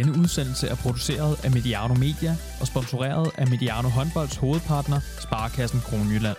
Denne 0.00 0.18
udsendelse 0.18 0.68
er 0.68 0.74
produceret 0.74 1.44
af 1.44 1.50
Mediano 1.50 1.94
Media 1.94 2.36
og 2.60 2.66
sponsoreret 2.66 3.30
af 3.38 3.46
Mediano 3.48 3.88
Håndbolds 3.88 4.36
hovedpartner, 4.36 5.00
Sparkassen 5.20 5.80
Kronjylland. 5.80 6.36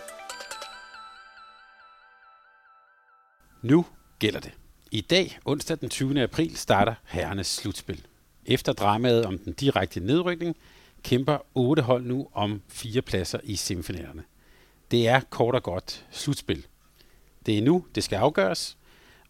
Nu 3.62 3.86
gælder 4.18 4.40
det. 4.40 4.52
I 4.90 5.00
dag, 5.00 5.38
onsdag 5.44 5.78
den 5.80 5.88
20. 5.88 6.22
april, 6.22 6.56
starter 6.56 6.94
herrenes 7.04 7.46
slutspil. 7.46 8.06
Efter 8.46 8.72
dramaet 8.72 9.26
om 9.26 9.38
den 9.38 9.52
direkte 9.52 10.00
nedrykning, 10.00 10.56
kæmper 11.02 11.38
otte 11.54 11.82
hold 11.82 12.04
nu 12.04 12.28
om 12.32 12.62
fire 12.68 13.02
pladser 13.02 13.38
i 13.42 13.56
semifinalerne. 13.56 14.22
Det 14.90 15.08
er 15.08 15.20
kort 15.30 15.54
og 15.54 15.62
godt 15.62 16.06
slutspil. 16.10 16.66
Det 17.46 17.58
er 17.58 17.62
nu, 17.62 17.84
det 17.94 18.04
skal 18.04 18.16
afgøres, 18.16 18.76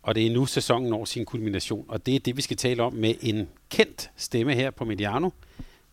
og 0.02 0.14
det 0.14 0.26
er 0.26 0.30
nu, 0.30 0.46
sæsonen 0.46 0.90
når 0.90 1.04
sin 1.04 1.24
kulmination. 1.24 1.84
Og 1.88 2.06
det 2.06 2.14
er 2.14 2.18
det, 2.18 2.36
vi 2.36 2.42
skal 2.42 2.56
tale 2.56 2.82
om 2.82 2.92
med 2.92 3.14
en 3.20 3.48
kendt 3.70 4.10
stemme 4.16 4.54
her 4.54 4.70
på 4.70 4.84
Mediano. 4.84 5.30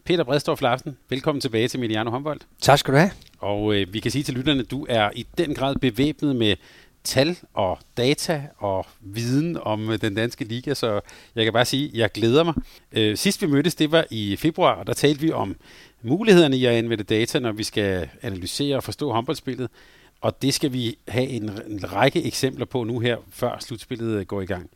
Peter 0.03 0.23
Bredstorff 0.23 0.61
Larsen, 0.61 0.97
velkommen 1.09 1.41
tilbage 1.41 1.67
til 1.67 1.79
Mediano 1.79 2.09
Håndbold. 2.09 2.39
Tak 2.61 2.79
skal 2.79 2.93
du 2.93 2.97
have. 2.97 3.11
Og 3.39 3.75
øh, 3.75 3.93
vi 3.93 3.99
kan 3.99 4.11
sige 4.11 4.23
til 4.23 4.33
lytterne, 4.33 4.59
at 4.59 4.71
du 4.71 4.85
er 4.89 5.09
i 5.15 5.25
den 5.37 5.55
grad 5.55 5.75
bevæbnet 5.75 6.35
med 6.35 6.55
tal 7.03 7.37
og 7.53 7.79
data 7.97 8.43
og 8.57 8.85
viden 9.01 9.57
om 9.61 9.89
øh, 9.89 10.01
den 10.01 10.15
danske 10.15 10.45
liga, 10.45 10.73
så 10.73 11.01
jeg 11.35 11.43
kan 11.43 11.53
bare 11.53 11.65
sige, 11.65 11.87
at 11.87 11.93
jeg 11.93 12.11
glæder 12.11 12.43
mig. 12.43 12.53
Øh, 12.91 13.17
sidst 13.17 13.41
vi 13.41 13.47
mødtes, 13.47 13.75
det 13.75 13.91
var 13.91 14.05
i 14.11 14.35
februar, 14.35 14.73
og 14.73 14.87
der 14.87 14.93
talte 14.93 15.21
vi 15.21 15.31
om 15.31 15.55
mulighederne 16.01 16.57
i 16.57 16.65
at 16.65 16.73
anvende 16.73 17.03
data, 17.03 17.39
når 17.39 17.51
vi 17.51 17.63
skal 17.63 18.09
analysere 18.21 18.75
og 18.75 18.83
forstå 18.83 19.11
håndboldspillet. 19.11 19.69
Og 20.21 20.41
det 20.41 20.53
skal 20.53 20.73
vi 20.73 20.97
have 21.07 21.27
en, 21.27 21.49
en 21.67 21.93
række 21.93 22.23
eksempler 22.23 22.65
på 22.65 22.83
nu 22.83 22.99
her, 22.99 23.17
før 23.31 23.57
slutspillet 23.59 24.19
øh, 24.19 24.25
går 24.25 24.41
i 24.41 24.45
gang. 24.45 24.69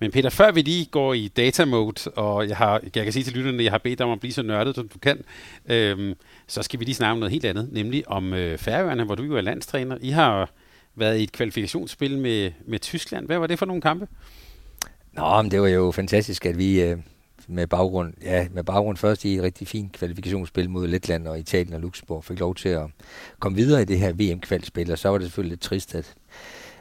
Men 0.00 0.10
Peter, 0.10 0.30
før 0.30 0.52
vi 0.52 0.62
lige 0.62 0.84
går 0.84 1.14
i 1.14 1.28
data 1.28 1.64
mode, 1.64 2.10
og 2.10 2.48
jeg, 2.48 2.56
har, 2.56 2.80
jeg 2.94 3.04
kan 3.04 3.12
sige 3.12 3.24
til 3.24 3.32
lytterne, 3.32 3.58
at 3.58 3.64
jeg 3.64 3.72
har 3.72 3.78
bedt 3.78 3.98
dig 3.98 4.06
om 4.06 4.12
at 4.12 4.20
blive 4.20 4.32
så 4.32 4.42
nørdet, 4.42 4.74
som 4.74 4.88
du 4.88 4.98
kan, 4.98 5.24
øhm, 5.66 6.14
så 6.46 6.62
skal 6.62 6.80
vi 6.80 6.84
lige 6.84 6.94
snakke 6.94 7.12
om 7.12 7.18
noget 7.18 7.32
helt 7.32 7.44
andet, 7.44 7.68
nemlig 7.72 8.08
om 8.08 8.34
øh, 8.34 8.58
Færøerne, 8.58 9.04
hvor 9.04 9.14
du 9.14 9.22
jo 9.22 9.36
er 9.36 9.40
landstræner. 9.40 9.98
I 10.00 10.10
har 10.10 10.50
været 10.94 11.18
i 11.18 11.22
et 11.22 11.32
kvalifikationsspil 11.32 12.18
med, 12.18 12.52
med 12.66 12.78
Tyskland. 12.78 13.26
Hvad 13.26 13.38
var 13.38 13.46
det 13.46 13.58
for 13.58 13.66
nogle 13.66 13.82
kampe? 13.82 14.08
Nå, 15.12 15.42
men 15.42 15.50
det 15.50 15.60
var 15.60 15.68
jo 15.68 15.90
fantastisk, 15.90 16.46
at 16.46 16.58
vi 16.58 16.82
øh, 16.82 16.98
med 17.48 17.66
baggrund, 17.66 18.14
ja, 18.22 18.46
med 18.50 18.64
baggrund 18.64 18.96
først 18.96 19.24
i 19.24 19.36
et 19.36 19.42
rigtig 19.42 19.68
fint 19.68 19.92
kvalifikationsspil 19.92 20.70
mod 20.70 20.86
Letland 20.86 21.28
og 21.28 21.38
Italien 21.38 21.74
og 21.74 21.80
Luxembourg, 21.80 22.24
fik 22.24 22.40
lov 22.40 22.54
til 22.54 22.68
at 22.68 22.86
komme 23.38 23.56
videre 23.56 23.82
i 23.82 23.84
det 23.84 23.98
her 23.98 24.12
VM-kvalspil, 24.12 24.92
og 24.92 24.98
så 24.98 25.08
var 25.08 25.18
det 25.18 25.26
selvfølgelig 25.26 25.50
lidt 25.50 25.60
trist, 25.60 25.94
at, 25.94 26.14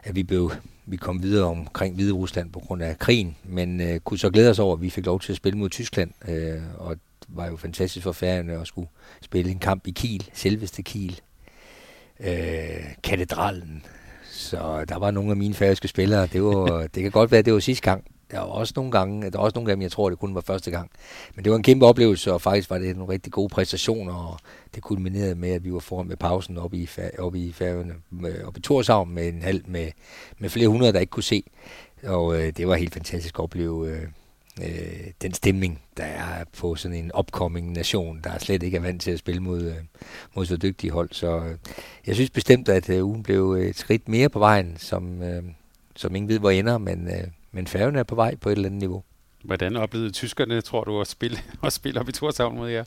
at 0.03 0.15
vi 0.15 0.23
blev 0.23 0.51
vi 0.89 0.97
kom 0.97 1.23
videre 1.23 1.45
omkring 1.45 1.95
Hvide 1.95 2.13
Rusland 2.13 2.51
på 2.51 2.59
grund 2.59 2.83
af 2.83 2.99
krigen, 2.99 3.35
men 3.43 3.81
øh, 3.81 3.99
kunne 3.99 4.17
så 4.17 4.29
glæde 4.29 4.49
os 4.49 4.59
over, 4.59 4.75
at 4.75 4.81
vi 4.81 4.89
fik 4.89 5.05
lov 5.05 5.19
til 5.19 5.33
at 5.33 5.37
spille 5.37 5.59
mod 5.59 5.69
Tyskland, 5.69 6.11
øh, 6.27 6.61
og 6.77 6.95
det 6.95 7.27
var 7.27 7.47
jo 7.47 7.55
fantastisk 7.55 8.03
for 8.03 8.11
færgerne 8.11 8.53
at 8.53 8.67
skulle 8.67 8.87
spille 9.21 9.51
en 9.51 9.59
kamp 9.59 9.87
i 9.87 9.91
Kiel, 9.91 10.29
selveste 10.33 10.81
Kiel, 10.81 11.21
øh, 12.19 12.95
katedralen. 13.03 13.83
Så 14.31 14.85
der 14.89 14.97
var 14.97 15.11
nogle 15.11 15.31
af 15.31 15.37
mine 15.37 15.53
færøske 15.53 15.87
spillere, 15.87 16.27
det, 16.27 16.43
var, 16.43 16.87
det 16.87 17.03
kan 17.03 17.11
godt 17.11 17.31
være, 17.31 17.39
at 17.39 17.45
det 17.45 17.53
var 17.53 17.59
sidste 17.59 17.83
gang, 17.83 18.03
der 18.31 18.39
var 18.39 18.45
også 18.45 18.73
nogle 18.75 18.91
gange, 18.91 19.31
der 19.31 19.37
var 19.37 19.45
også 19.45 19.55
nogle 19.55 19.69
gange, 19.69 19.83
jeg 19.83 19.91
tror, 19.91 20.09
det 20.09 20.19
kun 20.19 20.35
var 20.35 20.41
første 20.41 20.71
gang. 20.71 20.91
Men 21.35 21.43
det 21.43 21.51
var 21.51 21.57
en 21.57 21.63
kæmpe 21.63 21.85
oplevelse, 21.85 22.33
og 22.33 22.41
faktisk 22.41 22.69
var 22.69 22.77
det 22.77 22.97
nogle 22.97 23.13
rigtig 23.13 23.31
gode 23.31 23.49
præstationer, 23.49 24.13
og 24.13 24.39
det 24.75 24.83
kulminerede 24.83 25.35
med, 25.35 25.49
at 25.49 25.63
vi 25.63 25.73
var 25.73 25.79
foran 25.79 26.07
med 26.07 26.17
pausen 26.17 26.57
oppe 26.57 26.77
i, 26.77 26.89
oppe 27.19 27.39
i 27.39 27.51
færgerne, 27.51 27.93
oppe 28.45 28.59
i 28.59 28.61
Torshavn 28.61 29.13
med 29.13 29.27
en 29.27 29.41
halv 29.41 29.61
med, 29.67 29.91
med 30.37 30.49
flere 30.49 30.67
hundrede, 30.67 30.93
der 30.93 30.99
ikke 30.99 31.11
kunne 31.11 31.23
se. 31.23 31.43
Og 32.03 32.41
øh, 32.41 32.53
det 32.57 32.67
var 32.67 32.75
helt 32.75 32.93
fantastisk 32.93 33.35
at 33.35 33.43
opleve 33.43 33.89
øh, 33.89 34.01
øh, 34.61 35.11
den 35.21 35.33
stemning, 35.33 35.81
der 35.97 36.03
er 36.03 36.43
på 36.57 36.75
sådan 36.75 36.97
en 36.97 37.11
opkommende 37.11 37.73
nation, 37.73 38.19
der 38.23 38.37
slet 38.37 38.63
ikke 38.63 38.77
er 38.77 38.81
vant 38.81 39.01
til 39.01 39.11
at 39.11 39.19
spille 39.19 39.41
mod, 39.41 39.61
øh, 39.61 39.75
mod 40.35 40.45
så 40.45 40.57
dygtige 40.57 40.91
hold. 40.91 41.09
Så 41.11 41.39
øh, 41.39 41.55
jeg 42.07 42.15
synes 42.15 42.29
bestemt, 42.29 42.69
at 42.69 42.89
øh, 42.89 43.05
ugen 43.05 43.23
blev 43.23 43.51
et 43.51 43.77
skridt 43.77 44.09
mere 44.09 44.29
på 44.29 44.39
vejen, 44.39 44.77
som, 44.77 45.21
øh, 45.23 45.43
som 45.95 46.15
ingen 46.15 46.29
ved, 46.29 46.39
hvor 46.39 46.49
ender, 46.49 46.77
men 46.77 47.07
øh, 47.07 47.27
men 47.57 47.67
færgen 47.67 47.95
er 47.95 48.03
på 48.03 48.15
vej 48.15 48.35
på 48.35 48.49
et 48.49 48.55
eller 48.55 48.69
andet 48.69 48.79
niveau. 48.79 49.03
Hvordan 49.43 49.75
oplevede 49.75 50.11
tyskerne, 50.11 50.61
tror 50.61 50.83
du, 50.83 51.01
at 51.01 51.07
spille, 51.07 51.37
at 51.63 51.73
spille 51.73 51.99
op 51.99 52.09
i 52.09 52.11
Torshavn 52.11 52.55
mod 52.55 52.69
jer? 52.69 52.83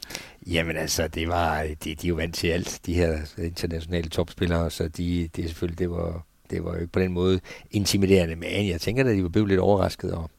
Jamen 0.47 0.76
altså, 0.76 1.08
det 1.08 1.28
var, 1.28 1.62
de, 1.62 1.94
de 1.94 2.06
er 2.06 2.08
jo 2.08 2.14
vant 2.14 2.34
til 2.34 2.48
alt, 2.48 2.81
de 2.86 2.94
her 2.94 3.19
internationale 3.38 4.08
topspillere, 4.08 4.70
så 4.70 4.88
de, 4.88 5.28
det 5.36 5.44
selvfølgelig, 5.44 5.78
det 5.78 5.91
var, 5.91 6.26
det 6.50 6.64
var 6.64 6.75
jo 6.75 6.81
ikke 6.81 6.92
på 6.92 7.00
den 7.00 7.12
måde 7.12 7.41
intimiderende, 7.70 8.36
men 8.36 8.69
jeg 8.69 8.81
tænker 8.81 9.04
at 9.04 9.16
de 9.16 9.22
var 9.22 9.28
blevet 9.28 9.48
lidt 9.48 9.60
overrasket, 9.60 10.12
og 10.12 10.31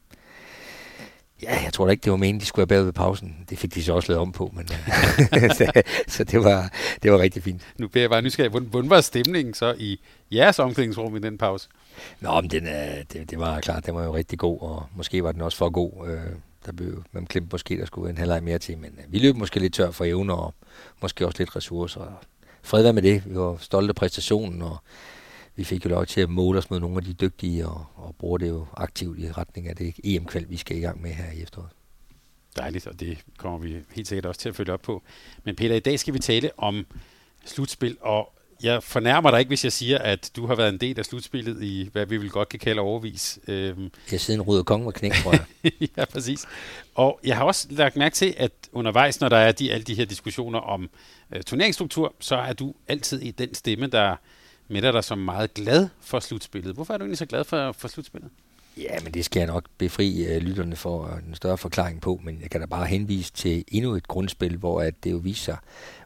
Ja, 1.42 1.62
jeg 1.64 1.72
tror 1.72 1.84
da 1.84 1.90
ikke, 1.90 2.04
det 2.04 2.10
var 2.10 2.16
meningen, 2.16 2.40
de 2.40 2.46
skulle 2.46 2.60
have 2.62 2.78
bag 2.78 2.84
ved 2.84 2.92
pausen. 2.92 3.36
Det 3.50 3.58
fik 3.58 3.74
de 3.74 3.84
så 3.84 3.92
også 3.92 4.12
lavet 4.12 4.20
om 4.20 4.32
på, 4.32 4.52
men 4.56 4.68
så, 4.68 4.74
så 6.16 6.24
det, 6.24 6.44
var, 6.44 6.72
det 7.02 7.12
var 7.12 7.18
rigtig 7.18 7.42
fint. 7.42 7.62
Nu 7.78 7.88
bliver 7.88 8.02
jeg 8.02 8.10
bare 8.10 8.22
nysgerrig. 8.22 8.50
Hvordan 8.50 8.90
var 8.90 9.00
stemningen 9.00 9.54
så 9.54 9.74
i 9.78 10.00
jeres 10.32 10.58
omklædningsrum 10.58 11.16
i 11.16 11.20
den 11.20 11.38
pause? 11.38 11.68
Nå, 12.20 12.40
men 12.40 12.50
den, 12.50 12.66
øh, 12.66 13.04
det, 13.12 13.30
det 13.30 13.38
var 13.38 13.60
klart, 13.60 13.86
den 13.86 13.94
var 13.94 14.04
jo 14.04 14.14
rigtig 14.14 14.38
god, 14.38 14.60
og 14.60 14.86
måske 14.96 15.24
var 15.24 15.32
den 15.32 15.40
også 15.40 15.58
for 15.58 15.70
god. 15.70 16.08
Øh, 16.08 16.20
der 16.66 16.72
blev, 16.72 17.04
man 17.12 17.24
glemte 17.24 17.48
måske, 17.52 17.78
der 17.78 17.86
skulle 17.86 18.10
en 18.10 18.18
halvleg 18.18 18.42
mere 18.42 18.58
til, 18.58 18.78
men 18.78 18.90
øh, 18.98 19.12
vi 19.12 19.18
løb 19.18 19.36
måske 19.36 19.60
lidt 19.60 19.74
tør 19.74 19.90
for 19.90 20.04
evner, 20.04 20.34
og 20.34 20.54
måske 21.02 21.26
også 21.26 21.38
lidt 21.38 21.56
ressourcer. 21.56 22.20
Fred 22.62 22.82
være 22.82 22.92
med 22.92 23.02
det. 23.02 23.22
Vi 23.26 23.34
var 23.34 23.56
stolte 23.60 23.88
af 23.88 23.94
præstationen, 23.94 24.62
og 24.62 24.76
vi 25.56 25.64
fik 25.64 25.84
jo 25.84 25.90
lov 25.90 26.06
til 26.06 26.20
at 26.20 26.30
måle 26.30 26.58
os 26.58 26.70
med 26.70 26.80
nogle 26.80 26.96
af 26.96 27.04
de 27.04 27.12
dygtige, 27.12 27.68
og, 27.68 27.86
og 27.94 28.16
bruge 28.18 28.38
det 28.40 28.48
jo 28.48 28.66
aktivt 28.76 29.18
i 29.18 29.32
retning 29.32 29.68
af 29.68 29.76
det 29.76 29.94
EM-kval, 30.04 30.46
vi 30.48 30.56
skal 30.56 30.76
i 30.76 30.80
gang 30.80 31.02
med 31.02 31.10
her 31.10 31.32
i 31.32 31.42
efteråret. 31.42 31.70
Dejligt, 32.56 32.86
og 32.86 33.00
det 33.00 33.18
kommer 33.36 33.58
vi 33.58 33.76
helt 33.90 34.08
sikkert 34.08 34.26
også 34.26 34.40
til 34.40 34.48
at 34.48 34.56
følge 34.56 34.72
op 34.72 34.82
på. 34.82 35.02
Men 35.44 35.56
Peter, 35.56 35.74
i 35.74 35.80
dag 35.80 36.00
skal 36.00 36.14
vi 36.14 36.18
tale 36.18 36.50
om 36.58 36.86
slutspil, 37.44 37.96
og 38.00 38.32
jeg 38.62 38.82
fornærmer 38.82 39.30
dig 39.30 39.38
ikke, 39.38 39.48
hvis 39.48 39.64
jeg 39.64 39.72
siger, 39.72 39.98
at 39.98 40.30
du 40.36 40.46
har 40.46 40.54
været 40.54 40.68
en 40.68 40.80
del 40.80 40.98
af 40.98 41.04
slutspillet 41.04 41.62
i, 41.62 41.88
hvad 41.92 42.06
vi 42.06 42.16
vil 42.16 42.30
godt 42.30 42.48
kan 42.48 42.58
kalde 42.58 42.80
overvis. 42.80 43.38
Øhm. 43.48 43.90
Jeg 44.12 44.20
siden 44.20 44.42
Røde 44.42 44.64
Kongen 44.64 44.86
var 44.86 44.92
knæk, 44.92 45.12
tror 45.12 45.32
jeg. 45.32 45.72
ja, 45.96 46.04
præcis. 46.04 46.46
Og 46.94 47.20
jeg 47.24 47.36
har 47.36 47.44
også 47.44 47.66
lagt 47.70 47.96
mærke 47.96 48.14
til, 48.14 48.34
at 48.36 48.52
undervejs, 48.72 49.20
når 49.20 49.28
der 49.28 49.36
er 49.36 49.52
de, 49.52 49.72
alle 49.72 49.84
de 49.84 49.94
her 49.94 50.04
diskussioner 50.04 50.58
om 50.58 50.90
øh, 51.34 51.42
turneringsstruktur, 51.42 52.14
så 52.20 52.36
er 52.36 52.52
du 52.52 52.74
altid 52.88 53.20
i 53.20 53.30
den 53.30 53.54
stemme, 53.54 53.86
der 53.86 54.16
melder 54.72 54.92
dig 54.92 55.04
som 55.04 55.18
meget 55.18 55.54
glad 55.54 55.88
for 56.00 56.20
slutspillet. 56.20 56.74
Hvorfor 56.74 56.94
er 56.94 56.98
du 56.98 57.04
egentlig 57.04 57.18
så 57.18 57.26
glad 57.26 57.44
for, 57.44 57.72
for 57.72 57.88
slutspillet? 57.88 58.30
Ja, 58.76 59.00
men 59.04 59.14
det 59.14 59.24
skal 59.24 59.40
jeg 59.40 59.46
nok 59.46 59.64
befri 59.78 60.26
øh, 60.26 60.42
lytterne 60.42 60.76
for 60.76 61.06
øh, 61.06 61.28
en 61.28 61.34
større 61.34 61.58
forklaring 61.58 62.00
på, 62.00 62.20
men 62.24 62.40
jeg 62.42 62.50
kan 62.50 62.60
da 62.60 62.66
bare 62.66 62.86
henvise 62.86 63.32
til 63.32 63.64
endnu 63.68 63.94
et 63.94 64.08
grundspil, 64.08 64.56
hvor 64.56 64.80
at 64.80 65.04
det 65.04 65.10
jo 65.12 65.16
viser, 65.16 65.56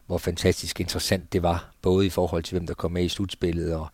hvor 0.07 0.17
fantastisk 0.17 0.79
interessant 0.79 1.33
det 1.33 1.43
var, 1.43 1.71
både 1.81 2.05
i 2.05 2.09
forhold 2.09 2.43
til, 2.43 2.57
hvem 2.57 2.67
der 2.67 2.73
kom 2.73 2.91
med 2.91 3.03
i 3.03 3.09
slutspillet, 3.09 3.75
og, 3.75 3.87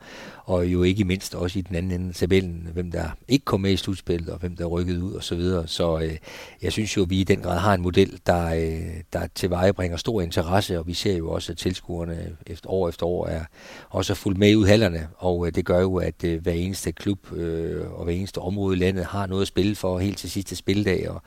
og 0.45 0.65
jo 0.65 0.83
ikke 0.83 1.03
mindst 1.03 1.35
også 1.35 1.59
i 1.59 1.61
den 1.61 1.75
anden 1.75 1.91
ende 1.91 2.09
af 2.09 2.15
tabellen, 2.15 2.67
hvem 2.73 2.91
der 2.91 3.09
ikke 3.27 3.45
kom 3.45 3.61
med 3.61 3.71
i 3.71 3.77
slutspillet, 3.77 4.29
og 4.29 4.39
hvem 4.39 4.55
der 4.55 4.65
rykkede 4.65 5.03
ud, 5.03 5.13
og 5.13 5.23
så 5.23 5.35
videre. 5.35 5.67
Så 5.67 5.99
øh, 5.99 6.17
jeg 6.61 6.71
synes 6.71 6.97
jo, 6.97 7.01
at 7.01 7.09
vi 7.09 7.19
i 7.19 7.23
den 7.23 7.41
grad 7.41 7.59
har 7.59 7.73
en 7.73 7.81
model, 7.81 8.19
der, 8.25 8.45
øh, 8.45 9.01
der 9.13 9.27
tilvejebringer 9.35 9.97
stor 9.97 10.21
interesse, 10.21 10.79
og 10.79 10.87
vi 10.87 10.93
ser 10.93 11.17
jo 11.17 11.31
også, 11.31 11.51
at 11.51 11.57
tilskuerne 11.57 12.37
efter 12.47 12.69
år 12.69 12.89
efter 12.89 13.05
år 13.05 13.27
er 13.27 13.43
også 13.89 14.15
fuldt 14.15 14.37
med 14.37 14.55
ud 14.55 14.65
hallerne, 14.65 15.07
og 15.17 15.47
øh, 15.47 15.55
det 15.55 15.65
gør 15.65 15.79
jo, 15.79 15.95
at 15.95 16.23
øh, 16.23 16.41
hver 16.41 16.53
eneste 16.53 16.91
klub 16.91 17.31
øh, 17.31 17.91
og 17.91 18.03
hver 18.03 18.13
eneste 18.13 18.37
område 18.37 18.77
i 18.77 18.79
landet 18.79 19.05
har 19.05 19.27
noget 19.27 19.41
at 19.41 19.47
spille 19.47 19.75
for 19.75 19.99
helt 19.99 20.17
til 20.17 20.31
sidste 20.31 20.55
spildag, 20.55 21.09
og 21.09 21.21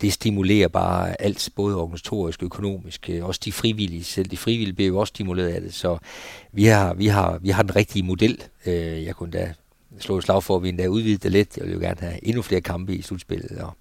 det 0.00 0.12
stimulerer 0.12 0.68
bare 0.68 1.22
alt, 1.22 1.48
både 1.56 1.76
organisatorisk, 1.76 2.42
økonomisk, 2.42 3.10
øh, 3.10 3.24
også 3.24 3.40
de 3.44 3.52
frivillige 3.52 4.04
selv. 4.04 4.30
De 4.30 4.36
frivillige 4.36 4.72
bliver 4.74 4.88
jo 4.88 4.98
også 4.98 5.10
stimuleret 5.10 5.48
af 5.48 5.60
det, 5.60 5.74
så 5.74 5.98
vi 6.52 6.64
har, 6.64 6.94
vi 6.94 7.06
har, 7.06 7.38
vi 7.38 7.48
har 7.48 7.62
den 7.62 7.76
rigtige 7.76 8.02
model. 8.02 8.42
Øh, 8.66 9.04
jeg 9.04 9.14
kunne 9.14 9.30
da 9.30 9.54
slå 9.98 10.18
et 10.18 10.24
slag 10.24 10.42
for, 10.42 10.56
at 10.56 10.62
vi 10.62 10.68
endda 10.68 10.86
udvidede 10.86 11.18
det 11.18 11.32
lidt. 11.32 11.56
Jeg 11.56 11.66
vil 11.66 11.74
jo 11.74 11.80
gerne 11.80 12.00
have 12.00 12.24
endnu 12.24 12.42
flere 12.42 12.60
kampe 12.60 12.96
i 12.96 13.02
slutspillet, 13.02 13.58
og 13.58 13.76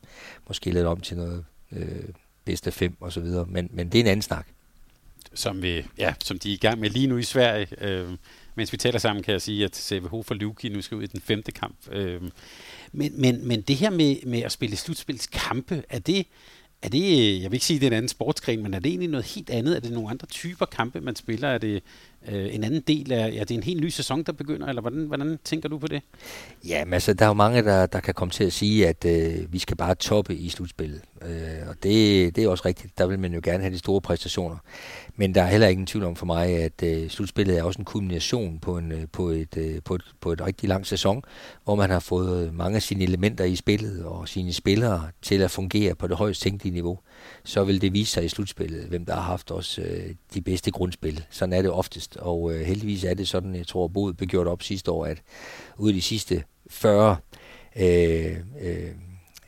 måske 0.47 0.71
lidt 0.71 0.85
om 0.85 0.99
til 0.99 1.17
noget 1.17 1.45
øh, 1.71 2.09
bedste 2.45 2.71
fem 2.71 2.97
og 2.99 3.13
så 3.13 3.19
videre. 3.19 3.45
Men, 3.45 3.69
men 3.73 3.89
det 3.89 3.95
er 3.95 4.03
en 4.03 4.07
anden 4.07 4.21
snak. 4.21 4.47
Som, 5.33 5.61
vi, 5.61 5.85
ja, 5.97 6.13
som 6.23 6.39
de 6.39 6.49
er 6.49 6.53
i 6.53 6.57
gang 6.57 6.79
med 6.79 6.89
lige 6.89 7.07
nu 7.07 7.17
i 7.17 7.23
Sverige. 7.23 7.67
Øh, 7.81 8.09
mens 8.57 8.71
vi 8.71 8.77
taler 8.77 8.99
sammen, 8.99 9.23
kan 9.23 9.31
jeg 9.31 9.41
sige, 9.41 9.65
at 9.65 9.75
CVH 9.75 10.23
for 10.23 10.33
Luki 10.33 10.69
nu 10.69 10.81
skal 10.81 10.97
ud 10.97 11.03
i 11.03 11.07
den 11.07 11.21
femte 11.21 11.51
kamp. 11.51 11.77
Øh, 11.91 12.21
men, 12.91 13.21
men, 13.21 13.47
men 13.47 13.61
det 13.61 13.75
her 13.75 13.89
med, 13.89 14.15
med 14.25 14.41
at 14.41 14.51
spille 14.51 14.75
slutspilskampe, 14.75 15.83
er 15.89 15.99
det, 15.99 16.27
er 16.81 16.89
det, 16.89 17.01
øh, 17.01 17.41
jeg 17.41 17.51
vil 17.51 17.53
ikke 17.53 17.65
sige, 17.65 17.75
at 17.75 17.81
det 17.81 17.87
er 17.87 17.91
en 17.91 17.97
anden 17.97 18.09
sportsgren, 18.09 18.63
men 18.63 18.73
er 18.73 18.79
det 18.79 18.89
egentlig 18.89 19.09
noget 19.09 19.25
helt 19.25 19.49
andet? 19.49 19.75
Er 19.75 19.79
det 19.79 19.91
nogle 19.91 20.09
andre 20.09 20.27
typer 20.27 20.65
kampe, 20.65 21.01
man 21.01 21.15
spiller? 21.15 21.47
Er 21.47 21.57
det 21.57 21.83
øh, 22.27 22.55
en 22.55 22.63
anden 22.63 22.81
del 22.81 23.11
af, 23.11 23.33
ja, 23.33 23.39
det 23.39 23.51
er 23.51 23.55
en 23.55 23.63
helt 23.63 23.81
ny 23.81 23.89
sæson, 23.89 24.23
der 24.23 24.31
begynder, 24.31 24.67
eller 24.67 24.81
hvordan, 24.81 24.99
hvordan 24.99 25.39
tænker 25.43 25.69
du 25.69 25.77
på 25.77 25.87
det? 25.87 26.01
Ja, 26.67 26.85
men 26.85 26.93
altså, 26.93 27.13
der 27.13 27.25
er 27.25 27.29
jo 27.29 27.33
mange, 27.33 27.63
der, 27.63 27.85
der 27.85 27.99
kan 27.99 28.13
komme 28.13 28.31
til 28.31 28.43
at 28.43 28.53
sige, 28.53 28.87
at 28.87 29.05
øh, 29.05 29.53
vi 29.53 29.59
skal 29.59 29.77
bare 29.77 29.95
toppe 29.95 30.35
i 30.35 30.49
slutspillet. 30.49 31.01
Øh, 31.21 31.69
og 31.69 31.75
det, 31.83 32.35
det 32.35 32.43
er 32.43 32.47
også 32.49 32.65
rigtigt. 32.65 32.97
Der 32.97 33.07
vil 33.07 33.19
man 33.19 33.33
jo 33.33 33.41
gerne 33.43 33.63
have 33.63 33.73
de 33.73 33.79
store 33.79 34.01
præstationer. 34.01 34.57
Men 35.19 35.35
der 35.35 35.41
er 35.41 35.47
heller 35.47 35.67
ingen 35.67 35.85
tvivl 35.85 36.05
om 36.05 36.15
for 36.15 36.25
mig, 36.25 36.47
at 36.47 36.83
øh, 36.83 37.09
slutspillet 37.09 37.57
er 37.57 37.63
også 37.63 37.79
en 37.79 37.85
kulmination 37.85 38.59
på, 38.59 38.77
en, 38.77 38.91
øh, 38.91 39.07
på, 39.11 39.29
et, 39.29 39.57
øh, 39.57 39.81
på, 39.85 39.95
et, 39.95 40.03
på 40.21 40.31
et 40.31 40.41
rigtig 40.41 40.69
lang 40.69 40.87
sæson, 40.87 41.23
hvor 41.63 41.75
man 41.75 41.89
har 41.89 41.99
fået 41.99 42.47
øh, 42.47 42.53
mange 42.53 42.75
af 42.75 42.81
sine 42.81 43.03
elementer 43.03 43.43
i 43.43 43.55
spillet 43.55 44.05
og 44.05 44.27
sine 44.27 44.53
spillere 44.53 45.09
til 45.21 45.41
at 45.41 45.51
fungere 45.51 45.95
på 45.95 46.07
det 46.07 46.17
højst 46.17 46.41
tænkelige 46.41 46.73
niveau. 46.73 46.99
Så 47.43 47.63
vil 47.63 47.81
det 47.81 47.93
vise 47.93 48.11
sig 48.11 48.25
i 48.25 48.29
slutspillet, 48.29 48.85
hvem 48.85 49.05
der 49.05 49.13
har 49.13 49.21
haft 49.21 49.51
også 49.51 49.81
øh, 49.81 50.15
de 50.33 50.41
bedste 50.41 50.71
grundspil. 50.71 51.25
Sådan 51.29 51.53
er 51.53 51.61
det 51.61 51.71
oftest, 51.71 52.17
og 52.17 52.53
øh, 52.53 52.61
heldigvis 52.61 53.03
er 53.03 53.13
det 53.13 53.27
sådan, 53.27 53.55
jeg 53.55 53.67
tror, 53.67 53.87
Bod 53.87 54.13
blev 54.13 54.27
gjort 54.27 54.47
op 54.47 54.63
sidste 54.63 54.91
år, 54.91 55.05
at 55.05 55.21
ud 55.77 55.89
af 55.89 55.93
de 55.93 56.01
sidste 56.01 56.43
40 56.69 57.15
øh, 57.75 58.37
øh, 58.61 58.91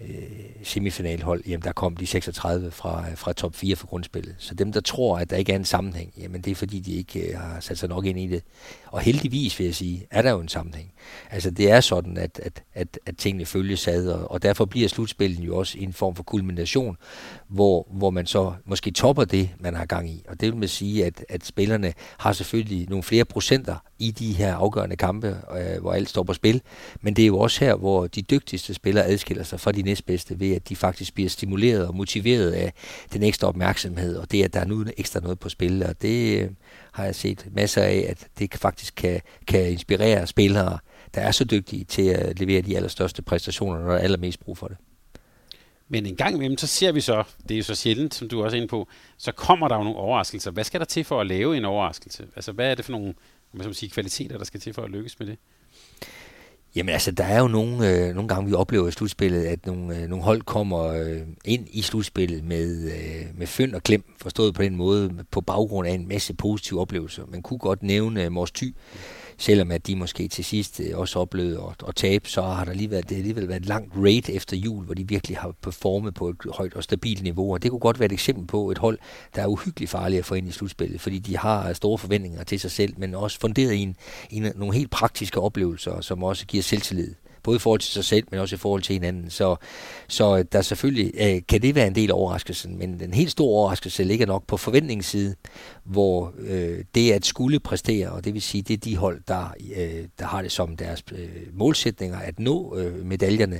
Øh, 0.01 0.49
semifinalhold, 0.63 1.43
jamen 1.47 1.63
der 1.63 1.71
kom 1.71 1.97
de 1.97 2.07
36 2.07 2.71
fra, 2.71 3.05
fra 3.15 3.33
top 3.33 3.55
4 3.55 3.75
for 3.75 3.87
grundspillet. 3.87 4.35
Så 4.37 4.55
dem, 4.55 4.71
der 4.71 4.81
tror, 4.81 5.17
at 5.17 5.29
der 5.29 5.37
ikke 5.37 5.51
er 5.51 5.55
en 5.55 5.65
sammenhæng, 5.65 6.13
jamen 6.17 6.41
det 6.41 6.51
er 6.51 6.55
fordi, 6.55 6.79
de 6.79 6.91
ikke 6.91 7.19
øh, 7.19 7.39
har 7.39 7.59
sat 7.59 7.77
sig 7.77 7.89
nok 7.89 8.05
ind 8.05 8.19
i 8.19 8.27
det. 8.27 8.43
Og 8.87 9.01
heldigvis, 9.01 9.59
vil 9.59 9.65
jeg 9.65 9.75
sige, 9.75 10.07
er 10.11 10.21
der 10.21 10.31
jo 10.31 10.39
en 10.39 10.47
sammenhæng. 10.47 10.91
Altså 11.31 11.51
det 11.51 11.71
er 11.71 11.81
sådan, 11.81 12.17
at, 12.17 12.39
at, 12.43 12.63
at, 12.73 12.99
at 13.05 13.17
tingene 13.17 13.45
følges 13.45 13.87
ad, 13.87 14.07
og, 14.07 14.31
og 14.31 14.43
derfor 14.43 14.65
bliver 14.65 14.87
slutspillet 14.87 15.39
jo 15.39 15.57
også 15.57 15.77
en 15.79 15.93
form 15.93 16.15
for 16.15 16.23
kulmination, 16.23 16.97
hvor, 17.47 17.87
hvor 17.91 18.09
man 18.09 18.25
så 18.25 18.53
måske 18.65 18.91
topper 18.91 19.25
det, 19.25 19.49
man 19.59 19.75
har 19.75 19.85
gang 19.85 20.09
i. 20.09 20.23
Og 20.27 20.41
det 20.41 20.51
vil 20.51 20.59
man 20.59 20.69
sige, 20.69 21.05
at, 21.05 21.25
at 21.29 21.45
spillerne 21.45 21.93
har 22.17 22.33
selvfølgelig 22.33 22.89
nogle 22.89 23.03
flere 23.03 23.25
procenter 23.25 23.75
i 23.99 24.11
de 24.11 24.33
her 24.33 24.55
afgørende 24.55 24.95
kampe, 24.95 25.37
øh, 25.57 25.81
hvor 25.81 25.93
alt 25.93 26.09
står 26.09 26.23
på 26.23 26.33
spil. 26.33 26.61
Men 27.01 27.13
det 27.13 27.23
er 27.23 27.27
jo 27.27 27.39
også 27.39 27.65
her, 27.65 27.75
hvor 27.75 28.07
de 28.07 28.21
dygtigste 28.21 28.73
spillere 28.73 29.05
adskiller 29.05 29.43
sig 29.43 29.59
fra 29.59 29.71
de 29.71 29.81
næstbedste, 29.81 30.39
ved 30.39 30.55
at 30.55 30.69
de 30.69 30.75
faktisk 30.75 31.13
bliver 31.13 31.29
stimuleret 31.29 31.87
og 31.87 31.95
motiveret 31.95 32.51
af 32.51 32.73
den 33.13 33.23
ekstra 33.23 33.47
opmærksomhed, 33.47 34.15
og 34.15 34.31
det, 34.31 34.43
at 34.43 34.53
der 34.53 34.59
er 34.59 34.65
nu 34.65 34.85
ekstra 34.97 35.19
noget 35.19 35.39
på 35.39 35.49
spil. 35.49 35.83
Og 35.83 36.01
det 36.01 36.39
øh, 36.39 36.49
har 36.91 37.05
jeg 37.05 37.15
set 37.15 37.45
masser 37.51 37.81
af, 37.81 38.05
at 38.09 38.27
det 38.39 38.55
faktisk 38.55 38.95
kan, 38.95 39.21
kan 39.47 39.71
inspirere 39.71 40.27
spillere, 40.27 40.77
der 41.15 41.21
er 41.21 41.31
så 41.31 41.43
dygtige 41.43 41.83
til 41.83 42.07
at 42.07 42.39
levere 42.39 42.61
de 42.61 42.75
allerstørste 42.75 43.21
præstationer, 43.21 43.79
når 43.79 43.87
der 43.87 43.97
er 43.97 44.03
allermest 44.03 44.39
brug 44.39 44.57
for 44.57 44.67
det. 44.67 44.77
Men 45.91 46.05
en 46.05 46.15
gang 46.15 46.35
imellem, 46.35 46.57
så 46.57 46.67
ser 46.67 46.91
vi 46.91 47.01
så, 47.01 47.23
det 47.47 47.51
er 47.51 47.57
jo 47.57 47.63
så 47.63 47.75
sjældent, 47.75 48.13
som 48.13 48.29
du 48.29 48.43
også 48.43 48.57
er 48.57 48.61
inde 48.61 48.67
på, 48.67 48.87
så 49.17 49.31
kommer 49.31 49.67
der 49.67 49.75
jo 49.75 49.83
nogle 49.83 49.99
overraskelser. 49.99 50.51
Hvad 50.51 50.63
skal 50.63 50.79
der 50.79 50.85
til 50.85 51.03
for 51.03 51.21
at 51.21 51.27
lave 51.27 51.57
en 51.57 51.65
overraskelse? 51.65 52.27
Altså, 52.35 52.51
hvad 52.51 52.71
er 52.71 52.75
det 52.75 52.85
for 52.85 52.91
nogle 52.91 53.13
man 53.53 53.63
skal 53.63 53.75
sige, 53.75 53.89
kvaliteter, 53.89 54.37
der 54.37 54.45
skal 54.45 54.59
til 54.59 54.73
for 54.73 54.81
at 54.81 54.89
lykkes 54.89 55.19
med 55.19 55.27
det? 55.27 55.37
Jamen 56.75 56.93
altså, 56.93 57.11
der 57.11 57.23
er 57.23 57.39
jo 57.39 57.47
nogle, 57.47 57.89
øh, 57.89 58.15
nogle 58.15 58.27
gange, 58.27 58.49
vi 58.49 58.53
oplever 58.53 58.87
i 58.87 58.91
slutspillet, 58.91 59.45
at 59.45 59.65
nogle, 59.65 59.97
øh, 59.97 60.07
nogle 60.07 60.23
hold 60.23 60.41
kommer 60.41 60.83
øh, 60.85 61.21
ind 61.45 61.67
i 61.71 61.81
slutspillet 61.81 62.43
med, 62.43 62.91
øh, 62.91 63.37
med 63.37 63.47
fynd 63.47 63.75
og 63.75 63.83
klem, 63.83 64.03
forstået 64.21 64.53
på 64.53 64.63
den 64.63 64.75
måde, 64.75 65.25
på 65.31 65.41
baggrund 65.41 65.87
af 65.87 65.91
en 65.91 66.07
masse 66.07 66.33
positive 66.33 66.81
oplevelser. 66.81 67.25
Man 67.25 67.41
kunne 67.41 67.59
godt 67.59 67.83
nævne 67.83 68.23
øh, 68.23 68.31
Mors 68.31 68.51
Thy, 68.51 68.67
mm 68.67 68.75
selvom 69.39 69.71
at 69.71 69.87
de 69.87 69.95
måske 69.95 70.27
til 70.27 70.45
sidst 70.45 70.79
øh, 70.79 70.97
også 70.97 71.19
oplevede 71.19 71.63
at, 71.69 71.87
at 71.87 71.95
tabe, 71.95 72.29
så 72.29 72.41
har 72.41 72.65
der 72.65 72.73
lige 72.73 72.91
været, 72.91 73.09
det 73.09 73.15
alligevel 73.15 73.47
været 73.47 73.59
et 73.59 73.65
langt 73.65 73.93
raid 73.97 74.29
efter 74.29 74.57
jul, 74.57 74.85
hvor 74.85 74.93
de 74.93 75.07
virkelig 75.07 75.37
har 75.37 75.51
performet 75.61 76.13
på 76.13 76.29
et 76.29 76.35
højt 76.53 76.73
og 76.73 76.83
stabilt 76.83 77.23
niveau, 77.23 77.53
og 77.53 77.63
det 77.63 77.71
kunne 77.71 77.79
godt 77.79 77.99
være 77.99 78.05
et 78.05 78.11
eksempel 78.11 78.47
på 78.47 78.71
et 78.71 78.77
hold, 78.77 78.99
der 79.35 79.41
er 79.41 79.47
uhyggeligt 79.47 79.91
farligt 79.91 80.19
at 80.19 80.25
få 80.25 80.35
ind 80.35 80.47
i 80.47 80.51
slutspillet, 80.51 81.01
fordi 81.01 81.19
de 81.19 81.37
har 81.37 81.73
store 81.73 81.97
forventninger 81.97 82.43
til 82.43 82.59
sig 82.59 82.71
selv, 82.71 82.93
men 82.97 83.15
også 83.15 83.39
funderet 83.39 83.73
i, 83.73 83.79
en, 83.79 83.95
i 84.29 84.39
nogle 84.39 84.75
helt 84.75 84.91
praktiske 84.91 85.39
oplevelser, 85.39 86.01
som 86.01 86.23
også 86.23 86.45
giver 86.45 86.63
selvtillid 86.63 87.15
både 87.43 87.55
i 87.55 87.59
forhold 87.59 87.79
til 87.79 87.91
sig 87.91 88.05
selv, 88.05 88.27
men 88.31 88.39
også 88.39 88.55
i 88.55 88.57
forhold 88.57 88.81
til 88.81 88.93
hinanden. 88.93 89.29
Så, 89.29 89.55
så 90.07 90.37
øh, 90.37 90.45
der 90.51 90.61
selvfølgelig 90.61 91.11
øh, 91.19 91.41
kan 91.47 91.61
det 91.61 91.75
være 91.75 91.87
en 91.87 91.95
del 91.95 92.09
af 92.09 92.13
overraskelsen, 92.13 92.77
men 92.77 92.99
den 92.99 93.13
helt 93.13 93.31
store 93.31 93.49
overraskelse 93.49 94.03
ligger 94.03 94.25
nok 94.25 94.43
på 94.47 94.57
forventningssiden, 94.57 95.35
hvor 95.83 96.33
øh, 96.39 96.83
det 96.95 97.11
at 97.11 97.25
skulle 97.25 97.59
præstere, 97.59 98.09
og 98.09 98.25
det 98.25 98.33
vil 98.33 98.41
sige, 98.41 98.61
det 98.61 98.73
er 98.73 98.77
de 98.77 98.97
hold, 98.97 99.21
der, 99.27 99.53
øh, 99.75 100.05
der 100.19 100.25
har 100.25 100.41
det 100.41 100.51
som 100.51 100.77
deres 100.77 101.03
øh, 101.11 101.29
målsætninger 101.53 102.19
at 102.19 102.39
nå 102.39 102.75
øh, 102.77 103.05
medaljerne, 103.05 103.59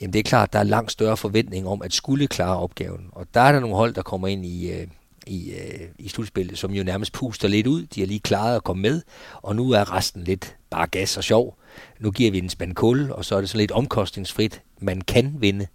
jamen 0.00 0.12
det 0.12 0.18
er 0.18 0.22
klart, 0.22 0.52
der 0.52 0.58
er 0.58 0.64
langt 0.64 0.92
større 0.92 1.16
forventning 1.16 1.68
om 1.68 1.82
at 1.82 1.92
skulle 1.92 2.26
klare 2.26 2.56
opgaven. 2.56 3.06
Og 3.12 3.26
der 3.34 3.40
er 3.40 3.52
der 3.52 3.60
nogle 3.60 3.76
hold, 3.76 3.94
der 3.94 4.02
kommer 4.02 4.28
ind 4.28 4.46
i... 4.46 4.70
Øh, 4.70 4.86
i, 5.26 5.50
øh, 5.50 5.88
i 5.98 6.08
slutspillet, 6.08 6.58
som 6.58 6.70
jo 6.70 6.84
nærmest 6.84 7.12
puster 7.12 7.48
lidt 7.48 7.66
ud. 7.66 7.86
De 7.86 8.00
har 8.00 8.06
lige 8.06 8.20
klaret 8.20 8.56
at 8.56 8.64
komme 8.64 8.82
med, 8.82 9.02
og 9.34 9.56
nu 9.56 9.70
er 9.70 9.96
resten 9.96 10.24
lidt 10.24 10.56
bare 10.70 10.86
gas 10.86 11.16
og 11.16 11.24
sjov. 11.24 11.59
Nu 11.98 12.10
giver 12.10 12.30
vi 12.30 12.38
en 12.38 12.48
spand 12.48 12.74
kul, 12.74 13.10
og 13.10 13.24
så 13.24 13.36
er 13.36 13.40
det 13.40 13.50
sådan 13.50 13.60
lidt 13.60 13.70
omkostningsfrit. 13.70 14.62
Man 14.80 15.00
kan 15.00 15.34
vinde. 15.38 15.66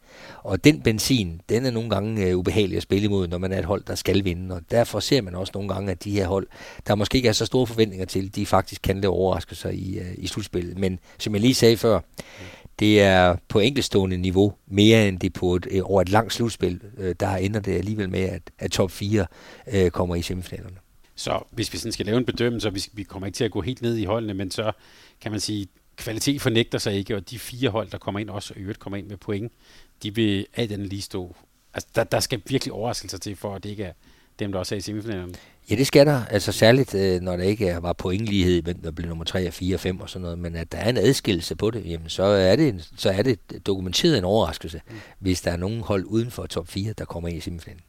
Og 0.44 0.64
den 0.64 0.82
benzin, 0.82 1.42
den 1.50 1.66
er 1.66 1.72
nogle 1.72 1.90
gange 1.90 2.28
øh, 2.28 2.38
ubehagelig 2.38 2.78
at 2.78 2.84
spille 2.84 3.06
imod, 3.06 3.28
når 3.28 3.38
man 3.38 3.52
er 3.52 3.60
et 3.60 3.66
hold, 3.66 3.84
der 3.88 3.96
skal 3.96 4.24
vinde. 4.24 4.56
Og 4.56 4.62
derfor 4.72 5.00
ser 5.00 5.22
man 5.22 5.36
også 5.36 5.52
nogle 5.56 5.74
gange, 5.74 5.92
at 5.92 6.04
de 6.04 6.12
her 6.12 6.28
hold, 6.28 6.48
der 6.88 6.96
måske 6.96 7.16
ikke 7.16 7.30
er 7.30 7.34
så 7.34 7.46
store 7.46 7.68
forventninger 7.68 8.06
til, 8.06 8.36
de 8.36 8.46
faktisk 8.46 8.82
kan 8.82 9.02
lave 9.02 9.14
overraskelser 9.14 9.70
i, 9.70 9.98
øh, 10.00 10.14
i 10.18 10.28
slutspillet. 10.28 10.78
Men 10.78 11.00
som 11.18 11.34
jeg 11.34 11.42
lige 11.42 11.54
sagde 11.54 11.78
før, 11.78 12.00
det 12.80 13.02
er 13.02 13.36
på 13.48 13.60
enkeltstående 13.60 14.18
niveau 14.18 14.54
mere 14.68 15.08
end 15.08 15.20
det 15.20 15.34
på 15.34 15.56
et, 15.56 15.68
øh, 15.72 15.82
over 15.84 16.02
et 16.02 16.10
langt 16.10 16.34
slutspil. 16.34 16.82
Øh, 16.98 17.16
der 17.20 17.36
ender 17.36 17.60
det 17.60 17.78
alligevel 17.78 18.10
med, 18.10 18.20
at, 18.20 18.42
at 18.60 18.72
top 18.72 18.92
4 18.92 19.26
øh, 19.74 19.92
kommer 19.92 20.16
i 20.16 20.22
semifinalerne. 20.22 20.78
Så 21.16 21.44
hvis 21.52 21.74
vi 21.74 21.78
sådan 21.78 21.92
skal 21.92 22.06
lave 22.06 22.18
en 22.18 22.26
bedømmelse, 22.26 22.68
og 22.68 22.76
vi, 22.76 22.84
vi 22.94 23.04
kommer 23.04 23.28
ikke 23.28 23.36
til 23.36 23.44
at 23.44 23.52
gå 23.52 23.62
helt 23.62 23.82
ned 23.82 23.96
i 23.96 24.06
holdene, 24.06 24.34
men 24.34 24.52
så 24.52 24.72
kan 25.22 25.32
man 25.32 25.40
sige, 25.40 25.68
kvalitet 25.96 26.42
fornægter 26.42 26.78
sig 26.78 26.94
ikke, 26.94 27.16
og 27.16 27.30
de 27.30 27.40
fire 27.40 27.70
hold, 27.70 27.90
der 27.90 27.98
kommer 27.98 28.20
ind, 28.20 28.30
også 28.30 28.54
og 28.54 28.62
øvrigt 28.62 28.80
kommer 28.80 28.98
ind 28.98 29.08
med 29.08 29.18
point, 29.18 29.52
de 30.04 30.16
vil 30.16 30.48
alt 30.54 30.72
andet 30.72 30.88
lige 30.88 31.02
stå. 31.02 31.36
Altså, 31.74 31.90
der, 31.96 32.04
der 32.04 32.20
skal 32.20 32.42
virkelig 32.48 32.74
overraskelser 32.74 33.18
til, 33.18 33.36
for 33.36 33.56
at 33.56 33.64
det 33.64 33.70
ikke 33.70 33.84
er 33.84 33.94
dem, 34.40 34.52
der 34.52 34.60
også 34.60 34.76
er 34.76 34.78
i 34.78 34.82
semifinalerne. 34.82 35.34
Ja, 35.70 35.76
det 35.76 35.88
skal 35.88 36.06
der. 36.06 36.26
Altså 36.26 36.52
særligt, 36.52 36.96
øh, 36.96 37.22
når 37.22 37.38
der 37.38 37.44
ikke 37.44 37.78
var 37.82 37.94
pointlighed, 37.94 38.62
men 38.62 38.84
der 38.84 38.92
blev 38.92 39.10
nummer 39.10 39.26
3, 39.26 39.52
4 39.52 39.76
og 39.76 39.80
5 39.80 40.00
og 40.00 40.10
sådan 40.10 40.22
noget, 40.22 40.40
men 40.40 40.56
at 40.56 40.72
der 40.72 40.78
er 40.78 40.90
en 40.90 40.98
adskillelse 40.98 41.56
på 41.56 41.72
det, 41.72 41.86
jamen 41.86 42.10
så 42.10 42.24
er 42.24 42.56
det, 42.56 42.68
en, 42.68 42.82
så 42.98 43.10
er 43.10 43.22
det 43.22 43.68
dokumenteret 43.68 44.18
en 44.18 44.24
overraskelse, 44.24 44.82
mm. 44.90 44.96
hvis 45.20 45.42
der 45.42 45.52
er 45.52 45.58
nogen 45.58 45.82
hold 45.82 46.06
uden 46.06 46.32
for 46.32 46.46
top 46.46 46.68
4, 46.68 46.94
der 46.98 47.06
kommer 47.06 47.30
ind 47.30 47.38
i 47.38 47.42
semifinalen. 47.42 47.82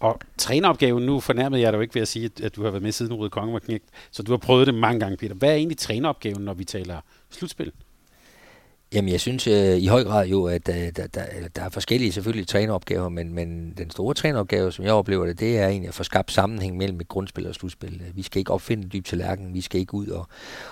Og 0.00 0.20
træneropgaven, 0.38 1.06
nu 1.06 1.20
fornærmede 1.20 1.62
jeg 1.62 1.72
dig 1.72 1.76
jo 1.76 1.82
ikke 1.82 1.94
ved 1.94 2.02
at 2.02 2.08
sige, 2.08 2.30
at 2.42 2.56
du 2.56 2.62
har 2.62 2.70
været 2.70 2.82
med 2.82 2.92
siden 2.92 3.14
Røde 3.14 3.30
Konge 3.30 3.52
var 3.52 3.58
knægt, 3.58 3.84
så 4.10 4.22
du 4.22 4.32
har 4.32 4.38
prøvet 4.38 4.66
det 4.66 4.74
mange 4.74 5.00
gange, 5.00 5.16
Peter. 5.16 5.34
Hvad 5.34 5.50
er 5.50 5.54
egentlig 5.54 5.78
træneropgaven, 5.78 6.42
når 6.42 6.54
vi 6.54 6.64
taler 6.64 7.00
slutspil? 7.30 7.72
Jamen, 8.94 9.12
jeg 9.12 9.20
synes 9.20 9.46
øh, 9.46 9.76
i 9.76 9.86
høj 9.86 10.04
grad 10.04 10.26
jo, 10.26 10.44
at 10.44 10.68
øh, 10.68 10.74
der, 10.96 11.06
der, 11.06 11.24
der 11.56 11.62
er 11.62 11.68
forskellige 11.68 12.12
selvfølgelig 12.12 12.48
træneropgaver, 12.48 13.08
men, 13.08 13.34
men 13.34 13.74
den 13.78 13.90
store 13.90 14.14
træneropgave, 14.14 14.72
som 14.72 14.84
jeg 14.84 14.92
oplever 14.92 15.26
det, 15.26 15.40
det 15.40 15.58
er 15.58 15.68
egentlig 15.68 15.88
at 15.88 15.94
få 15.94 16.02
skabt 16.02 16.32
sammenhæng 16.32 16.76
mellem 16.76 17.00
et 17.00 17.08
grundspil 17.08 17.46
og 17.46 17.54
slutspil. 17.54 18.02
Øh, 18.08 18.16
vi 18.16 18.22
skal 18.22 18.38
ikke 18.38 18.52
opfinde 18.52 18.88
dyb 18.88 19.04
tallerken, 19.04 19.54
vi 19.54 19.60
skal 19.60 19.80
ikke 19.80 19.94
ud 19.94 20.06
og, 20.06 20.28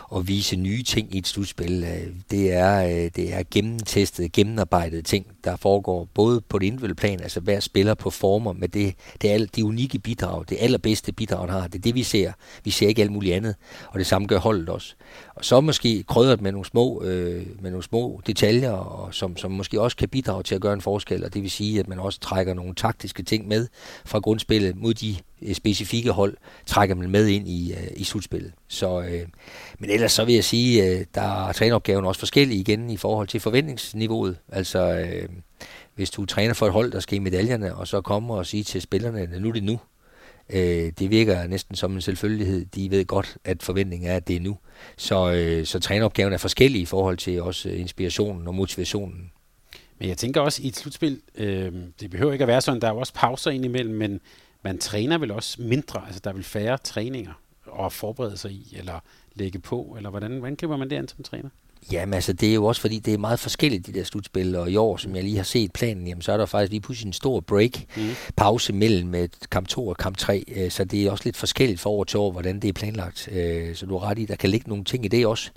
og 0.08 0.28
vise 0.28 0.56
nye 0.56 0.82
ting 0.82 1.14
i 1.14 1.18
et 1.18 1.26
slutspil. 1.26 1.84
Øh, 1.84 2.14
det 2.30 2.52
er, 2.52 2.84
øh, 2.84 3.10
det 3.16 3.34
er 3.34 3.42
gennemtestet, 3.50 4.32
gennemarbejdet 4.32 5.04
ting, 5.04 5.26
der 5.44 5.56
foregår 5.56 6.08
både 6.14 6.40
på 6.40 6.58
det 6.58 6.66
individuelle 6.66 6.94
plan, 6.94 7.20
altså 7.20 7.40
hver 7.40 7.60
spiller 7.60 7.94
på 7.94 8.10
former 8.10 8.52
med 8.52 8.68
det, 8.68 8.94
det 9.22 9.32
er 9.32 9.46
de 9.56 9.64
unikke 9.64 9.98
bidrag, 9.98 10.44
det 10.48 10.58
allerbedste 10.60 11.12
bidrag, 11.12 11.40
han 11.40 11.48
har. 11.48 11.66
Det 11.66 11.78
er 11.78 11.82
det, 11.82 11.94
vi 11.94 12.02
ser. 12.02 12.32
Vi 12.64 12.70
ser 12.70 12.88
ikke 12.88 13.02
alt 13.02 13.12
muligt 13.12 13.34
andet, 13.34 13.54
og 13.88 13.98
det 13.98 14.06
samme 14.06 14.28
gør 14.28 14.38
holdet 14.38 14.68
også. 14.68 14.94
Og 15.34 15.44
så 15.44 15.60
måske 15.60 16.02
krydret 16.02 16.40
med 16.40 16.52
nogle 16.52 16.66
små, 16.66 17.02
øh, 17.02 17.46
med 17.60 17.70
nogle 17.70 17.82
små 17.84 18.03
detaljer, 18.26 18.70
og 18.70 19.14
som, 19.14 19.36
som 19.36 19.50
måske 19.50 19.80
også 19.80 19.96
kan 19.96 20.08
bidrage 20.08 20.42
til 20.42 20.54
at 20.54 20.60
gøre 20.60 20.72
en 20.72 20.80
forskel, 20.80 21.24
og 21.24 21.34
det 21.34 21.42
vil 21.42 21.50
sige, 21.50 21.80
at 21.80 21.88
man 21.88 21.98
også 21.98 22.20
trækker 22.20 22.54
nogle 22.54 22.74
taktiske 22.74 23.22
ting 23.22 23.48
med 23.48 23.66
fra 24.04 24.18
grundspillet 24.18 24.76
mod 24.76 24.94
de 24.94 25.16
øh, 25.42 25.54
specifikke 25.54 26.10
hold, 26.10 26.36
trækker 26.66 26.94
man 26.94 27.10
med 27.10 27.26
ind 27.26 27.48
i, 27.48 27.72
øh, 27.72 27.86
i 27.96 28.04
slutspillet. 28.04 28.52
Så, 28.68 29.00
øh, 29.00 29.26
men 29.78 29.90
ellers 29.90 30.12
så 30.12 30.24
vil 30.24 30.34
jeg 30.34 30.44
sige, 30.44 30.84
øh, 30.84 31.04
der 31.14 31.48
er 31.48 31.52
træneopgaven 31.52 32.04
også 32.04 32.18
forskellig 32.18 32.58
igen 32.58 32.90
i 32.90 32.96
forhold 32.96 33.28
til 33.28 33.40
forventningsniveauet. 33.40 34.36
Altså, 34.52 34.78
øh, 34.78 35.28
hvis 35.94 36.10
du 36.10 36.26
træner 36.26 36.54
for 36.54 36.66
et 36.66 36.72
hold, 36.72 36.92
der 36.92 37.00
skal 37.00 37.16
i 37.16 37.18
medaljerne, 37.18 37.74
og 37.74 37.88
så 37.88 38.00
kommer 38.00 38.36
og 38.36 38.46
sige 38.46 38.62
til 38.62 38.80
spillerne, 38.80 39.20
at 39.20 39.42
nu 39.42 39.48
er 39.48 39.52
det 39.52 39.64
nu, 39.64 39.80
Øh, 40.50 40.92
det 40.98 41.10
virker 41.10 41.46
næsten 41.46 41.76
som 41.76 41.94
en 41.94 42.00
selvfølgelighed. 42.00 42.64
De 42.64 42.90
ved 42.90 43.04
godt, 43.04 43.36
at 43.44 43.62
forventningen 43.62 44.10
er, 44.10 44.16
at 44.16 44.28
det 44.28 44.36
er 44.36 44.40
nu. 44.40 44.58
Så, 44.96 45.32
øh, 45.32 45.66
så 45.66 45.80
træneopgaven 45.80 46.32
er 46.32 46.38
forskellig 46.38 46.80
i 46.80 46.84
forhold 46.84 47.16
til 47.16 47.42
også 47.42 47.68
inspirationen 47.68 48.48
og 48.48 48.54
motivationen. 48.54 49.30
Men 49.98 50.08
jeg 50.08 50.18
tænker 50.18 50.40
også 50.40 50.62
i 50.62 50.66
et 50.66 50.76
slutspil, 50.76 51.20
øh, 51.34 51.72
det 52.00 52.10
behøver 52.10 52.32
ikke 52.32 52.42
at 52.42 52.48
være 52.48 52.60
sådan, 52.60 52.80
der 52.80 52.88
er 52.88 52.92
jo 52.92 52.98
også 52.98 53.14
pauser 53.14 53.50
indimellem, 53.50 53.94
men 53.94 54.20
man 54.62 54.78
træner 54.78 55.18
vel 55.18 55.30
også 55.30 55.62
mindre, 55.62 56.02
altså 56.06 56.20
der 56.24 56.30
er 56.30 56.34
vel 56.34 56.44
færre 56.44 56.78
træninger 56.78 57.32
at 57.80 57.92
forberede 57.92 58.36
sig 58.36 58.50
i, 58.50 58.74
eller 58.78 59.00
lægge 59.34 59.58
på, 59.58 59.94
eller 59.96 60.10
hvordan, 60.10 60.38
hvordan 60.38 60.56
griber 60.56 60.76
man 60.76 60.90
det 60.90 60.96
an 60.96 61.08
som 61.08 61.24
træner? 61.24 61.48
Jamen 61.92 62.14
altså, 62.14 62.32
det 62.32 62.50
er 62.50 62.54
jo 62.54 62.64
også 62.64 62.80
fordi, 62.80 62.98
det 62.98 63.14
er 63.14 63.18
meget 63.18 63.40
forskelligt, 63.40 63.86
de 63.86 63.92
der 63.92 64.04
slutspil, 64.04 64.56
og 64.56 64.70
i 64.70 64.76
år, 64.76 64.96
som 64.96 65.16
jeg 65.16 65.24
lige 65.24 65.36
har 65.36 65.44
set 65.44 65.72
planen, 65.72 66.06
jamen, 66.06 66.22
så 66.22 66.32
er 66.32 66.36
der 66.36 66.46
faktisk 66.46 66.70
lige 66.70 66.80
pludselig 66.80 67.06
en 67.06 67.12
stor 67.12 67.40
break, 67.40 67.70
mm. 67.96 68.10
pause 68.36 68.72
mellem 68.72 69.14
et 69.14 69.36
kamp 69.50 69.68
2 69.68 69.88
og 69.88 69.96
kamp 69.96 70.16
3, 70.16 70.44
øh, 70.56 70.70
så 70.70 70.84
det 70.84 71.06
er 71.06 71.10
også 71.10 71.24
lidt 71.24 71.36
forskelligt 71.36 71.80
for 71.80 71.90
år 71.90 72.04
til 72.04 72.18
år, 72.18 72.32
hvordan 72.32 72.60
det 72.60 72.68
er 72.68 72.72
planlagt. 72.72 73.28
Øh, 73.32 73.74
så 73.74 73.86
du 73.86 73.98
har 73.98 74.08
ret 74.08 74.18
i, 74.18 74.24
der 74.24 74.36
kan 74.36 74.50
ligge 74.50 74.68
nogle 74.68 74.84
ting 74.84 75.04
i 75.04 75.08
det 75.08 75.26
også. 75.26 75.50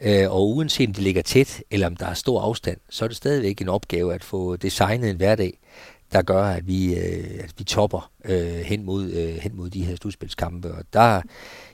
Øh, 0.00 0.30
og 0.30 0.48
uanset 0.48 0.88
om 0.88 0.94
det 0.94 1.02
ligger 1.02 1.22
tæt, 1.22 1.62
eller 1.70 1.86
om 1.86 1.96
der 1.96 2.06
er 2.06 2.14
stor 2.14 2.40
afstand, 2.40 2.76
så 2.90 3.04
er 3.04 3.08
det 3.08 3.16
stadigvæk 3.16 3.60
en 3.60 3.68
opgave 3.68 4.14
at 4.14 4.24
få 4.24 4.56
designet 4.56 5.10
en 5.10 5.16
hverdag, 5.16 5.58
der 6.14 6.22
gør, 6.22 6.42
at 6.42 6.66
vi, 6.66 6.94
øh, 6.94 7.44
at 7.44 7.54
vi 7.58 7.64
topper 7.64 8.10
øh, 8.24 8.38
hen, 8.44 8.84
mod, 8.84 9.10
øh, 9.10 9.28
hen 9.34 9.56
mod 9.56 9.70
de 9.70 9.84
her 9.84 9.96
slutspilskampe. 9.96 10.74
Og 10.74 10.84
der, 10.92 11.22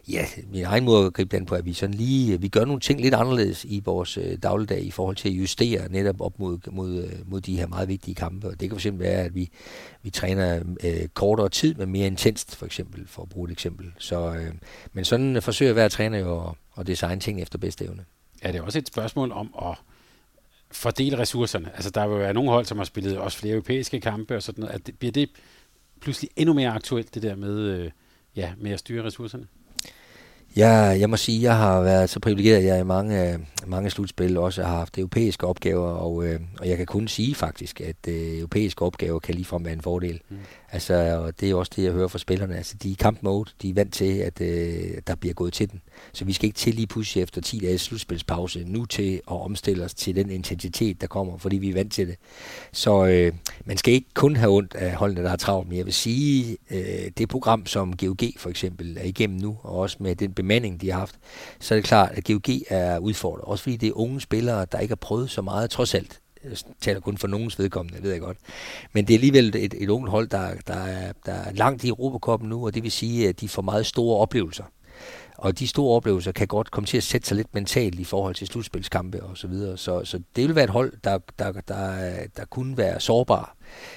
ja, 0.08 0.24
min 0.52 0.64
egen 0.64 0.84
måde 0.84 1.06
at 1.06 1.12
gribe 1.12 1.36
den 1.36 1.46
på, 1.46 1.54
at 1.54 1.64
vi 1.64 1.72
sådan 1.72 1.94
lige, 1.94 2.40
vi 2.40 2.48
gør 2.48 2.64
nogle 2.64 2.80
ting 2.80 3.00
lidt 3.00 3.14
anderledes 3.14 3.64
i 3.64 3.82
vores 3.84 4.18
øh, 4.18 4.38
dagligdag 4.42 4.82
i 4.82 4.90
forhold 4.90 5.16
til 5.16 5.28
at 5.28 5.34
justere 5.34 5.88
netop 5.90 6.20
op 6.20 6.38
mod, 6.38 6.58
mod, 6.70 7.04
øh, 7.04 7.12
mod 7.26 7.40
de 7.40 7.56
her 7.56 7.66
meget 7.66 7.88
vigtige 7.88 8.14
kampe. 8.14 8.48
Og 8.48 8.60
det 8.60 8.70
kan 8.70 8.78
fx 8.78 8.86
være, 8.92 9.24
at 9.24 9.34
vi, 9.34 9.50
vi 10.02 10.10
træner 10.10 10.62
øh, 10.84 11.08
kortere 11.14 11.48
tid, 11.48 11.74
men 11.74 11.92
mere 11.92 12.06
intenst, 12.06 12.56
for 12.56 12.66
eksempel, 12.66 13.06
for 13.06 13.22
at 13.22 13.28
bruge 13.28 13.48
et 13.48 13.52
eksempel. 13.52 13.92
Så, 13.98 14.34
øh, 14.34 14.52
men 14.92 15.04
sådan 15.04 15.42
forsøger 15.42 15.72
hver 15.72 15.88
træner 15.88 16.18
jo 16.18 16.48
at, 16.48 16.54
at 16.78 16.86
designe 16.86 17.20
ting 17.20 17.42
efter 17.42 17.58
bedste 17.58 17.84
evne. 17.84 18.04
Ja, 18.44 18.52
det 18.52 18.58
er 18.58 18.62
også 18.62 18.78
et 18.78 18.88
spørgsmål 18.88 19.32
om 19.32 19.54
at 19.62 19.74
fordele 20.72 21.18
ressourcerne? 21.18 21.70
Altså, 21.74 21.90
der 21.90 22.06
vil 22.06 22.18
være 22.18 22.34
nogle 22.34 22.50
hold, 22.50 22.64
som 22.64 22.78
har 22.78 22.84
spillet 22.84 23.18
også 23.18 23.38
flere 23.38 23.54
europæiske 23.54 24.00
kampe 24.00 24.36
og 24.36 24.42
sådan 24.42 24.60
noget. 24.62 24.74
At 24.74 24.86
det, 24.86 24.98
bliver 24.98 25.12
det 25.12 25.30
pludselig 26.00 26.30
endnu 26.36 26.54
mere 26.54 26.70
aktuelt, 26.70 27.14
det 27.14 27.22
der 27.22 27.36
med, 27.36 27.58
øh, 27.58 27.90
ja, 28.36 28.52
med 28.58 28.70
at 28.70 28.78
styre 28.78 29.04
ressourcerne? 29.04 29.46
Jeg, 30.56 30.96
jeg 31.00 31.10
må 31.10 31.16
sige, 31.16 31.42
jeg 31.42 31.56
har 31.56 31.80
været 31.80 32.10
så 32.10 32.20
privilegeret, 32.20 32.56
at 32.56 32.64
jeg 32.64 32.80
i 32.80 32.84
mange, 32.84 33.38
mange 33.66 33.90
slutspil 33.90 34.38
også 34.38 34.62
har 34.62 34.76
haft 34.76 34.98
europæiske 34.98 35.46
opgaver, 35.46 35.88
og, 35.88 36.24
øh, 36.24 36.40
og 36.60 36.68
jeg 36.68 36.76
kan 36.76 36.86
kun 36.86 37.08
sige 37.08 37.34
faktisk, 37.34 37.80
at 37.80 37.96
øh, 38.08 38.38
europæiske 38.38 38.82
opgaver 38.82 39.18
kan 39.18 39.34
ligefrem 39.34 39.64
være 39.64 39.74
en 39.74 39.80
fordel. 39.80 40.20
Mm. 40.28 40.36
Altså, 40.72 40.94
og 40.94 41.40
det 41.40 41.50
er 41.50 41.54
også 41.54 41.72
det, 41.76 41.84
jeg 41.84 41.92
hører 41.92 42.08
fra 42.08 42.18
spillerne. 42.18 42.56
Altså, 42.56 42.74
de 42.82 42.88
er 42.88 42.92
i 42.92 42.96
kamp 43.00 43.22
mode, 43.22 43.50
de 43.62 43.70
er 43.70 43.74
vant 43.74 43.94
til, 43.94 44.18
at 44.18 44.40
øh, 44.40 44.98
der 45.06 45.14
bliver 45.14 45.34
gået 45.34 45.52
til 45.52 45.70
den. 45.70 45.80
Så 46.12 46.24
vi 46.24 46.32
skal 46.32 46.46
ikke 46.46 46.56
til 46.56 46.74
lige 46.74 46.86
pludselig 46.86 47.22
efter 47.22 47.40
10 47.40 47.58
dages 47.58 47.80
slutspilspause 47.80 48.64
nu 48.66 48.84
til 48.84 49.14
at 49.14 49.20
omstille 49.26 49.84
os 49.84 49.94
til 49.94 50.16
den 50.16 50.30
intensitet, 50.30 51.00
der 51.00 51.06
kommer, 51.06 51.38
fordi 51.38 51.56
vi 51.56 51.68
er 51.70 51.74
vant 51.74 51.92
til 51.92 52.08
det. 52.08 52.16
Så 52.72 53.06
øh, 53.06 53.32
man 53.64 53.76
skal 53.76 53.94
ikke 53.94 54.08
kun 54.14 54.36
have 54.36 54.52
ondt 54.52 54.74
af 54.74 54.94
holdene, 54.94 55.22
der 55.22 55.30
er 55.30 55.36
travlt, 55.36 55.68
men 55.68 55.78
jeg 55.78 55.86
vil 55.86 55.94
sige, 55.94 56.56
øh, 56.70 57.10
det 57.18 57.28
program, 57.28 57.66
som 57.66 57.96
GOG 57.96 58.18
for 58.36 58.50
eksempel 58.50 58.96
er 59.00 59.04
igennem 59.04 59.38
nu, 59.40 59.56
og 59.62 59.78
også 59.78 59.96
med 60.00 60.16
den 60.16 60.32
bemanding, 60.42 60.80
de 60.80 60.90
har 60.90 60.98
haft, 60.98 61.14
så 61.60 61.74
er 61.74 61.76
det 61.76 61.84
klart, 61.84 62.10
at 62.12 62.24
GOG 62.24 62.54
er 62.68 62.98
udfordret. 62.98 63.44
Også 63.44 63.62
fordi 63.62 63.76
det 63.76 63.88
er 63.88 63.92
unge 63.98 64.20
spillere, 64.20 64.66
der 64.72 64.78
ikke 64.78 64.92
har 64.92 64.96
prøvet 64.96 65.30
så 65.30 65.42
meget, 65.42 65.70
trods 65.70 65.94
alt. 65.94 66.20
Jeg 66.44 66.56
taler 66.80 67.00
kun 67.00 67.18
for 67.18 67.28
nogens 67.28 67.58
vedkommende, 67.58 67.96
det 67.96 68.04
ved 68.04 68.12
jeg 68.12 68.20
godt. 68.20 68.38
Men 68.92 69.06
det 69.06 69.14
er 69.14 69.18
alligevel 69.18 69.56
et, 69.56 69.74
et 69.82 69.88
ungt 69.88 70.10
hold, 70.10 70.28
der, 70.28 70.50
der, 70.66 70.74
er, 70.74 71.12
der 71.26 71.32
er 71.32 71.52
langt 71.52 71.84
i 71.84 71.88
Europakoppen 71.88 72.48
nu, 72.48 72.66
og 72.66 72.74
det 72.74 72.82
vil 72.82 72.92
sige, 72.92 73.28
at 73.28 73.40
de 73.40 73.48
får 73.48 73.62
meget 73.62 73.86
store 73.86 74.18
oplevelser. 74.18 74.64
Og 75.36 75.58
de 75.58 75.66
store 75.66 75.96
oplevelser 75.96 76.32
kan 76.32 76.46
godt 76.46 76.70
komme 76.70 76.86
til 76.86 76.96
at 76.96 77.02
sætte 77.02 77.28
sig 77.28 77.36
lidt 77.36 77.54
mentalt 77.54 78.00
i 78.00 78.04
forhold 78.04 78.34
til 78.34 78.46
slutspilskampe 78.46 79.22
og 79.22 79.38
så 79.38 79.46
videre. 79.46 79.76
Så, 79.76 80.04
så 80.04 80.20
det 80.36 80.46
vil 80.48 80.54
være 80.54 80.64
et 80.64 80.70
hold, 80.70 80.92
der, 81.04 81.18
der, 81.38 81.52
der, 81.52 82.10
der 82.36 82.44
kunne 82.44 82.76
være 82.76 83.00
sårbar. 83.00 83.56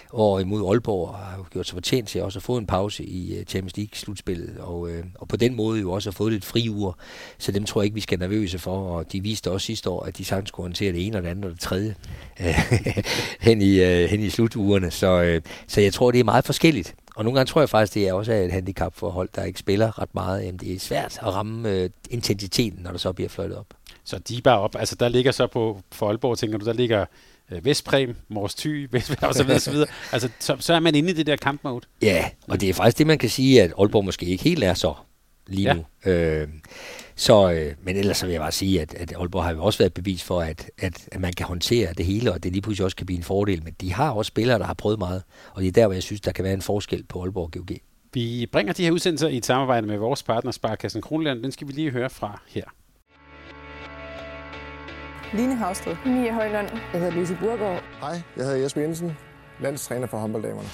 Og 0.10 0.42
imod 0.42 0.70
Aalborg 0.70 1.16
har 1.16 1.48
gjort 1.52 1.68
sig 1.68 1.74
fortjent 1.74 2.10
til 2.10 2.24
også 2.24 2.40
at 2.40 2.44
få 2.44 2.58
en 2.58 2.66
pause 2.66 3.04
i 3.04 3.38
øh, 3.38 3.46
Champions 3.46 3.78
League-slutspillet. 3.78 4.58
Og, 4.60 4.90
øh, 4.90 5.04
og 5.16 5.28
på 5.28 5.38
den 5.38 5.56
måde 5.56 5.82
jo 5.82 5.92
også 5.92 6.10
har 6.10 6.14
fået 6.14 6.34
lidt 6.34 6.46
fri 6.46 6.70
uger. 6.70 6.94
Så 7.38 7.52
dem 7.52 7.66
tror 7.66 7.82
jeg 7.82 7.86
ikke, 7.86 7.96
vi 7.96 8.02
skal 8.02 8.20
nervøse 8.20 8.60
for. 8.60 8.98
Og 8.98 9.12
de 9.12 9.22
viste 9.22 9.52
også 9.52 9.66
sidste 9.66 9.90
år, 9.90 10.04
at 10.04 10.18
de 10.18 10.26
sagtens 10.26 10.52
kunne 10.52 10.64
håndtere 10.64 10.92
det 10.92 11.08
ene 11.08 11.18
og 11.18 11.24
det 11.24 11.30
andet 11.30 11.46
og 11.46 11.52
det 11.52 11.60
tredje 11.60 11.96
hen, 13.48 13.62
i, 13.62 13.80
øh, 13.80 14.10
hen 14.10 14.20
i 14.20 14.30
slutugerne. 14.30 14.92
Så, 14.92 15.22
øh, 15.22 15.42
så 15.68 15.82
jeg 15.82 15.94
tror, 15.94 16.12
det 16.12 16.20
er 16.20 16.24
meget 16.24 16.46
forskelligt. 16.46 16.96
Og 17.16 17.24
nogle 17.24 17.40
gange 17.40 17.50
tror 17.50 17.62
jeg 17.62 17.70
faktisk, 17.70 17.94
det 17.94 18.08
er 18.08 18.14
også 18.14 18.34
et 18.34 18.52
handicap 18.52 18.96
for 18.96 19.10
hold, 19.10 19.30
der 19.36 19.44
ikke 19.44 19.60
spiller 19.60 20.00
ret 20.02 20.16
meget. 20.16 20.46
Jamen, 20.46 20.60
det 20.60 20.74
er 20.74 20.80
svært 20.80 21.20
at 21.22 21.34
ramme 21.34 21.70
øh, 21.70 21.90
intensiteten, 22.10 22.80
når 22.84 22.92
der 22.92 22.98
så 22.98 23.14
bliver 23.14 23.30
fløjtet 23.30 23.58
op. 23.58 23.68
Så 24.04 24.20
de 24.20 24.42
bare 24.42 24.60
op. 24.60 24.76
Altså, 24.76 24.96
der 24.96 25.10
ligger 25.10 25.32
så 25.32 25.48
på 25.48 25.82
for 25.92 26.08
Aalborg, 26.08 26.38
tænker 26.38 26.58
du, 26.58 26.66
der 26.66 26.74
ligger 26.74 27.06
øh, 27.52 27.66
Vestprem, 27.66 28.16
Mors 28.28 28.56
Thy, 28.56 28.88
Vestprem 28.92 29.30
og 29.30 29.36
så 29.36 29.44
videre, 29.44 29.60
så 29.60 29.72
videre. 29.72 29.88
Altså, 30.12 30.30
så, 30.40 30.58
så 30.60 30.74
er 30.74 30.80
man 30.80 30.96
inde 30.96 31.10
i 31.10 31.14
det 31.14 31.28
der 31.28 31.36
kampmode. 31.36 31.86
Ja, 32.02 32.30
og 32.48 32.62
det 32.62 32.70
er 32.70 32.74
faktisk 32.74 32.98
det, 32.98 33.08
man 33.08 33.18
kan 33.18 33.30
sige, 33.30 33.62
at 33.62 33.74
Aalborg 33.80 34.06
måske 34.06 34.26
ikke 34.26 34.44
helt 34.44 34.64
er 34.64 34.74
så 34.74 34.94
lige 35.48 35.68
ja. 35.68 35.74
nu. 35.74 36.12
Øh, 36.12 36.48
så, 37.16 37.52
øh, 37.52 37.76
men 37.84 37.96
ellers 37.96 38.18
så 38.18 38.26
vil 38.26 38.34
jeg 38.34 38.42
bare 38.42 38.52
sige, 38.52 38.82
at, 38.82 38.94
at 38.94 39.14
Aalborg 39.14 39.44
har 39.44 39.52
jo 39.52 39.64
også 39.64 39.80
været 39.80 39.94
bevis 39.94 40.24
for, 40.24 40.42
at, 40.42 40.70
at, 40.78 41.08
at 41.12 41.20
man 41.20 41.34
kan 41.34 41.46
håndtere 41.46 41.94
det 41.94 42.06
hele, 42.06 42.34
og 42.34 42.44
det 42.44 42.52
lige 42.52 42.62
pludselig 42.62 42.86
også 42.86 42.98
kan 42.98 43.06
blive 43.06 43.18
en 43.18 43.24
fordel. 43.24 43.64
Men 43.64 43.76
de 43.82 43.94
har 43.94 44.12
også 44.12 44.28
spillere, 44.28 44.60
der 44.60 44.66
har 44.66 44.74
prøvet 44.74 45.00
meget, 45.00 45.24
og 45.54 45.62
det 45.62 45.68
er 45.68 45.72
der, 45.72 45.86
hvor 45.88 45.94
jeg 45.94 46.04
synes, 46.04 46.22
der 46.22 46.32
kan 46.32 46.44
være 46.44 46.54
en 46.54 46.62
forskel 46.62 47.04
på 47.04 47.22
Aalborg 47.22 47.44
og 47.44 47.52
GOG. 47.52 47.78
Vi 48.14 48.46
bringer 48.52 48.74
de 48.74 48.84
her 48.84 48.92
udsendelser 48.92 49.28
i 49.28 49.38
et 49.38 49.46
samarbejde 49.46 49.88
med 49.88 49.98
vores 49.98 50.24
partner 50.24 50.52
Sparkassen 50.52 51.02
Kronland. 51.02 51.44
Den 51.44 51.52
skal 51.52 51.68
vi 51.68 51.74
lige 51.74 51.92
høre 51.92 52.10
fra 52.10 52.42
her. 52.48 52.64
Line 55.34 55.56
Havsted. 55.56 55.96
Mia 56.06 56.34
Højlund. 56.34 56.68
Jeg 56.94 57.02
hedder 57.02 57.20
Lise 57.20 57.38
Burgaard. 57.42 57.84
Hej, 58.02 58.22
jeg 58.38 58.46
hedder 58.46 58.58
Jesper 58.58 58.82
Jensen, 58.82 59.18
landstræner 59.60 60.08
for 60.08 60.18
håndbolddamerne. 60.18 60.70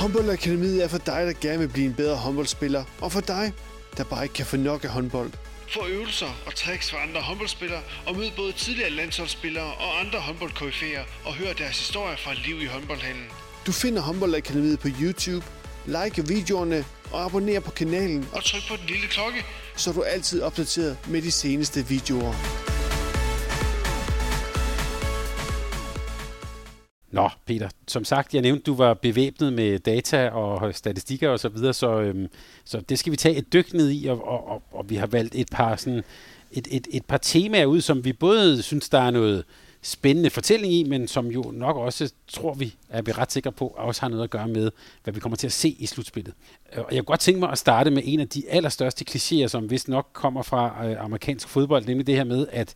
Håndboldakademiet 0.00 0.84
er 0.84 0.88
for 0.88 0.98
dig, 0.98 1.26
der 1.26 1.32
gerne 1.40 1.58
vil 1.58 1.68
blive 1.68 1.86
en 1.86 1.94
bedre 1.94 2.16
håndboldspiller, 2.16 2.84
og 3.00 3.12
for 3.12 3.20
dig, 3.20 3.52
der 3.96 4.04
bare 4.04 4.22
ikke 4.22 4.34
kan 4.34 4.46
få 4.46 4.56
nok 4.56 4.84
af 4.84 4.90
håndbold. 4.90 5.30
Få 5.74 5.86
øvelser 5.86 6.26
og 6.46 6.54
tricks 6.54 6.90
fra 6.90 6.98
andre 7.02 7.20
håndboldspillere, 7.20 7.80
og 8.06 8.16
mød 8.16 8.30
både 8.36 8.52
tidligere 8.52 8.90
landsholdsspillere 8.90 9.64
og 9.64 10.00
andre 10.00 10.18
håndboldkoryfæer, 10.18 11.02
og 11.24 11.34
hør 11.34 11.52
deres 11.52 11.78
historier 11.78 12.16
fra 12.16 12.32
liv 12.46 12.62
i 12.62 12.66
håndboldhallen. 12.66 13.24
Du 13.66 13.72
finder 13.72 14.02
Håndboldakademiet 14.02 14.78
på 14.80 14.88
YouTube, 15.02 15.46
like 15.86 16.28
videoerne 16.28 16.84
og 17.12 17.24
abonner 17.24 17.60
på 17.60 17.70
kanalen. 17.70 18.28
Og 18.32 18.44
tryk 18.44 18.62
på 18.68 18.76
den 18.76 18.86
lille 18.86 19.06
klokke, 19.06 19.44
så 19.76 19.92
du 19.92 20.00
er 20.00 20.04
altid 20.04 20.42
opdateret 20.42 20.98
med 21.08 21.22
de 21.22 21.30
seneste 21.30 21.86
videoer. 21.86 22.34
Nå, 27.10 27.28
Peter, 27.46 27.68
som 27.88 28.04
sagt, 28.04 28.34
jeg 28.34 28.42
nævnte, 28.42 28.62
du 28.62 28.74
var 28.74 28.94
bevæbnet 28.94 29.52
med 29.52 29.78
data 29.78 30.28
og 30.28 30.74
statistikker 30.74 31.28
osv., 31.28 31.38
så, 31.38 31.48
videre, 31.48 31.74
så, 31.74 32.00
øhm, 32.00 32.26
så 32.64 32.80
det 32.80 32.98
skal 32.98 33.12
vi 33.12 33.16
tage 33.16 33.36
et 33.36 33.52
dyk 33.52 33.72
ned 33.72 33.90
i, 33.90 34.06
og, 34.06 34.28
og, 34.28 34.48
og, 34.48 34.62
og 34.72 34.90
vi 34.90 34.94
har 34.96 35.06
valgt 35.06 35.34
et 35.34 35.48
par, 35.50 35.76
sådan, 35.76 36.02
et, 36.52 36.68
et, 36.70 36.88
et 36.90 37.04
par 37.04 37.16
temaer 37.16 37.66
ud, 37.66 37.80
som 37.80 38.04
vi 38.04 38.12
både 38.12 38.62
synes, 38.62 38.88
der 38.88 38.98
er 38.98 39.10
noget 39.10 39.44
spændende 39.82 40.30
fortælling 40.30 40.72
i, 40.72 40.84
men 40.84 41.08
som 41.08 41.26
jo 41.26 41.42
nok 41.54 41.76
også, 41.76 42.12
tror 42.28 42.54
vi, 42.54 42.74
er 42.88 43.02
vi 43.02 43.12
ret 43.12 43.32
sikre 43.32 43.52
på, 43.52 43.74
også 43.76 44.00
har 44.00 44.08
noget 44.08 44.24
at 44.24 44.30
gøre 44.30 44.48
med, 44.48 44.70
hvad 45.04 45.14
vi 45.14 45.20
kommer 45.20 45.36
til 45.36 45.46
at 45.46 45.52
se 45.52 45.68
i 45.68 45.86
slutspillet. 45.86 46.34
Øh, 46.72 46.78
og 46.78 46.92
jeg 46.92 46.98
kunne 46.98 47.04
godt 47.04 47.20
tænke 47.20 47.40
mig 47.40 47.50
at 47.50 47.58
starte 47.58 47.90
med 47.90 48.02
en 48.04 48.20
af 48.20 48.28
de 48.28 48.42
allerstørste 48.48 49.04
klichéer, 49.10 49.46
som 49.46 49.70
vist 49.70 49.88
nok 49.88 50.08
kommer 50.12 50.42
fra 50.42 50.86
øh, 50.86 51.04
amerikansk 51.04 51.48
fodbold, 51.48 51.86
nemlig 51.86 52.06
det 52.06 52.16
her 52.16 52.24
med, 52.24 52.46
at 52.50 52.74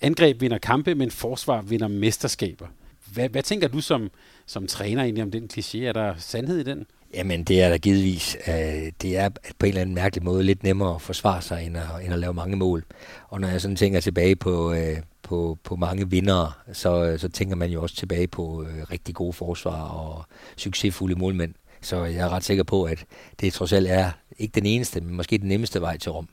angreb 0.00 0.40
vinder 0.40 0.58
kampe, 0.58 0.94
men 0.94 1.10
forsvar 1.10 1.62
vinder 1.62 1.88
mesterskaber. 1.88 2.66
Hvad, 3.12 3.28
hvad 3.28 3.42
tænker 3.42 3.68
du 3.68 3.80
som, 3.80 4.10
som 4.46 4.66
træner 4.66 5.02
egentlig 5.02 5.24
om 5.24 5.30
den 5.30 5.48
kliché? 5.52 5.78
Er 5.78 5.92
der 5.92 6.14
sandhed 6.18 6.58
i 6.58 6.62
den? 6.62 6.86
Jamen, 7.14 7.44
det 7.44 7.62
er 7.62 7.68
der 7.68 7.78
givetvis. 7.78 8.36
Øh, 8.48 8.92
det 9.02 9.16
er 9.16 9.28
på 9.58 9.66
en 9.66 9.68
eller 9.68 9.80
anden 9.80 9.94
mærkelig 9.94 10.24
måde 10.24 10.42
lidt 10.42 10.62
nemmere 10.62 10.94
at 10.94 11.02
forsvare 11.02 11.42
sig, 11.42 11.66
end 11.66 11.76
at, 11.76 12.04
end 12.04 12.12
at 12.12 12.18
lave 12.18 12.34
mange 12.34 12.56
mål. 12.56 12.84
Og 13.28 13.40
når 13.40 13.48
jeg 13.48 13.60
sådan 13.60 13.76
tænker 13.76 14.00
tilbage 14.00 14.36
på, 14.36 14.72
øh, 14.72 14.96
på, 15.22 15.58
på 15.64 15.76
mange 15.76 16.10
vindere, 16.10 16.52
så, 16.72 17.16
så 17.18 17.28
tænker 17.28 17.56
man 17.56 17.70
jo 17.70 17.82
også 17.82 17.96
tilbage 17.96 18.26
på 18.26 18.62
øh, 18.62 18.90
rigtig 18.90 19.14
gode 19.14 19.32
forsvar 19.32 19.82
og 19.82 20.24
succesfulde 20.56 21.14
målmænd. 21.14 21.54
Så 21.80 22.04
jeg 22.04 22.20
er 22.20 22.28
ret 22.28 22.44
sikker 22.44 22.64
på, 22.64 22.84
at 22.84 23.04
det 23.40 23.52
trods 23.52 23.72
alt 23.72 23.86
er 23.86 24.10
ikke 24.38 24.52
den 24.52 24.66
eneste, 24.66 25.00
men 25.00 25.14
måske 25.14 25.38
den 25.38 25.48
nemmeste 25.48 25.80
vej 25.80 25.96
til 25.96 26.12
Rom. 26.12 26.28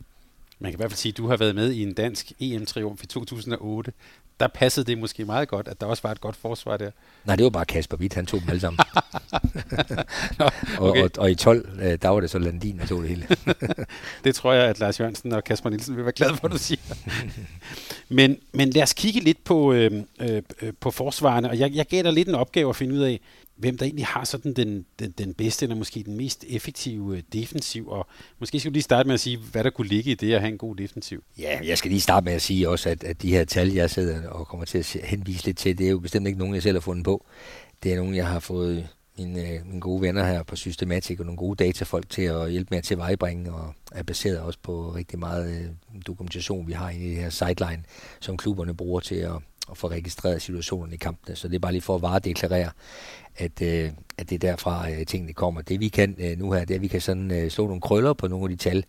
Man 0.60 0.72
kan 0.72 0.78
i 0.78 0.80
hvert 0.80 0.92
fald 0.92 0.98
sige, 0.98 1.12
at 1.12 1.18
du 1.18 1.28
har 1.28 1.38
været 1.38 1.56
med 1.56 1.72
i 1.72 1.84
en 1.84 1.94
dansk 1.94 2.32
EM-triumf 2.40 3.04
i 3.04 3.08
2008 3.08 3.92
der 4.40 4.48
passede 4.48 4.86
det 4.86 4.98
måske 4.98 5.26
meget 5.26 5.48
godt, 5.48 5.68
at 5.68 5.82
der 5.82 5.88
også 5.88 6.04
var 6.04 6.12
et 6.12 6.22
godt 6.22 6.36
forsvar 6.36 6.78
der. 6.78 6.92
Nej, 7.26 7.36
det 7.36 7.44
var 7.44 7.50
bare 7.50 7.66
Kasper 7.66 7.98
Witt, 7.98 8.14
han 8.14 8.26
tog 8.26 8.42
dem 8.42 8.50
alle 8.50 8.60
sammen. 8.60 8.80
Nå, 10.40 10.50
okay. 10.78 11.02
og, 11.02 11.04
og, 11.04 11.10
og 11.18 11.32
i 11.32 11.36
12, 11.36 11.80
øh, 11.82 11.98
der 12.02 12.10
var 12.10 12.20
det 12.20 12.30
så 12.30 12.40
Landin, 12.40 12.80
der 12.80 12.86
tog 12.86 13.02
det 13.02 13.10
hele. 13.10 13.28
det 14.24 14.36
tror 14.36 14.54
jeg, 14.54 14.70
at 14.70 14.80
Lars 14.80 15.00
Jørgensen 15.00 15.34
og 15.34 15.44
Kasper 15.44 15.70
Nielsen 15.70 15.96
vil 15.96 16.04
være 16.06 16.14
glade 16.14 16.36
for, 16.36 16.46
at 16.46 16.52
du 16.52 16.58
siger. 16.58 16.82
men, 18.10 18.38
men 18.52 18.70
lad 18.70 18.84
os 18.84 18.94
kigge 18.94 19.20
lidt 19.20 19.44
på, 19.44 19.74
øh, 19.74 19.92
øh, 20.20 20.44
på 20.80 20.92
forsvarene, 20.92 21.50
og 21.50 21.60
jeg, 21.60 21.72
jeg 21.74 21.86
gav 21.86 22.04
dig 22.04 22.14
lidt 22.14 22.28
en 22.28 22.36
opgave 22.36 22.70
at 22.70 22.76
finde 22.76 22.96
ud 22.96 23.00
af, 23.00 23.20
hvem 23.58 23.78
der 23.78 23.86
egentlig 23.86 24.06
har 24.06 24.24
sådan 24.24 24.54
den, 24.54 24.86
den, 25.00 25.12
den 25.12 25.34
bedste, 25.34 25.66
eller 25.66 25.76
måske 25.76 26.04
den 26.04 26.18
mest 26.18 26.46
effektive 26.50 27.18
øh, 27.18 27.24
defensiv, 27.34 27.88
og 27.88 28.08
måske 28.40 28.60
skal 28.60 28.72
du 28.72 28.74
lige 28.74 28.84
starte 28.84 29.08
med 29.08 29.14
at 29.14 29.20
sige, 29.20 29.38
hvad 29.38 29.64
der 29.64 29.70
kunne 29.70 29.88
ligge 29.88 30.12
i 30.12 30.16
det 30.16 30.34
at 30.34 30.42
have 30.42 30.52
en 30.52 30.58
god 30.58 30.76
defensiv. 30.76 31.24
Ja, 31.40 31.60
jeg 31.64 31.78
skal 31.78 31.92
lige 31.92 32.02
starte 32.02 32.26
med 32.26 32.34
at 32.34 32.42
sige 32.42 32.70
også, 32.70 32.90
at, 32.90 33.04
at 33.04 33.22
de 33.22 33.30
her 33.30 33.46
tal, 33.46 33.72
jeg 33.74 33.90
sidder 33.90 34.30
og 34.30 34.48
kommer 34.48 34.66
til 34.66 34.78
at 34.78 34.98
henvise 35.04 35.46
lidt 35.46 35.58
til, 35.58 35.78
det 35.78 35.86
er 35.88 35.92
jo 35.92 36.00
bestemt 36.00 36.28
ikke 36.28 36.40
nogen, 36.40 36.54
jeg 36.54 36.64
selv 36.64 36.76
har 36.76 36.82
fundet 36.82 37.06
på. 37.06 37.26
Det 37.84 37.94
er 37.94 37.96
nogen, 37.96 38.16
jeg 38.16 38.28
har 38.28 38.40
fået 38.40 38.88
mine, 39.18 39.50
øh, 39.50 39.66
mine 39.66 39.82
gode 39.82 40.02
venner 40.02 40.26
her 40.26 40.44
på 40.44 40.56
Systematik 40.56 41.20
og 41.20 41.26
nogle 41.26 41.38
gode 41.38 41.64
datafolk 41.64 42.10
til 42.10 42.22
at 42.22 42.52
hjælpe 42.52 42.68
med 42.70 42.78
at 42.78 42.84
tilvejebringe, 42.84 43.54
og 43.54 43.74
er 43.92 44.04
baseret 44.04 44.40
også 44.40 44.60
på 44.64 44.96
rigtig 44.96 45.20
meget 45.20 45.62
øh, 45.62 45.66
dokumentation, 46.08 46.68
vi 46.68 46.74
har 46.74 46.90
i 46.90 47.00
det 47.00 47.16
her 47.16 47.30
sideline, 47.30 47.84
som 48.20 48.38
klubberne 48.38 48.74
bruger 48.74 49.00
til 49.00 49.16
at, 49.16 49.36
at 49.72 49.78
få 49.78 49.88
registreret 49.88 50.42
situationen 50.42 50.94
i 50.94 50.98
kampene. 50.98 51.36
Så 51.36 51.48
det 51.48 51.56
er 51.56 51.60
bare 51.60 51.72
lige 51.72 51.82
for 51.82 51.96
at 51.96 52.02
varedeklarere, 52.02 52.72
at, 53.38 53.62
øh, 53.62 53.92
at 54.18 54.30
det 54.30 54.36
er 54.36 54.50
derfra 54.50 54.92
øh, 54.92 55.06
tingene 55.06 55.34
kommer. 55.34 55.62
Det 55.62 55.80
vi 55.80 55.88
kan 55.88 56.16
øh, 56.20 56.40
nu 56.40 56.52
her, 56.52 56.60
det 56.60 56.72
er, 56.72 56.76
at 56.76 56.82
vi 56.82 56.88
kan 56.88 57.02
sådan 57.02 57.32
øh, 57.32 57.52
slå 57.52 57.66
nogle 57.66 57.82
krøller 57.82 58.14
på 58.14 58.28
nogle 58.28 58.46
af 58.46 58.58
de 58.58 58.64
tal, 58.64 58.86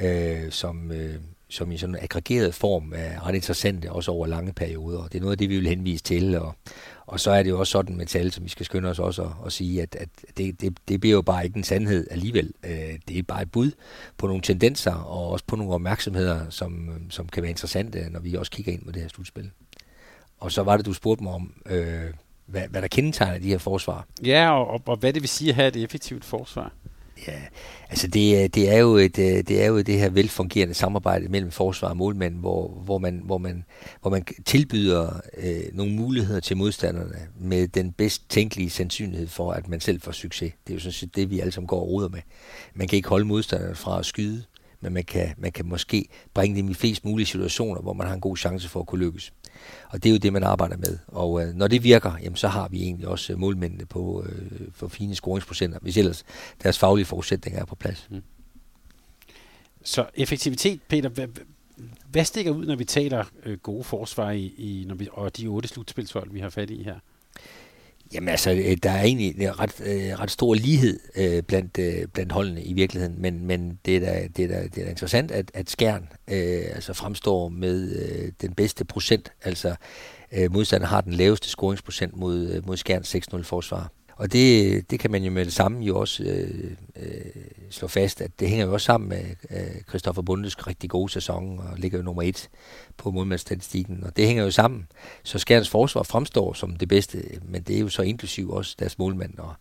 øh, 0.00 0.50
som, 0.50 0.92
øh, 0.92 1.14
som 1.48 1.72
i 1.72 1.76
sådan 1.76 1.94
en 1.94 2.02
aggregeret 2.02 2.54
form 2.54 2.92
er 2.96 3.26
ret 3.26 3.34
interessante, 3.34 3.92
også 3.92 4.10
over 4.10 4.26
lange 4.26 4.52
perioder. 4.52 5.02
Det 5.02 5.14
er 5.14 5.20
noget 5.20 5.32
af 5.32 5.38
det, 5.38 5.48
vi 5.48 5.56
vil 5.56 5.66
henvise 5.66 6.04
til. 6.04 6.38
Og, 6.38 6.54
og 7.06 7.20
så 7.20 7.30
er 7.30 7.42
det 7.42 7.50
jo 7.50 7.58
også 7.58 7.70
sådan 7.70 7.96
med 7.96 8.06
tal, 8.06 8.32
som 8.32 8.44
vi 8.44 8.48
skal 8.48 8.66
skynde 8.66 8.88
os 8.88 8.98
også 8.98 9.22
at, 9.22 9.30
at 9.46 9.52
sige, 9.52 9.82
at, 9.82 9.96
at 9.96 10.08
det, 10.36 10.60
det, 10.60 10.78
det 10.88 11.00
bliver 11.00 11.14
jo 11.14 11.22
bare 11.22 11.44
ikke 11.44 11.56
en 11.56 11.64
sandhed 11.64 12.06
alligevel. 12.10 12.52
Øh, 12.64 12.98
det 13.08 13.18
er 13.18 13.22
bare 13.22 13.42
et 13.42 13.52
bud 13.52 13.70
på 14.16 14.26
nogle 14.26 14.42
tendenser 14.42 14.94
og 14.94 15.30
også 15.30 15.44
på 15.46 15.56
nogle 15.56 15.74
opmærksomheder, 15.74 16.50
som, 16.50 16.90
som 17.10 17.28
kan 17.28 17.42
være 17.42 17.50
interessante, 17.50 18.10
når 18.10 18.20
vi 18.20 18.34
også 18.34 18.52
kigger 18.52 18.72
ind 18.72 18.84
på 18.84 18.92
det 18.92 19.02
her 19.02 19.08
slutspil. 19.08 19.50
Og 20.38 20.52
så 20.52 20.62
var 20.62 20.76
det, 20.76 20.86
du 20.86 20.92
spurgte 20.92 21.24
mig 21.24 21.32
om, 21.32 21.52
øh, 21.66 22.10
hvad, 22.46 22.62
hvad 22.70 22.82
der 22.82 22.88
kendetegner 22.88 23.38
de 23.38 23.48
her 23.48 23.58
forsvar. 23.58 24.06
Ja, 24.24 24.50
og, 24.50 24.66
og, 24.68 24.82
og 24.86 24.96
hvad 24.96 25.12
det 25.12 25.22
vil 25.22 25.28
sige 25.28 25.48
at 25.48 25.54
have 25.54 25.68
et 25.68 25.76
effektivt 25.76 26.24
forsvar. 26.24 26.72
Ja, 27.28 27.40
altså 27.90 28.06
det, 28.06 28.54
det, 28.54 28.70
er 28.70 28.78
jo 28.78 28.96
et, 28.96 29.18
øh, 29.18 29.24
det 29.24 29.62
er 29.62 29.66
jo 29.66 29.80
det 29.80 29.98
her 29.98 30.10
velfungerende 30.10 30.74
samarbejde 30.74 31.28
mellem 31.28 31.50
forsvar 31.50 31.88
og 31.88 31.96
målmænd, 31.96 32.36
hvor, 32.36 32.68
hvor, 32.68 32.98
man, 32.98 33.22
hvor, 33.24 33.38
man, 33.38 33.64
hvor 34.00 34.10
man 34.10 34.24
tilbyder 34.44 35.20
øh, 35.36 35.62
nogle 35.72 35.92
muligheder 35.92 36.40
til 36.40 36.56
modstanderne 36.56 37.28
med 37.40 37.68
den 37.68 37.92
bedst 37.92 38.30
tænkelige 38.30 38.70
sandsynlighed 38.70 39.28
for, 39.28 39.52
at 39.52 39.68
man 39.68 39.80
selv 39.80 40.00
får 40.00 40.12
succes. 40.12 40.52
Det 40.66 40.72
er 40.72 40.74
jo 40.74 40.80
sådan 40.80 40.92
set 40.92 41.16
det, 41.16 41.30
vi 41.30 41.40
alle 41.40 41.52
sammen 41.52 41.66
går 41.66 41.80
og 41.80 41.88
ruder 41.88 42.08
med. 42.08 42.20
Man 42.74 42.88
kan 42.88 42.96
ikke 42.96 43.08
holde 43.08 43.24
modstanderne 43.24 43.74
fra 43.74 43.98
at 43.98 44.06
skyde, 44.06 44.44
men 44.80 44.92
man 44.92 45.04
kan, 45.04 45.34
man 45.38 45.52
kan 45.52 45.66
måske 45.66 46.08
bringe 46.34 46.56
dem 46.56 46.68
i 46.70 46.74
flest 46.74 47.04
mulige 47.04 47.26
situationer, 47.26 47.80
hvor 47.80 47.92
man 47.92 48.06
har 48.06 48.14
en 48.14 48.20
god 48.20 48.36
chance 48.36 48.68
for 48.68 48.80
at 48.80 48.86
kunne 48.86 49.04
lykkes. 49.04 49.32
Og 49.88 50.02
det 50.02 50.08
er 50.08 50.12
jo 50.12 50.18
det, 50.18 50.32
man 50.32 50.42
arbejder 50.42 50.76
med. 50.76 50.98
Og 51.06 51.42
øh, 51.42 51.54
når 51.54 51.68
det 51.68 51.84
virker, 51.84 52.12
jamen, 52.22 52.36
så 52.36 52.48
har 52.48 52.68
vi 52.68 52.82
egentlig 52.82 53.08
også 53.08 53.32
øh, 53.32 53.38
målmændene 53.38 53.86
på 53.86 54.24
øh, 54.26 54.60
for 54.72 54.88
fine 54.88 55.14
scoringsprocenter, 55.14 55.78
hvis 55.82 55.96
ellers 55.96 56.24
deres 56.62 56.78
faglige 56.78 57.06
forudsætninger 57.06 57.60
er 57.60 57.64
på 57.64 57.74
plads. 57.74 58.08
Mm. 58.10 58.22
Så 59.84 60.06
effektivitet, 60.14 60.80
Peter, 60.88 61.08
hvad, 61.08 61.28
hvad 62.10 62.24
stikker 62.24 62.50
ud, 62.52 62.66
når 62.66 62.76
vi 62.76 62.84
taler 62.84 63.24
øh, 63.44 63.58
gode 63.58 63.84
forsvar 63.84 64.30
i, 64.30 64.44
i 64.46 64.84
når 64.88 64.94
vi, 64.94 65.08
og 65.12 65.36
de 65.36 65.46
otte 65.46 65.68
slutspilshold, 65.68 66.30
vi 66.30 66.40
har 66.40 66.50
fat 66.50 66.70
i 66.70 66.82
her? 66.82 66.98
Jamen 68.12 68.28
altså, 68.28 68.50
øh, 68.50 68.76
der 68.82 68.90
er 68.90 69.02
egentlig 69.02 69.40
en 69.40 69.58
ret, 69.60 69.80
øh, 69.80 70.18
ret 70.20 70.30
stor 70.30 70.54
lighed 70.54 71.00
øh, 71.16 71.42
blandt, 71.42 71.78
øh, 71.78 72.06
blandt 72.06 72.32
holdene 72.32 72.62
i 72.62 72.72
virkeligheden, 72.72 73.22
men, 73.22 73.46
men 73.46 73.78
det, 73.86 73.96
er 73.96 74.00
da, 74.00 74.28
det, 74.36 74.44
er 74.44 74.48
da, 74.48 74.62
det 74.62 74.78
er 74.78 74.84
da 74.84 74.90
interessant, 74.90 75.30
at, 75.30 75.50
at 75.54 75.70
Skjern 75.70 76.08
øh, 76.30 76.62
altså 76.74 76.92
fremstår 76.92 77.48
med 77.48 77.96
øh, 77.96 78.32
den 78.40 78.54
bedste 78.54 78.84
procent, 78.84 79.32
altså 79.42 79.74
øh, 80.32 80.52
modstander 80.52 80.86
har 80.86 81.00
den 81.00 81.12
laveste 81.12 81.48
scoringsprocent 81.48 82.16
mod, 82.16 82.48
øh, 82.48 82.66
mod 82.66 82.76
Skjerns 82.76 83.14
6-0 83.34 83.42
forsvar. 83.42 83.92
Og 84.16 84.32
det, 84.32 84.90
det 84.90 85.00
kan 85.00 85.10
man 85.10 85.22
jo 85.22 85.30
med 85.30 85.44
det 85.44 85.52
samme 85.52 85.84
jo 85.84 85.98
også 85.98 86.22
øh, 86.22 86.70
øh, 86.96 87.42
slå 87.70 87.88
fast, 87.88 88.20
at 88.20 88.30
det 88.40 88.48
hænger 88.48 88.66
jo 88.66 88.72
også 88.72 88.84
sammen 88.84 89.08
med 89.08 89.24
øh, 89.50 89.82
Christoffer 89.88 90.22
Bundes 90.22 90.66
rigtig 90.66 90.90
gode 90.90 91.12
sæson, 91.12 91.58
og 91.58 91.78
ligger 91.78 91.98
jo 91.98 92.04
nummer 92.04 92.22
et 92.22 92.48
på 92.96 93.10
målmandsstatistikken, 93.10 94.04
og 94.04 94.16
det 94.16 94.26
hænger 94.26 94.44
jo 94.44 94.50
sammen. 94.50 94.86
Så 95.22 95.38
Skærens 95.38 95.68
forsvar 95.68 96.02
fremstår 96.02 96.52
som 96.52 96.76
det 96.76 96.88
bedste, 96.88 97.22
men 97.42 97.62
det 97.62 97.76
er 97.76 97.80
jo 97.80 97.88
så 97.88 98.02
inklusiv 98.02 98.50
også 98.50 98.76
deres 98.78 98.98
målmand, 98.98 99.38
og, 99.38 99.54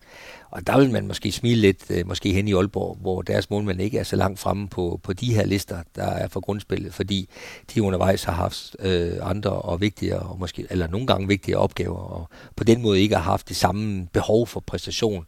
og 0.51 0.67
der 0.67 0.77
vil 0.77 0.91
man 0.91 1.07
måske 1.07 1.31
smile 1.31 1.61
lidt, 1.61 1.91
øh, 1.91 2.07
måske 2.07 2.33
hen 2.33 2.47
i 2.47 2.53
Aalborg, 2.53 2.97
hvor 3.01 3.21
deres 3.21 3.49
målmand 3.49 3.81
ikke 3.81 3.97
er 3.97 4.03
så 4.03 4.15
langt 4.15 4.39
fremme 4.39 4.67
på, 4.67 4.99
på 5.03 5.13
de 5.13 5.33
her 5.33 5.45
lister, 5.45 5.83
der 5.95 6.03
er 6.05 6.27
for 6.27 6.39
grundspillet, 6.39 6.93
fordi 6.93 7.29
de 7.73 7.83
undervejs 7.83 8.23
har 8.23 8.33
haft 8.33 8.75
øh, 8.79 9.17
andre 9.21 9.51
og 9.51 9.81
vigtigere, 9.81 10.19
og 10.19 10.39
måske, 10.39 10.67
eller 10.69 10.87
nogle 10.87 11.07
gange 11.07 11.27
vigtigere 11.27 11.59
opgaver, 11.59 11.97
og 11.97 12.29
på 12.55 12.63
den 12.63 12.81
måde 12.81 13.01
ikke 13.01 13.15
har 13.15 13.23
haft 13.23 13.49
det 13.49 13.55
samme 13.55 14.07
behov 14.13 14.47
for 14.47 14.59
præstation 14.59 15.25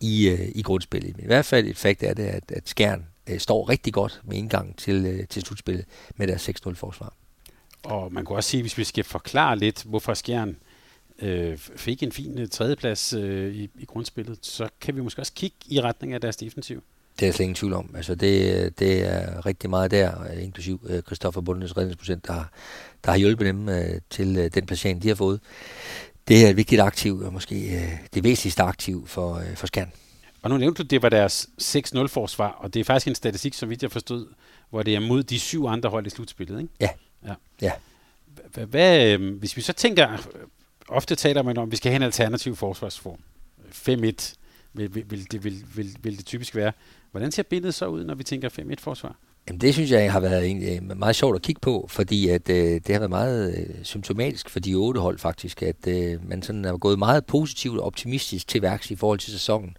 i, 0.00 0.28
øh, 0.28 0.48
i 0.54 0.62
grundspillet. 0.62 1.16
Men 1.16 1.24
i 1.24 1.26
hvert 1.26 1.44
fald 1.44 1.66
et 1.66 1.76
fakt 1.76 2.02
er 2.02 2.14
det, 2.14 2.24
at, 2.24 2.52
at 2.52 2.68
Skjern 2.68 3.06
øh, 3.30 3.38
står 3.38 3.68
rigtig 3.68 3.92
godt 3.92 4.20
med 4.24 4.36
indgang 4.36 4.78
til, 4.78 5.06
øh, 5.06 5.26
til 5.28 5.42
slutspillet 5.42 5.84
med 6.16 6.26
deres 6.26 6.48
6-0 6.48 6.74
forsvar. 6.74 7.14
Og 7.84 8.12
man 8.12 8.24
kunne 8.24 8.38
også 8.38 8.50
sige, 8.50 8.62
hvis 8.62 8.78
vi 8.78 8.84
skal 8.84 9.04
forklare 9.04 9.58
lidt, 9.58 9.82
hvorfor 9.82 10.14
Skjern 10.14 10.48
øh, 10.48 10.54
fik 11.58 12.02
en 12.02 12.12
fin 12.12 12.38
øh, 12.38 12.48
tredjeplads 12.48 13.12
øh, 13.12 13.54
i, 13.54 13.70
i 13.78 13.84
grundspillet, 13.84 14.38
så 14.42 14.68
kan 14.80 14.96
vi 14.96 15.00
måske 15.00 15.22
også 15.22 15.32
kigge 15.32 15.56
i 15.66 15.80
retning 15.80 16.12
af 16.12 16.20
deres 16.20 16.36
defensiv. 16.36 16.82
Det 17.20 17.28
er 17.28 17.32
slet 17.32 17.44
ingen 17.44 17.54
tvivl 17.54 17.72
om. 17.72 17.94
Altså 17.96 18.14
det, 18.14 18.78
det 18.78 19.02
er 19.02 19.46
rigtig 19.46 19.70
meget 19.70 19.90
der, 19.90 20.30
inklusiv 20.30 20.86
øh, 20.88 21.02
Christoffer 21.02 21.40
Bundes 21.40 21.76
redningsprocent, 21.76 22.26
der, 22.26 22.44
der 23.04 23.10
har 23.10 23.18
hjulpet 23.18 23.46
dem 23.46 23.68
øh, 23.68 24.00
til 24.10 24.36
øh, 24.36 24.50
den 24.54 24.66
placering, 24.66 25.02
de 25.02 25.08
har 25.08 25.14
fået. 25.14 25.40
Det 26.28 26.46
er 26.46 26.50
et 26.50 26.56
vigtigt 26.56 26.80
aktiv, 26.80 27.18
og 27.18 27.32
måske 27.32 27.76
øh, 27.76 27.92
det 28.14 28.24
væsentligste 28.24 28.62
aktiv 28.62 29.06
for, 29.06 29.34
øh, 29.34 29.56
for 29.56 29.66
Skjern. 29.66 29.92
Og 30.42 30.50
nu 30.50 30.56
nævnte 30.56 30.82
du, 30.82 30.86
det 30.86 31.02
var 31.02 31.08
deres 31.08 31.48
6-0-forsvar, 31.62 32.48
og 32.48 32.74
det 32.74 32.80
er 32.80 32.84
faktisk 32.84 33.08
en 33.08 33.14
statistik, 33.14 33.54
så 33.54 33.66
vidt 33.66 33.82
jeg 33.82 33.92
forstod, 33.92 34.26
hvor 34.70 34.82
det 34.82 34.94
er 34.94 35.00
mod 35.00 35.22
de 35.22 35.38
syv 35.38 35.66
andre 35.66 35.90
hold 35.90 36.06
i 36.06 36.10
slutspillet, 36.10 36.60
ikke? 36.60 36.72
Ja. 36.80 36.88
ja. 37.26 37.34
ja. 37.62 37.72
Hvad, 38.64 39.06
øh, 39.06 39.38
hvis 39.38 39.56
vi 39.56 39.62
så 39.62 39.72
tænker, 39.72 40.28
ofte 40.88 41.14
taler 41.14 41.42
man 41.42 41.58
om, 41.58 41.68
at 41.68 41.72
vi 41.72 41.76
skal 41.76 41.90
have 41.90 41.96
en 41.96 42.02
alternativ 42.02 42.56
forsvarsform. 42.56 43.18
5-1 43.72 44.34
vil, 44.74 44.94
vil, 44.94 45.04
vil, 45.10 45.32
det, 45.32 45.44
vil, 45.44 45.64
vil, 45.74 45.96
vil 46.02 46.16
det 46.18 46.26
typisk 46.26 46.56
være. 46.56 46.72
Hvordan 47.10 47.32
ser 47.32 47.42
billedet 47.42 47.74
så 47.74 47.86
ud, 47.86 48.04
når 48.04 48.14
vi 48.14 48.24
tænker 48.24 48.48
5-1 48.48 48.74
forsvar? 48.78 49.16
Jamen 49.48 49.60
det 49.60 49.74
synes 49.74 49.90
jeg 49.90 50.12
har 50.12 50.20
været 50.20 50.44
egentlig 50.44 50.80
øh, 50.90 50.98
meget 50.98 51.16
sjovt 51.16 51.36
at 51.36 51.42
kigge 51.42 51.60
på, 51.60 51.86
fordi 51.90 52.28
at, 52.28 52.48
øh, 52.48 52.56
det 52.56 52.88
har 52.88 52.98
været 52.98 53.10
meget 53.10 53.54
øh, 53.58 53.84
symptomatisk 53.84 54.50
for 54.50 54.60
de 54.60 54.74
otte 54.74 55.00
hold 55.00 55.18
faktisk, 55.18 55.62
at 55.62 55.86
øh, 55.88 56.28
man 56.28 56.42
sådan 56.42 56.64
er 56.64 56.76
gået 56.76 56.98
meget 56.98 57.26
positivt 57.26 57.78
og 57.78 57.86
optimistisk 57.86 58.48
til 58.48 58.62
værks 58.62 58.90
i 58.90 58.96
forhold 58.96 59.18
til 59.18 59.32
sæsonen, 59.32 59.76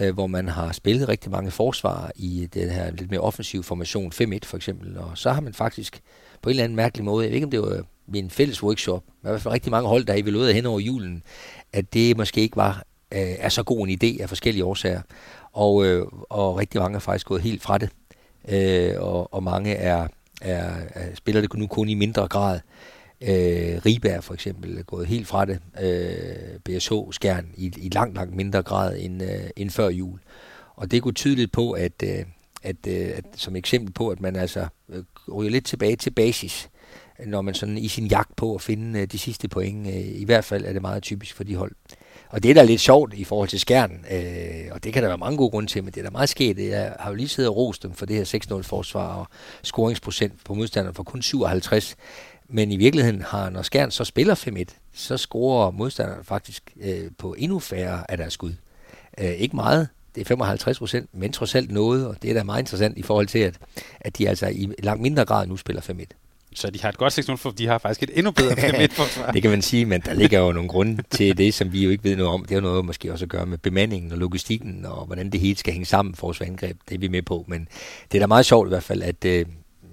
øh, 0.00 0.14
hvor 0.14 0.26
man 0.26 0.48
har 0.48 0.72
spillet 0.72 1.08
rigtig 1.08 1.30
mange 1.30 1.50
forsvar 1.50 2.12
i 2.16 2.48
den 2.54 2.70
her 2.70 2.90
lidt 2.90 3.10
mere 3.10 3.20
offensiv 3.20 3.62
formation, 3.62 4.12
5-1 4.12 4.38
for 4.44 4.56
eksempel, 4.56 4.98
og 4.98 5.18
så 5.18 5.32
har 5.32 5.40
man 5.40 5.54
faktisk 5.54 6.00
på 6.42 6.48
en 6.48 6.50
eller 6.50 6.64
anden 6.64 6.76
mærkelig 6.76 7.04
måde, 7.04 7.24
jeg 7.24 7.30
ved 7.30 7.34
ikke 7.34 7.44
om 7.44 7.50
det 7.50 7.62
var 7.62 7.84
min 8.10 8.30
fælles 8.30 8.62
workshop, 8.62 9.02
men 9.22 9.28
i 9.28 9.30
hvert 9.30 9.42
fald 9.42 9.54
rigtig 9.54 9.70
mange 9.70 9.88
hold, 9.88 10.04
der 10.04 10.14
evaluerede 10.14 10.54
hen 10.54 10.66
over 10.66 10.80
julen, 10.80 11.22
at 11.72 11.94
det 11.94 12.16
måske 12.16 12.40
ikke 12.40 12.56
var 12.56 12.84
øh, 13.12 13.34
er 13.38 13.48
så 13.48 13.62
god 13.62 13.88
en 13.88 13.98
idé 14.02 14.22
af 14.22 14.28
forskellige 14.28 14.64
årsager. 14.64 15.00
Og, 15.52 15.86
øh, 15.86 16.06
og 16.28 16.56
rigtig 16.56 16.80
mange 16.80 16.96
er 16.96 17.00
faktisk 17.00 17.26
gået 17.26 17.42
helt 17.42 17.62
fra 17.62 17.78
det. 17.78 17.90
Øh, 18.48 18.94
og, 18.98 19.34
og 19.34 19.42
mange 19.42 19.74
er, 19.74 20.08
er, 20.40 20.72
er, 20.90 21.14
spiller 21.14 21.40
det 21.40 21.54
nu 21.54 21.66
kun 21.66 21.88
i 21.88 21.94
mindre 21.94 22.28
grad. 22.28 22.60
Øh, 23.20 23.80
Ribær 23.86 24.20
for 24.20 24.34
eksempel 24.34 24.78
er 24.78 24.82
gået 24.82 25.06
helt 25.06 25.26
fra 25.26 25.44
det. 25.44 25.60
Øh, 25.82 26.58
BSH 26.64 26.92
Skjern 27.10 27.46
i, 27.56 27.72
i 27.76 27.88
langt, 27.88 28.16
langt 28.16 28.36
mindre 28.36 28.62
grad 28.62 28.96
end, 28.98 29.22
øh, 29.22 29.50
end 29.56 29.70
før 29.70 29.88
jul. 29.88 30.18
Og 30.76 30.90
det 30.90 31.02
går 31.02 31.10
tydeligt 31.10 31.52
på, 31.52 31.72
at, 31.72 31.92
øh, 32.04 32.24
at, 32.62 32.76
øh, 32.88 33.10
at 33.14 33.24
som 33.36 33.56
eksempel 33.56 33.92
på, 33.92 34.08
at 34.08 34.20
man 34.20 34.36
altså 34.36 34.66
øh, 34.88 35.04
ryger 35.34 35.50
lidt 35.50 35.64
tilbage 35.64 35.96
til 35.96 36.10
basis 36.10 36.68
når 37.26 37.42
man 37.42 37.54
sådan 37.54 37.78
i 37.78 37.88
sin 37.88 38.06
jagt 38.06 38.36
på 38.36 38.54
at 38.54 38.60
finde 38.60 39.00
øh, 39.00 39.06
de 39.06 39.18
sidste 39.18 39.48
point. 39.48 39.86
Øh, 39.86 40.20
I 40.20 40.24
hvert 40.24 40.44
fald 40.44 40.64
er 40.64 40.72
det 40.72 40.82
meget 40.82 41.02
typisk 41.02 41.34
for 41.34 41.44
de 41.44 41.56
hold. 41.56 41.72
Og 42.28 42.42
det 42.42 42.50
er 42.50 42.54
da 42.54 42.62
lidt 42.62 42.80
sjovt 42.80 43.14
i 43.14 43.24
forhold 43.24 43.48
til 43.48 43.60
skærn, 43.60 44.04
øh, 44.10 44.70
og 44.70 44.84
det 44.84 44.92
kan 44.92 45.02
der 45.02 45.08
være 45.08 45.18
mange 45.18 45.36
gode 45.36 45.50
grunde 45.50 45.68
til, 45.68 45.84
men 45.84 45.92
det 45.92 46.00
er 46.00 46.04
da 46.04 46.10
meget 46.10 46.28
sket. 46.28 46.58
Jeg 46.58 46.94
har 47.00 47.10
jo 47.10 47.16
lige 47.16 47.28
siddet 47.28 47.48
og 47.48 47.56
rost 47.56 47.82
dem 47.82 47.92
for 47.92 48.06
det 48.06 48.16
her 48.16 48.58
6-0 48.58 48.62
forsvar 48.62 49.14
og 49.14 49.26
scoringsprocent 49.62 50.44
på 50.44 50.54
modstanderen 50.54 50.94
for 50.94 51.02
kun 51.02 51.22
57. 51.22 51.96
Men 52.48 52.72
i 52.72 52.76
virkeligheden 52.76 53.22
har, 53.22 53.50
når 53.50 53.62
Skjern 53.62 53.90
så 53.90 54.04
spiller 54.04 54.34
5-1, 54.34 54.64
så 54.92 55.16
scorer 55.16 55.70
modstanderen 55.70 56.24
faktisk 56.24 56.72
øh, 56.80 57.10
på 57.18 57.34
endnu 57.38 57.58
færre 57.58 58.10
af 58.10 58.16
deres 58.16 58.32
skud. 58.32 58.52
Øh, 59.18 59.30
ikke 59.30 59.56
meget, 59.56 59.88
det 60.14 60.20
er 60.20 60.24
55 60.24 60.78
procent, 60.78 61.08
men 61.12 61.32
trods 61.32 61.54
alt 61.54 61.70
noget, 61.70 62.06
og 62.06 62.16
det 62.22 62.30
er 62.30 62.34
da 62.34 62.42
meget 62.42 62.62
interessant 62.62 62.98
i 62.98 63.02
forhold 63.02 63.26
til, 63.26 63.38
at, 63.38 63.58
at 64.00 64.18
de 64.18 64.28
altså 64.28 64.46
i 64.46 64.68
langt 64.78 65.02
mindre 65.02 65.24
grad 65.24 65.46
nu 65.46 65.56
spiller 65.56 65.82
5-1. 65.82 66.29
Så 66.54 66.70
de 66.70 66.80
har 66.80 66.88
et 66.88 66.96
godt 66.96 67.18
6-0, 67.18 67.34
for 67.34 67.50
de 67.50 67.66
har 67.66 67.78
faktisk 67.78 68.02
et 68.02 68.18
endnu 68.18 68.30
bedre 68.30 68.52
5-1-forsvar. 68.84 69.32
det 69.32 69.42
kan 69.42 69.50
man 69.50 69.62
sige, 69.62 69.84
men 69.84 70.00
der 70.00 70.14
ligger 70.14 70.40
jo 70.40 70.52
nogle 70.52 70.68
grunde 70.68 71.02
til 71.10 71.38
det, 71.38 71.54
som 71.54 71.72
vi 71.72 71.84
jo 71.84 71.90
ikke 71.90 72.04
ved 72.04 72.16
noget 72.16 72.32
om. 72.32 72.44
Det 72.44 72.54
har 72.54 72.60
noget 72.60 72.84
måske 72.84 73.12
også 73.12 73.24
at 73.24 73.28
gøre 73.28 73.46
med 73.46 73.58
bemandingen 73.58 74.12
og 74.12 74.18
logistikken, 74.18 74.86
og 74.86 75.06
hvordan 75.06 75.30
det 75.30 75.40
hele 75.40 75.56
skal 75.56 75.72
hænge 75.72 75.86
sammen, 75.86 76.14
forsvarsangreb. 76.14 76.76
Det 76.88 76.94
er 76.94 76.98
vi 76.98 77.08
med 77.08 77.22
på, 77.22 77.44
men 77.48 77.68
det 78.12 78.18
er 78.18 78.22
da 78.22 78.26
meget 78.26 78.46
sjovt 78.46 78.66
i 78.66 78.68
hvert 78.68 78.82
fald, 78.82 79.02
at 79.02 79.24
øh, 79.24 79.46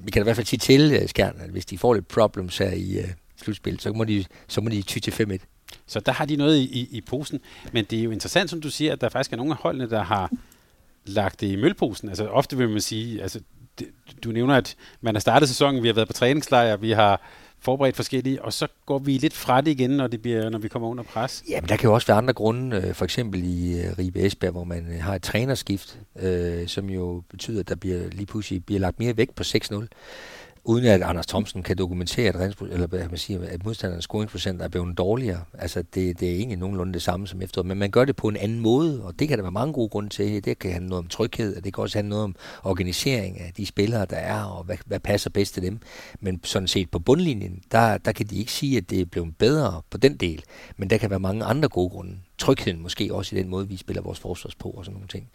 vi 0.03 0.11
kan 0.11 0.19
da 0.19 0.23
i 0.23 0.23
hvert 0.23 0.35
fald 0.35 0.47
sige 0.47 0.59
til 0.59 1.01
uh, 1.01 1.09
Skjern, 1.09 1.35
at 1.39 1.49
hvis 1.49 1.65
de 1.65 1.77
får 1.77 1.93
lidt 1.93 2.07
problems 2.07 2.57
her 2.57 2.71
i 2.71 2.99
uh, 2.99 3.05
slutspil, 3.41 3.79
så 3.79 3.93
må 3.93 4.03
de, 4.03 4.25
så 4.47 4.61
må 4.61 4.69
de 4.69 4.81
ty 4.81 4.99
til 4.99 5.11
5-1. 5.11 5.37
Så 5.87 5.99
der 5.99 6.11
har 6.11 6.25
de 6.25 6.35
noget 6.35 6.57
i, 6.57 6.63
i, 6.63 6.87
i 6.91 7.01
posen. 7.01 7.39
Men 7.71 7.85
det 7.85 7.99
er 7.99 8.03
jo 8.03 8.11
interessant, 8.11 8.49
som 8.49 8.61
du 8.61 8.69
siger, 8.69 8.93
at 8.93 9.01
der 9.01 9.09
faktisk 9.09 9.33
er 9.33 9.37
nogle 9.37 9.51
af 9.51 9.57
holdene, 9.57 9.89
der 9.89 10.03
har 10.03 10.31
lagt 11.05 11.41
det 11.41 11.47
i 11.47 11.55
mølposen. 11.55 12.09
Altså 12.09 12.27
ofte 12.27 12.57
vil 12.57 12.69
man 12.69 12.81
sige, 12.81 13.21
altså 13.21 13.39
du 14.23 14.31
nævner, 14.31 14.55
at 14.55 14.75
man 15.01 15.15
har 15.15 15.19
startet 15.19 15.49
sæsonen, 15.49 15.83
vi 15.83 15.87
har 15.87 15.95
været 15.95 16.07
på 16.07 16.13
træningslejr, 16.13 16.77
vi 16.77 16.91
har 16.91 17.21
forberedt 17.59 17.95
forskellige, 17.95 18.41
og 18.41 18.53
så 18.53 18.67
går 18.85 18.99
vi 18.99 19.17
lidt 19.17 19.33
fra 19.33 19.61
det 19.61 19.71
igen, 19.71 19.89
når, 19.89 20.07
det 20.07 20.21
bliver, 20.21 20.49
når 20.49 20.59
vi 20.59 20.67
kommer 20.67 20.89
under 20.89 21.03
pres. 21.03 21.43
Ja, 21.49 21.61
men 21.61 21.69
der 21.69 21.77
kan 21.77 21.87
jo 21.87 21.93
også 21.93 22.07
være 22.07 22.17
andre 22.17 22.33
grunde, 22.33 22.77
øh, 22.77 22.93
for 22.93 23.05
eksempel 23.05 23.43
i 23.43 23.81
øh, 23.81 23.97
Ribe 23.99 24.19
Esbjerg, 24.19 24.51
hvor 24.51 24.63
man 24.63 24.87
øh, 24.93 25.03
har 25.03 25.15
et 25.15 25.21
trænerskift, 25.21 25.99
øh, 26.19 26.67
som 26.67 26.89
jo 26.89 27.23
betyder, 27.29 27.59
at 27.59 27.69
der 27.69 27.75
bliver 27.75 28.09
lige 28.11 28.25
pludselig 28.25 28.65
bliver 28.65 28.79
lagt 28.79 28.99
mere 28.99 29.17
vægt 29.17 29.35
på 29.35 29.43
6-0 29.43 29.87
uden 30.63 30.85
at 30.85 31.01
Anders 31.01 31.27
Thomsen 31.27 31.63
kan 31.63 31.77
dokumentere, 31.77 32.41
at, 32.41 32.55
eller 32.71 32.87
hvad 32.87 33.09
man 33.09 33.17
siger, 33.17 33.39
at 33.49 33.65
modstandernes 33.65 34.03
scoringsprocent 34.03 34.61
er 34.61 34.67
blevet 34.67 34.97
dårligere. 34.97 35.41
Altså, 35.53 35.81
det, 35.81 36.19
det 36.19 36.31
er 36.31 36.35
egentlig 36.35 36.57
nogenlunde 36.57 36.93
det 36.93 37.01
samme 37.01 37.27
som 37.27 37.41
efteråret, 37.41 37.67
men 37.67 37.77
man 37.77 37.91
gør 37.91 38.05
det 38.05 38.15
på 38.15 38.27
en 38.27 38.37
anden 38.37 38.59
måde, 38.59 39.03
og 39.03 39.19
det 39.19 39.27
kan 39.27 39.37
der 39.37 39.43
være 39.43 39.51
mange 39.51 39.73
gode 39.73 39.89
grunde 39.89 40.09
til. 40.09 40.45
Det 40.45 40.59
kan 40.59 40.71
handle 40.71 40.89
noget 40.89 41.03
om 41.03 41.07
tryghed, 41.09 41.57
og 41.57 41.63
det 41.63 41.73
kan 41.73 41.81
også 41.81 41.97
handle 41.97 42.09
noget 42.09 42.23
om 42.23 42.35
organisering 42.63 43.39
af 43.39 43.51
de 43.57 43.65
spillere, 43.65 44.05
der 44.05 44.17
er, 44.17 44.43
og 44.43 44.63
hvad, 44.63 44.77
hvad 44.85 44.99
passer 44.99 45.29
bedst 45.29 45.53
til 45.53 45.63
dem. 45.63 45.79
Men 46.19 46.39
sådan 46.43 46.67
set 46.67 46.91
på 46.91 46.99
bundlinjen, 46.99 47.61
der, 47.71 47.97
der 47.97 48.11
kan 48.11 48.25
de 48.25 48.35
ikke 48.35 48.51
sige, 48.51 48.77
at 48.77 48.89
det 48.89 49.01
er 49.01 49.05
blevet 49.05 49.37
bedre 49.37 49.81
på 49.89 49.97
den 49.97 50.17
del, 50.17 50.43
men 50.77 50.89
der 50.89 50.97
kan 50.97 51.09
være 51.09 51.19
mange 51.19 51.43
andre 51.45 51.69
gode 51.69 51.89
grunde. 51.89 52.17
Trygheden 52.37 52.81
måske 52.81 53.13
også 53.13 53.35
i 53.35 53.39
den 53.39 53.49
måde, 53.49 53.67
vi 53.67 53.77
spiller 53.77 54.01
vores 54.01 54.19
forsvars 54.19 54.55
på 54.55 54.69
og 54.69 54.85
sådan 54.85 54.93
nogle 54.93 55.07
ting. 55.07 55.29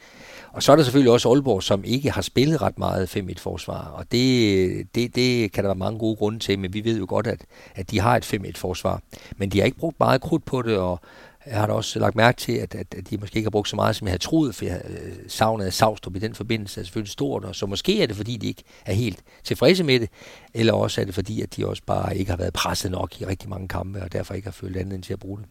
Og 0.53 0.62
så 0.62 0.73
er 0.73 0.77
der 0.77 0.83
selvfølgelig 0.83 1.12
også 1.12 1.29
Aalborg, 1.29 1.62
som 1.62 1.85
ikke 1.85 2.11
har 2.11 2.23
spillet 2.23 2.62
ret 2.62 2.79
meget 2.79 3.17
5-1-forsvar, 3.17 3.85
og 3.85 4.12
det, 4.12 4.95
det, 4.95 5.15
det 5.15 5.53
kan 5.53 5.65
der 5.65 5.69
være 5.69 5.79
mange 5.79 5.99
gode 5.99 6.17
grunde 6.17 6.38
til, 6.38 6.59
men 6.59 6.75
vi 6.75 6.85
ved 6.85 6.99
jo 6.99 7.07
godt, 7.09 7.27
at, 7.27 7.45
at 7.75 7.91
de 7.91 8.01
har 8.01 8.17
et 8.17 8.35
5-1-forsvar. 8.35 9.03
Men 9.37 9.49
de 9.49 9.59
har 9.59 9.65
ikke 9.65 9.79
brugt 9.79 10.01
meget 10.01 10.21
krudt 10.21 10.45
på 10.45 10.62
det, 10.62 10.77
og 10.77 11.01
jeg 11.47 11.57
har 11.57 11.67
da 11.67 11.73
også 11.73 11.99
lagt 11.99 12.17
mærke 12.17 12.37
til, 12.37 12.53
at, 12.53 12.75
at, 12.75 12.95
at 12.95 13.11
de 13.11 13.17
måske 13.17 13.37
ikke 13.37 13.47
har 13.47 13.51
brugt 13.51 13.69
så 13.69 13.77
meget, 13.77 13.97
som 13.97 14.07
jeg 14.07 14.11
havde 14.11 14.23
troet, 14.23 14.55
for 14.55 14.65
jeg 14.65 14.83
øh, 14.88 15.12
savnede 15.29 15.71
Savstrup 15.71 16.17
i 16.17 16.19
den 16.19 16.35
forbindelse 16.35 16.81
er 16.81 16.85
selvfølgelig 16.85 17.12
stort, 17.12 17.45
og 17.45 17.55
så 17.57 17.67
måske 17.67 18.03
er 18.03 18.07
det, 18.07 18.17
fordi 18.17 18.37
de 18.37 18.47
ikke 18.47 18.62
er 18.87 18.93
helt 18.93 19.23
tilfredse 19.45 19.85
med 19.85 20.01
det, 20.01 20.09
eller 20.55 20.73
også 20.73 21.01
er 21.01 21.05
det, 21.05 21.15
fordi 21.15 21.43
at 21.43 21.57
de 21.57 21.67
også 21.67 21.83
bare 21.87 22.17
ikke 22.17 22.31
har 22.31 22.37
været 22.37 22.53
presset 22.53 22.91
nok 22.91 23.21
i 23.21 23.27
rigtig 23.27 23.49
mange 23.49 23.69
kampe, 23.69 24.03
og 24.03 24.12
derfor 24.12 24.35
ikke 24.35 24.47
har 24.47 24.53
følt 24.53 24.77
andet 24.77 24.95
end 24.95 25.03
til 25.03 25.12
at 25.12 25.19
bruge 25.19 25.38
det. 25.38 25.47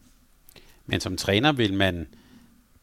Men 0.92 1.00
som 1.00 1.16
træner 1.16 1.52
vil 1.52 1.74
man 1.74 2.06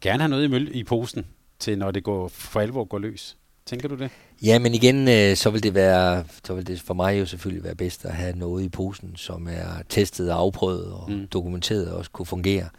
gerne 0.02 0.19
have 0.19 0.30
noget 0.30 0.43
i, 0.43 0.48
møl 0.48 0.69
i 0.74 0.84
posen, 0.84 1.26
til 1.60 1.78
når 1.78 1.91
det 1.91 2.04
går 2.04 2.28
for 2.28 2.60
alvor 2.60 2.84
går 2.84 3.00
løs. 3.00 3.38
Tænker 3.65 3.88
du 3.88 3.95
det? 3.95 4.10
Ja, 4.43 4.60
men 4.60 4.74
igen, 4.74 5.08
øh, 5.08 5.36
så 5.36 5.50
vil 5.50 5.63
det 5.63 5.74
være, 5.74 6.24
så 6.43 6.54
vil 6.54 6.67
det 6.67 6.82
for 6.82 6.93
mig 6.93 7.19
jo 7.19 7.26
selvfølgelig 7.26 7.63
være 7.63 7.76
bedst 7.76 8.06
at 8.06 8.13
have 8.13 8.38
noget 8.38 8.63
i 8.63 8.69
posen, 8.69 9.15
som 9.15 9.48
er 9.48 9.84
testet 9.89 10.32
og 10.32 10.39
afprøvet 10.39 10.93
og 10.93 11.12
mm. 11.12 11.28
dokumenteret 11.28 11.91
og 11.91 11.98
også 11.98 12.12
kunne 12.12 12.26
fungere. 12.26 12.69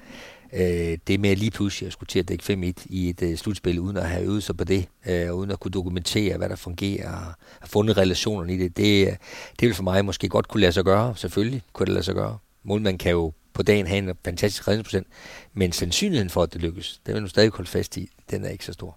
Øh, 0.52 0.98
det 1.06 1.20
med 1.20 1.36
lige 1.36 1.50
pludselig 1.50 1.86
at 1.86 1.92
skulle 1.92 2.08
til 2.08 2.18
at 2.18 2.28
dække 2.28 2.74
5-1 2.78 2.86
i 2.86 3.08
et 3.08 3.22
uh, 3.22 3.34
slutspil, 3.34 3.78
uden 3.78 3.96
at 3.96 4.08
have 4.08 4.24
øvet 4.24 4.42
sig 4.42 4.56
på 4.56 4.64
det, 4.64 4.86
uh, 5.06 5.38
uden 5.38 5.50
at 5.50 5.60
kunne 5.60 5.72
dokumentere, 5.72 6.36
hvad 6.36 6.48
der 6.48 6.56
fungerer, 6.56 7.08
og 7.08 7.34
have 7.60 7.68
fundet 7.68 7.96
relationerne 7.96 8.54
i 8.54 8.58
det, 8.58 8.76
det, 8.76 9.16
det 9.60 9.66
vil 9.66 9.74
for 9.74 9.82
mig 9.82 10.04
måske 10.04 10.28
godt 10.28 10.48
kunne 10.48 10.60
lade 10.60 10.72
sig 10.72 10.84
gøre. 10.84 11.16
Selvfølgelig 11.16 11.62
kunne 11.72 11.86
det 11.86 11.92
lade 11.92 12.04
sig 12.04 12.14
gøre. 12.14 12.38
Målmanden 12.62 12.98
kan 12.98 13.10
jo 13.12 13.32
på 13.52 13.62
dagen 13.62 13.86
have 13.86 13.98
en 13.98 14.16
fantastisk 14.24 14.68
redningsprocent, 14.68 15.06
men 15.52 15.72
sandsynligheden 15.72 16.30
for, 16.30 16.42
at 16.42 16.52
det 16.52 16.62
lykkes, 16.62 17.00
det 17.06 17.14
vil 17.14 17.22
nu 17.22 17.28
stadig 17.28 17.50
holde 17.50 17.70
fast 17.70 17.96
i, 17.96 18.10
den 18.30 18.44
er 18.44 18.48
ikke 18.48 18.64
så 18.64 18.72
stor. 18.72 18.96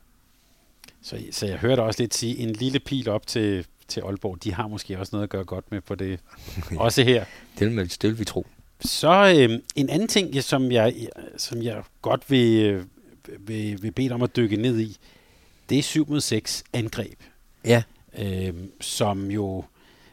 Så, 1.02 1.18
så 1.32 1.46
jeg 1.46 1.58
hørte 1.58 1.82
også 1.82 2.04
lidt 2.04 2.14
sige, 2.14 2.38
en 2.38 2.50
lille 2.50 2.80
pil 2.80 3.10
op 3.10 3.28
til, 3.28 3.66
til 3.88 4.02
Aalborg, 4.02 4.44
de 4.44 4.54
har 4.54 4.68
måske 4.68 5.00
også 5.00 5.10
noget 5.16 5.24
at 5.24 5.30
gøre 5.30 5.44
godt 5.44 5.72
med 5.72 5.82
på 5.82 5.96
det. 5.96 6.20
også 6.78 7.04
her. 7.04 7.26
Det 7.60 7.76
vil, 7.76 7.90
det 7.90 8.04
vil 8.04 8.20
vi 8.20 8.26
tro. 8.26 8.48
Så 8.80 9.36
øh, 9.38 9.60
en 9.76 9.90
anden 9.90 10.08
ting, 10.08 10.44
som 10.44 10.72
jeg, 10.72 10.96
som 11.38 11.62
jeg 11.62 11.84
godt 12.02 12.32
vil, 12.32 12.84
vil, 13.40 13.84
vil 13.84 13.92
bede 13.92 14.12
om 14.12 14.22
at 14.22 14.36
dykke 14.36 14.58
ned 14.58 14.80
i, 14.80 14.98
det 15.70 15.78
er 15.78 15.84
7 15.84 16.10
mod 16.10 16.22
6 16.22 16.64
angreb. 16.74 17.20
Ja. 17.66 17.84
Øh, 18.18 18.54
som 18.82 19.32
jo, 19.32 19.64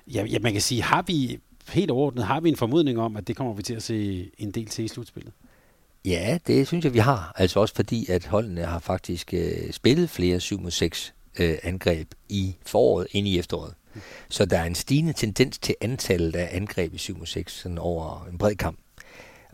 ja, 0.06 0.24
ja, 0.24 0.38
man 0.38 0.52
kan 0.52 0.62
sige, 0.62 0.82
har 0.82 1.02
vi 1.02 1.38
helt 1.68 1.90
overordnet, 1.90 2.24
har 2.24 2.40
vi 2.40 2.48
en 2.48 2.56
formodning 2.56 2.98
om, 2.98 3.16
at 3.16 3.28
det 3.28 3.36
kommer 3.36 3.54
vi 3.54 3.62
til 3.62 3.74
at 3.74 3.82
se 3.82 4.30
en 4.38 4.50
del 4.50 4.66
til 4.66 4.84
i 4.84 4.88
slutspillet? 4.88 5.32
Ja, 6.04 6.38
det 6.46 6.66
synes 6.66 6.84
jeg, 6.84 6.94
vi 6.94 6.98
har. 6.98 7.32
Altså 7.36 7.60
også 7.60 7.74
fordi, 7.74 8.10
at 8.10 8.26
holdene 8.26 8.64
har 8.64 8.78
faktisk 8.78 9.34
øh, 9.34 9.72
spillet 9.72 10.10
flere 10.10 10.40
7 10.40 10.60
mod 10.60 10.70
6 10.70 11.14
øh, 11.38 11.58
angreb 11.62 12.08
i 12.28 12.56
foråret 12.66 13.06
ind 13.10 13.28
i 13.28 13.38
efteråret. 13.38 13.74
Mm. 13.94 14.00
Så 14.28 14.44
der 14.44 14.58
er 14.58 14.64
en 14.64 14.74
stigende 14.74 15.12
tendens 15.12 15.58
til 15.58 15.74
antallet 15.80 16.36
af 16.36 16.48
angreb 16.52 16.94
i 16.94 16.98
7 16.98 17.18
mod 17.18 17.26
6 17.26 17.52
sådan 17.52 17.78
over 17.78 18.26
en 18.32 18.38
bred 18.38 18.54
kamp. 18.54 18.78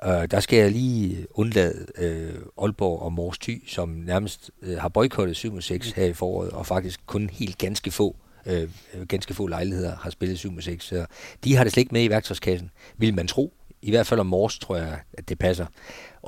Uh, 0.07 0.25
der 0.31 0.41
skal 0.41 0.59
jeg 0.59 0.71
lige 0.71 1.27
undlade 1.31 1.87
uh, 1.99 2.65
Aalborg 2.65 3.03
og 3.03 3.13
Mors 3.13 3.39
Thy, 3.39 3.69
som 3.69 3.89
nærmest 3.89 4.51
uh, 4.63 4.77
har 4.77 4.89
boykottet 4.89 5.37
7 5.37 5.53
mod 5.53 5.63
6 5.63 5.91
her 5.91 6.05
i 6.05 6.13
foråret, 6.13 6.51
og 6.51 6.67
faktisk 6.67 7.01
kun 7.07 7.31
helt 7.33 7.59
ganske 7.59 7.91
få 7.91 8.17
øh, 8.47 8.69
ganske 9.09 9.35
få 9.35 9.47
lejligheder 9.47 9.97
har 9.97 10.11
spillet 10.11 10.39
7 10.39 10.53
mod 10.53 10.63
6. 10.63 10.85
Så 10.85 11.07
de 11.45 11.57
har 11.57 11.65
det 11.65 11.73
slet 11.73 11.81
ikke 11.81 11.93
med 11.93 12.05
i 12.05 12.11
værktøjskassen, 12.11 12.71
vil 12.97 13.15
man 13.15 13.27
tro. 13.27 13.55
I 13.83 13.91
hvert 13.91 14.07
fald 14.07 14.21
om 14.21 14.27
Mors 14.27 14.59
tror 14.59 14.77
jeg, 14.77 15.01
at 15.13 15.29
det 15.29 15.39
passer. 15.39 15.67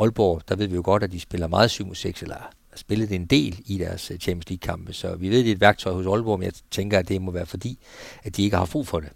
Aalborg, 0.00 0.42
der 0.48 0.56
ved 0.56 0.66
vi 0.66 0.74
jo 0.74 0.82
godt, 0.84 1.02
at 1.02 1.12
de 1.12 1.20
spiller 1.20 1.46
meget 1.46 1.70
7 1.70 1.94
6, 1.94 2.22
eller 2.22 2.36
har 2.36 2.52
spillet 2.76 3.12
en 3.12 3.26
del 3.26 3.60
i 3.66 3.78
deres 3.78 4.10
øh, 4.10 4.18
Champions 4.18 4.48
League-kampe, 4.48 4.92
så 4.92 5.16
vi 5.16 5.28
ved, 5.28 5.38
at 5.38 5.44
det 5.44 5.50
er 5.50 5.54
et 5.54 5.60
værktøj 5.60 5.92
hos 5.92 6.06
Aalborg, 6.06 6.38
men 6.38 6.44
jeg 6.44 6.52
tænker, 6.70 6.98
at 6.98 7.08
det 7.08 7.22
må 7.22 7.30
være 7.30 7.46
fordi, 7.46 7.78
at 8.22 8.36
de 8.36 8.42
ikke 8.42 8.56
har 8.56 8.66
brug 8.66 8.86
for 8.86 9.00
det. 9.00 9.08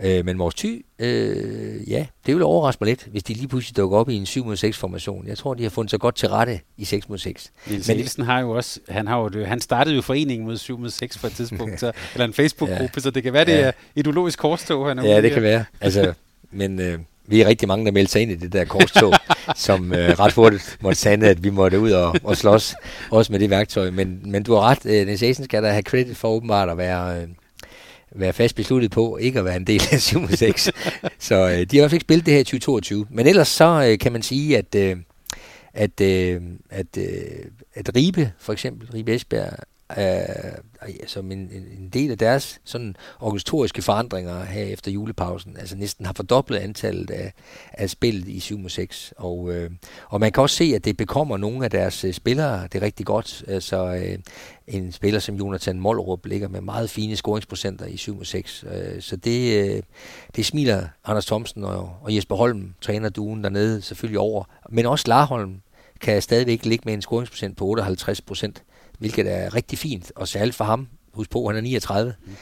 Øh, 0.00 0.24
men 0.24 0.36
Mors 0.36 0.54
Thy, 0.54 0.86
øh, 0.98 1.90
ja, 1.90 2.06
det 2.26 2.34
vil 2.34 2.42
overraske 2.42 2.78
mig 2.80 2.88
lidt, 2.88 3.06
hvis 3.10 3.22
de 3.22 3.34
lige 3.34 3.48
pludselig 3.48 3.76
dukker 3.76 3.98
op 3.98 4.08
i 4.08 4.14
en 4.14 4.26
7 4.26 4.56
6 4.56 4.78
formation. 4.78 5.26
Jeg 5.26 5.38
tror, 5.38 5.54
de 5.54 5.62
har 5.62 5.70
fundet 5.70 5.90
sig 5.90 6.00
godt 6.00 6.16
til 6.16 6.28
rette 6.28 6.60
i 6.76 6.84
6 6.84 7.08
mod 7.08 7.18
6. 7.18 7.52
Niels 7.66 7.88
men 7.88 7.96
Nielsen 7.96 8.24
har 8.24 8.40
jo 8.40 8.50
også, 8.50 8.80
han, 8.88 9.06
har 9.06 9.18
jo, 9.18 9.44
han 9.44 9.60
startede 9.60 9.94
jo 9.94 10.02
foreningen 10.02 10.46
mod 10.46 10.56
7 10.56 10.78
mod 10.78 10.90
6 10.90 11.18
på 11.18 11.26
et 11.26 11.32
tidspunkt, 11.32 11.80
så, 11.80 11.92
eller 12.14 12.24
en 12.24 12.32
Facebook-gruppe, 12.32 12.92
ja. 12.96 13.00
så 13.00 13.10
det 13.10 13.22
kan 13.22 13.32
være, 13.32 13.44
det 13.44 13.52
ja. 13.52 13.60
er 13.60 13.72
ideologisk 13.94 14.38
korstog, 14.38 14.88
han 14.88 14.98
er 14.98 15.02
Ja, 15.02 15.22
det 15.22 15.32
kan 15.32 15.42
være. 15.42 15.64
Altså, 15.80 16.12
men 16.50 16.80
øh, 16.80 16.98
vi 17.26 17.40
er 17.40 17.46
rigtig 17.46 17.68
mange, 17.68 17.84
der 17.84 17.92
meldte 17.92 18.12
sig 18.12 18.22
ind 18.22 18.30
i 18.30 18.34
det 18.34 18.52
der 18.52 18.64
korstog, 18.64 19.12
som 19.56 19.92
øh, 19.92 20.08
ret 20.08 20.32
hurtigt 20.32 20.78
måtte 20.80 21.00
sande, 21.00 21.28
at 21.28 21.44
vi 21.44 21.50
måtte 21.50 21.80
ud 21.80 21.90
og, 21.90 22.14
og 22.24 22.36
slås 22.36 22.74
også 23.10 23.32
med 23.32 23.40
det 23.40 23.50
værktøj. 23.50 23.90
Men, 23.90 24.20
men 24.24 24.42
du 24.42 24.54
har 24.54 24.60
ret, 24.60 24.86
øh, 24.86 25.06
Niels 25.06 25.44
skal 25.44 25.62
da 25.62 25.68
have 25.68 25.82
credit 25.82 26.16
for 26.16 26.28
åbenbart 26.28 26.68
at 26.68 26.78
være, 26.78 27.22
øh, 27.22 27.28
være 28.14 28.32
fast 28.32 28.56
besluttet 28.56 28.90
på 28.90 29.16
ikke 29.16 29.38
at 29.38 29.44
være 29.44 29.56
en 29.56 29.66
del 29.66 29.82
af 29.92 30.00
7 30.10 30.28
6. 30.28 30.70
Så 31.18 31.34
øh, 31.34 31.50
de 31.50 31.56
har 31.56 31.64
i 31.72 31.78
hvert 31.78 31.90
fald 31.90 31.92
ikke 31.92 32.04
spillet 32.04 32.26
det 32.26 32.34
her 32.34 32.40
i 32.40 32.44
2022. 32.44 33.06
Men 33.10 33.26
ellers 33.26 33.48
så 33.48 33.86
øh, 33.90 33.98
kan 33.98 34.12
man 34.12 34.22
sige, 34.22 34.58
at, 34.58 34.74
øh, 34.74 34.96
at, 35.74 36.00
øh, 36.00 36.40
at, 36.70 36.96
øh, 36.98 37.04
at 37.74 37.96
Ribe, 37.96 38.32
for 38.38 38.52
eksempel, 38.52 38.88
Ribe 38.94 39.14
Esbjerg, 39.14 39.58
øh, 39.98 40.98
som 41.06 41.32
en, 41.32 41.38
en 41.78 41.90
del 41.92 42.10
af 42.10 42.18
deres 42.18 42.60
sådan 42.64 42.96
organisatoriske 43.20 43.82
forandringer 43.82 44.44
her 44.44 44.64
efter 44.64 44.90
julepausen, 44.90 45.56
altså 45.56 45.76
næsten 45.76 46.06
har 46.06 46.12
fordoblet 46.12 46.58
antallet 46.58 47.10
af, 47.10 47.32
af 47.72 47.90
spillet 47.90 48.28
i 48.28 48.40
7 48.40 48.68
6. 48.68 49.14
Og, 49.16 49.52
øh, 49.52 49.70
og 50.08 50.20
man 50.20 50.32
kan 50.32 50.42
også 50.42 50.56
se, 50.56 50.72
at 50.74 50.84
det 50.84 50.96
bekommer 50.96 51.36
nogle 51.36 51.64
af 51.64 51.70
deres 51.70 52.04
øh, 52.04 52.12
spillere 52.12 52.62
det 52.72 52.74
er 52.74 52.82
rigtig 52.82 53.06
godt. 53.06 53.44
Altså 53.48 53.94
øh, 53.94 54.18
en 54.66 54.92
spiller 54.92 55.20
som 55.20 55.34
Jonathan 55.34 55.80
Mollerup 55.80 56.26
ligger 56.26 56.48
med 56.48 56.60
meget 56.60 56.90
fine 56.90 57.16
scoringsprocenter 57.16 57.86
i 57.86 57.96
7 57.96 58.24
6. 58.24 58.64
Øh, 58.72 59.02
så 59.02 59.16
det, 59.16 59.64
øh, 59.64 59.82
det 60.36 60.46
smiler 60.46 60.86
Anders 61.04 61.26
Thomsen 61.26 61.64
og, 61.64 61.96
og 62.02 62.16
Jesper 62.16 62.36
Holm, 62.36 62.74
træner 62.80 63.08
duen 63.08 63.44
dernede, 63.44 63.82
selvfølgelig 63.82 64.18
over. 64.18 64.44
Men 64.70 64.86
også 64.86 65.04
Larholm 65.08 65.60
kan 66.00 66.22
stadigvæk 66.22 66.64
ligge 66.64 66.82
med 66.84 66.94
en 66.94 67.02
scoringsprocent 67.02 67.56
på 67.56 67.64
58 67.64 68.20
procent 68.20 68.62
hvilket 69.02 69.32
er 69.32 69.54
rigtig 69.54 69.78
fint, 69.78 70.12
og 70.16 70.28
særligt 70.28 70.56
for 70.56 70.64
ham. 70.64 70.88
Husk 71.12 71.30
på, 71.30 71.46
han 71.46 71.56
er 71.56 71.60
39. 71.60 72.14
Mm. 72.24 72.32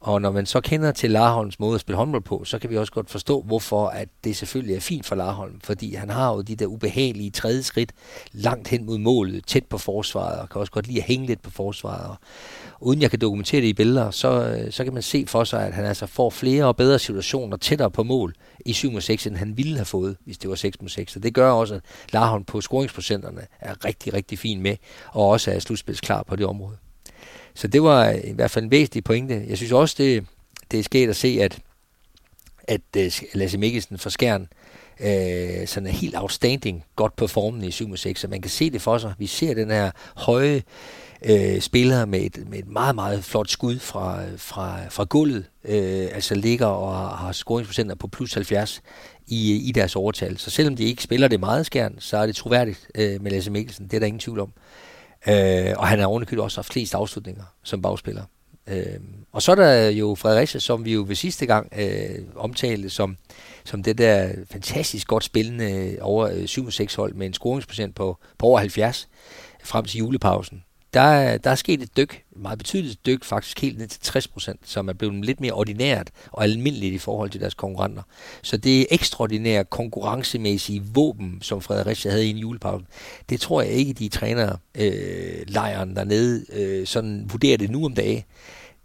Og 0.00 0.22
når 0.22 0.32
man 0.32 0.46
så 0.46 0.60
kender 0.60 0.92
til 0.92 1.10
Larholms 1.10 1.60
måde 1.60 1.74
at 1.74 1.80
spille 1.80 1.96
håndbold 1.96 2.22
på, 2.22 2.44
så 2.44 2.58
kan 2.58 2.70
vi 2.70 2.76
også 2.76 2.92
godt 2.92 3.10
forstå, 3.10 3.42
hvorfor 3.42 3.86
at 3.86 4.08
det 4.24 4.36
selvfølgelig 4.36 4.76
er 4.76 4.80
fint 4.80 5.06
for 5.06 5.14
Larholm. 5.14 5.60
Fordi 5.64 5.94
han 5.94 6.10
har 6.10 6.34
jo 6.34 6.40
de 6.40 6.56
der 6.56 6.66
ubehagelige 6.66 7.30
tredje 7.30 7.62
skridt 7.62 7.92
langt 8.32 8.68
hen 8.68 8.86
mod 8.86 8.98
målet, 8.98 9.46
tæt 9.46 9.64
på 9.66 9.78
forsvaret, 9.78 10.40
og 10.40 10.48
kan 10.48 10.60
også 10.60 10.72
godt 10.72 10.86
lide 10.86 10.98
at 10.98 11.04
hænge 11.04 11.26
lidt 11.26 11.42
på 11.42 11.50
forsvaret. 11.50 12.10
Og 12.10 12.16
uden 12.80 13.02
jeg 13.02 13.10
kan 13.10 13.20
dokumentere 13.20 13.60
det 13.60 13.66
i 13.66 13.72
billeder, 13.72 14.10
så, 14.10 14.28
øh, 14.46 14.72
så 14.72 14.84
kan 14.84 14.94
man 14.94 15.02
se 15.02 15.24
for 15.28 15.44
sig, 15.44 15.66
at 15.66 15.74
han 15.74 15.84
altså 15.84 16.06
får 16.06 16.30
flere 16.30 16.64
og 16.64 16.76
bedre 16.76 16.98
situationer 16.98 17.56
tættere 17.56 17.90
på 17.90 18.02
mål 18.02 18.34
i 18.66 18.72
7 18.72 18.90
mod 18.90 19.00
6, 19.00 19.26
end 19.26 19.36
han 19.36 19.56
ville 19.56 19.76
have 19.76 19.84
fået, 19.84 20.16
hvis 20.24 20.38
det 20.38 20.50
var 20.50 20.56
6 20.56 20.80
mod 20.80 20.88
6. 20.88 21.12
Så 21.12 21.18
det 21.18 21.34
gør 21.34 21.50
også, 21.50 21.74
at 21.74 21.80
Larholm 22.12 22.44
på 22.44 22.60
scoringsprocenterne 22.60 23.46
er 23.60 23.84
rigtig, 23.84 24.14
rigtig 24.14 24.38
fin 24.38 24.62
med, 24.62 24.76
og 25.12 25.28
også 25.28 25.50
er 25.50 25.58
slutspilsklar 25.58 26.22
på 26.22 26.36
det 26.36 26.46
område. 26.46 26.76
Så 27.60 27.68
det 27.68 27.82
var 27.82 28.10
i 28.24 28.32
hvert 28.32 28.50
fald 28.50 28.64
en 28.64 28.70
væsentlig 28.70 29.04
pointe. 29.04 29.44
Jeg 29.48 29.56
synes 29.56 29.72
også, 29.72 29.94
det, 29.98 30.24
det 30.70 30.78
er 30.78 30.82
sket 30.82 31.08
at 31.08 31.16
se, 31.16 31.38
at, 31.40 31.58
at 32.68 32.80
øh, 32.96 33.12
Lasse 33.34 33.58
Mikkelsen 33.58 33.98
fra 33.98 34.10
Skjern 34.10 34.48
øh, 35.00 35.66
sådan 35.66 35.86
er 35.86 35.90
helt 35.90 36.16
outstanding 36.16 36.84
godt 36.96 37.16
performende 37.16 37.68
i 37.68 37.70
7 37.70 37.96
6, 37.96 38.20
så 38.20 38.28
man 38.28 38.40
kan 38.42 38.50
se 38.50 38.70
det 38.70 38.82
for 38.82 38.98
sig. 38.98 39.14
Vi 39.18 39.26
ser 39.26 39.54
den 39.54 39.70
her 39.70 39.90
høje 40.16 40.62
øh, 41.24 41.60
spiller 41.60 42.04
med 42.04 42.20
et, 42.20 42.48
med 42.50 42.58
et 42.58 42.68
meget, 42.68 42.94
meget 42.94 43.24
flot 43.24 43.48
skud 43.48 43.78
fra, 43.78 44.18
fra, 44.36 44.78
fra 44.90 45.04
gulvet, 45.04 45.44
øh, 45.64 46.08
altså 46.12 46.34
ligger 46.34 46.66
og 46.66 46.96
har, 46.96 47.16
har 47.16 47.32
scoringsprocenter 47.32 47.94
på 47.94 48.06
plus 48.06 48.34
70 48.34 48.82
i, 49.26 49.52
øh, 49.52 49.68
i 49.68 49.72
deres 49.74 49.96
overtal. 49.96 50.38
Så 50.38 50.50
selvom 50.50 50.76
de 50.76 50.84
ikke 50.84 51.02
spiller 51.02 51.28
det 51.28 51.40
meget 51.40 51.66
skærn, 51.66 51.94
så 51.98 52.16
er 52.16 52.26
det 52.26 52.36
troværdigt 52.36 52.88
øh, 52.94 53.22
med 53.22 53.30
Lasse 53.30 53.50
Mikkelsen. 53.50 53.84
Det 53.84 53.94
er 53.94 53.98
der 53.98 54.06
ingen 54.06 54.20
tvivl 54.20 54.40
om. 54.40 54.52
Øh, 55.28 55.74
og 55.76 55.88
han 55.88 55.98
har 55.98 56.06
ovenikøbet 56.06 56.44
også 56.44 56.58
haft 56.58 56.72
flest 56.72 56.94
afslutninger 56.94 57.44
som 57.62 57.82
bagspiller. 57.82 58.22
Øh, 58.66 59.00
og 59.32 59.42
så 59.42 59.52
er 59.52 59.56
der 59.56 59.88
jo 59.88 60.14
Fredericia, 60.14 60.60
som 60.60 60.84
vi 60.84 60.92
jo 60.92 61.04
ved 61.08 61.14
sidste 61.14 61.46
gang 61.46 61.72
øh, 61.78 62.18
omtalte 62.36 62.90
som, 62.90 63.16
som 63.64 63.82
det 63.82 63.98
der 63.98 64.32
fantastisk 64.50 65.06
godt 65.06 65.24
spillende 65.24 65.72
øh, 65.72 65.98
over 66.00 66.26
øh, 66.26 66.42
7-6 66.42 66.96
hold 66.96 67.14
med 67.14 67.26
en 67.26 67.34
scoringsprocent 67.34 67.94
på, 67.94 68.18
på 68.38 68.46
over 68.46 68.58
70 68.58 69.08
frem 69.64 69.84
til 69.84 69.98
julepausen 69.98 70.64
der, 70.94 71.38
der 71.38 71.50
er 71.50 71.54
sket 71.54 71.82
et 71.82 71.96
dyk, 71.96 72.24
et 72.32 72.42
meget 72.42 72.58
betydeligt 72.58 73.06
dyk, 73.06 73.24
faktisk 73.24 73.60
helt 73.60 73.78
ned 73.78 73.86
til 73.88 74.00
60 74.00 74.28
procent, 74.28 74.60
som 74.64 74.88
er 74.88 74.92
blevet 74.92 75.24
lidt 75.24 75.40
mere 75.40 75.52
ordinært 75.52 76.10
og 76.32 76.44
almindeligt 76.44 76.94
i 76.94 76.98
forhold 76.98 77.30
til 77.30 77.40
deres 77.40 77.54
konkurrenter. 77.54 78.02
Så 78.42 78.56
det 78.56 78.80
er 78.80 78.84
ekstraordinære 78.90 79.64
konkurrencemæssige 79.64 80.82
våben, 80.94 81.38
som 81.42 81.60
Fredericia 81.60 82.10
havde 82.10 82.26
i 82.26 82.30
en 82.30 82.38
julepause. 82.38 82.84
Det 83.28 83.40
tror 83.40 83.62
jeg 83.62 83.72
ikke, 83.72 83.92
de 83.92 84.08
træner 84.08 84.56
øh, 84.74 85.42
lejren 85.46 85.96
dernede 85.96 86.44
øh, 86.52 86.86
sådan 86.86 87.26
vurderer 87.30 87.56
det 87.56 87.70
nu 87.70 87.84
om 87.84 87.94
dagen 87.94 88.22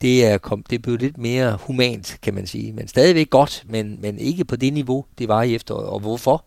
det 0.02 0.26
er, 0.26 0.38
kom, 0.38 0.64
det 0.70 0.76
er 0.76 0.82
blevet 0.82 1.02
lidt 1.02 1.18
mere 1.18 1.58
humant, 1.62 2.18
kan 2.22 2.34
man 2.34 2.48
sige. 2.48 2.74
Men 2.74 2.88
stadigvæk 2.88 3.30
godt, 3.30 3.64
men, 3.70 3.98
men 4.02 4.20
ikke 4.20 4.46
på 4.46 4.56
det 4.56 4.74
niveau, 4.74 5.06
det 5.18 5.28
var 5.28 5.44
i 5.44 5.56
efteråret. 5.56 5.86
Og 5.86 6.00
hvorfor? 6.00 6.46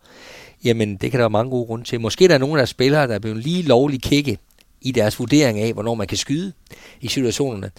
Jamen, 0.63 0.97
det 0.97 1.11
kan 1.11 1.19
der 1.19 1.23
være 1.23 1.29
mange 1.29 1.49
gode 1.49 1.65
grunde 1.65 1.85
til. 1.85 2.01
Måske 2.01 2.27
der 2.27 2.33
er 2.33 2.37
nogle 2.37 2.61
af 2.61 2.67
spillere, 2.67 3.07
der 3.07 3.15
er 3.15 3.19
blevet 3.19 3.43
lige 3.43 3.63
lovligt 3.63 4.03
kække 4.03 4.37
i 4.81 4.91
deres 4.91 5.19
vurdering 5.19 5.59
af, 5.59 5.73
hvornår 5.73 5.95
man 5.95 6.07
kan 6.07 6.17
skyde 6.17 6.53
i 7.01 7.07
situationerne. 7.07 7.71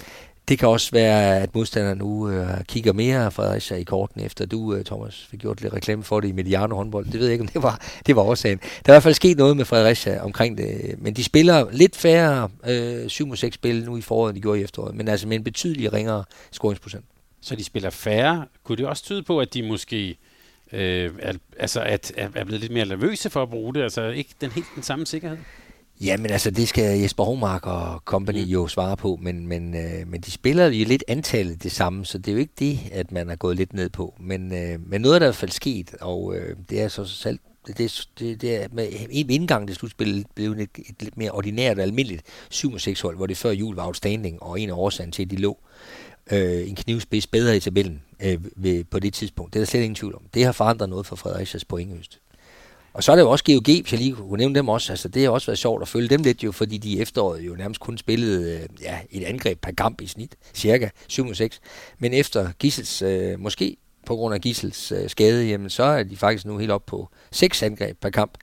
Det 0.48 0.58
kan 0.58 0.68
også 0.68 0.90
være, 0.92 1.38
at 1.38 1.54
modstanderne 1.54 1.98
nu 1.98 2.28
øh, 2.28 2.64
kigger 2.64 2.92
mere 2.92 3.30
Fredericia 3.30 3.76
i 3.76 3.82
korten, 3.82 4.20
efter 4.20 4.46
du, 4.46 4.74
øh, 4.74 4.84
Thomas, 4.84 5.26
fik 5.30 5.40
gjort 5.40 5.60
lidt 5.60 5.74
reklame 5.74 6.02
for 6.02 6.20
det 6.20 6.28
i 6.28 6.32
Mediano 6.32 6.76
håndbold. 6.76 7.06
Det 7.06 7.14
ved 7.14 7.26
jeg 7.26 7.32
ikke, 7.32 7.42
om 7.42 7.48
det 7.48 7.62
var, 7.62 7.80
det 8.06 8.16
var 8.16 8.22
årsagen. 8.22 8.58
Der 8.58 8.64
er 8.66 8.92
i 8.92 8.94
hvert 8.94 9.02
fald 9.02 9.14
sket 9.14 9.38
noget 9.38 9.56
med 9.56 9.64
Fredericia 9.64 10.24
omkring 10.24 10.58
det, 10.58 10.94
men 10.98 11.14
de 11.14 11.24
spiller 11.24 11.66
lidt 11.72 11.96
færre 11.96 12.48
øh, 12.66 13.04
7-6 13.04 13.50
spil 13.50 13.84
nu 13.84 13.96
i 13.96 14.00
foråret, 14.00 14.30
end 14.30 14.36
de 14.36 14.42
gjorde 14.42 14.60
i 14.60 14.62
efteråret, 14.62 14.94
men 14.94 15.08
altså 15.08 15.28
med 15.28 15.36
en 15.36 15.44
betydelig 15.44 15.92
ringere 15.92 16.24
scoringsprocent. 16.50 17.04
Så 17.40 17.56
de 17.56 17.64
spiller 17.64 17.90
færre. 17.90 18.46
Kunne 18.64 18.76
det 18.76 18.86
også 18.86 19.02
tyde 19.02 19.22
på, 19.22 19.40
at 19.40 19.54
de 19.54 19.62
måske 19.62 20.18
øh, 20.72 21.10
er, 21.18 21.32
altså 21.58 21.80
at, 21.80 22.12
er 22.16 22.44
blevet 22.44 22.60
lidt 22.60 22.72
mere 22.72 22.86
nervøse 22.86 23.30
for 23.30 23.42
at 23.42 23.50
bruge 23.50 23.74
det? 23.74 23.82
Altså 23.82 24.02
ikke 24.02 24.30
den 24.40 24.50
helt 24.50 24.66
den 24.74 24.82
samme 24.82 25.06
sikkerhed? 25.06 25.38
Jamen 26.00 26.30
altså, 26.30 26.50
det 26.50 26.68
skal 26.68 27.00
Jesper 27.00 27.24
Homark 27.24 27.66
og 27.66 28.02
company 28.04 28.44
mm. 28.44 28.50
jo 28.50 28.68
svare 28.68 28.96
på, 28.96 29.18
men, 29.22 29.46
men, 29.46 29.76
øh, 29.76 30.08
men 30.08 30.20
de 30.20 30.30
spiller 30.30 30.66
jo 30.66 30.84
lidt 30.84 31.04
antallet 31.08 31.62
det 31.62 31.72
samme, 31.72 32.06
så 32.06 32.18
det 32.18 32.28
er 32.28 32.32
jo 32.32 32.38
ikke 32.38 32.54
det, 32.58 32.78
at 32.92 33.12
man 33.12 33.30
er 33.30 33.36
gået 33.36 33.56
lidt 33.56 33.72
ned 33.72 33.88
på. 33.88 34.14
Men, 34.20 34.52
øh, 34.52 34.78
men 34.86 35.00
noget 35.00 35.14
er 35.14 35.18
der 35.18 35.26
i 35.26 35.28
hvert 35.28 35.36
fald 35.36 35.50
sket, 35.50 35.94
og 36.00 36.36
øh, 36.36 36.56
det 36.70 36.80
er 36.80 36.88
så 36.88 37.04
selv 37.04 37.38
det, 37.66 38.08
det, 38.18 38.40
det 38.40 38.62
er 38.62 38.68
med 38.72 38.88
en 39.10 39.30
indgang 39.30 39.68
det 39.68 39.76
slutspil 39.76 40.24
blev 40.34 40.50
et, 40.50 40.60
et 40.60 41.02
lidt 41.02 41.16
mere 41.16 41.30
ordinært 41.30 41.78
og 41.78 41.82
almindeligt 41.82 42.22
7-6 42.54 43.02
hold, 43.02 43.16
hvor 43.16 43.26
det 43.26 43.36
før 43.36 43.50
jul 43.50 43.74
var 43.74 43.86
outstanding, 43.86 44.42
og 44.42 44.60
en 44.60 44.70
af 44.70 44.74
årsagen 44.74 45.12
til, 45.12 45.22
at 45.22 45.30
de 45.30 45.36
lå 45.36 45.58
øh, 46.32 46.68
en 46.68 46.74
knivspids 46.74 47.26
bedre 47.26 47.56
i 47.56 47.60
tabellen 47.60 48.02
øh, 48.20 48.38
ved, 48.56 48.84
på 48.84 48.98
det 48.98 49.14
tidspunkt. 49.14 49.52
Det 49.54 49.58
er 49.58 49.64
der 49.64 49.66
slet 49.66 49.80
ingen 49.80 49.94
tvivl 49.94 50.14
om. 50.14 50.22
Det 50.34 50.44
har 50.44 50.52
forandret 50.52 50.88
noget 50.88 51.06
for 51.06 51.16
Fredericias 51.16 51.64
pointøst. 51.64 52.20
Og 52.92 53.04
så 53.04 53.12
er 53.12 53.16
det 53.16 53.22
jo 53.22 53.30
også 53.30 53.44
GOG, 53.44 53.62
hvis 53.64 53.92
jeg 53.92 54.00
lige 54.00 54.14
kunne 54.14 54.38
nævne 54.38 54.54
dem 54.54 54.68
også. 54.68 54.92
Altså, 54.92 55.08
det 55.08 55.22
har 55.22 55.30
også 55.30 55.46
været 55.46 55.58
sjovt 55.58 55.82
at 55.82 55.88
følge 55.88 56.08
dem 56.08 56.22
lidt 56.22 56.44
jo, 56.44 56.52
fordi 56.52 56.78
de 56.78 57.00
efteråret 57.00 57.40
jo 57.40 57.54
nærmest 57.54 57.80
kun 57.80 57.98
spillede 57.98 58.54
øh, 58.54 58.82
ja, 58.82 58.98
et 59.10 59.24
angreb 59.24 59.60
per 59.60 59.72
kamp 59.72 60.00
i 60.00 60.06
snit, 60.06 60.36
cirka 60.54 60.88
7-6. 61.12 61.58
Men 61.98 62.12
efter 62.12 62.52
Gissels, 62.58 63.02
øh, 63.02 63.40
måske 63.40 63.76
på 64.06 64.16
grund 64.16 64.34
af 64.34 64.40
Gissels 64.40 64.92
øh, 64.92 65.10
skade, 65.10 65.46
jamen, 65.46 65.70
så 65.70 65.82
er 65.82 66.02
de 66.02 66.16
faktisk 66.16 66.46
nu 66.46 66.58
helt 66.58 66.70
op 66.70 66.86
på 66.86 67.08
6 67.32 67.62
angreb 67.62 67.96
per 68.00 68.10
kamp. 68.10 68.38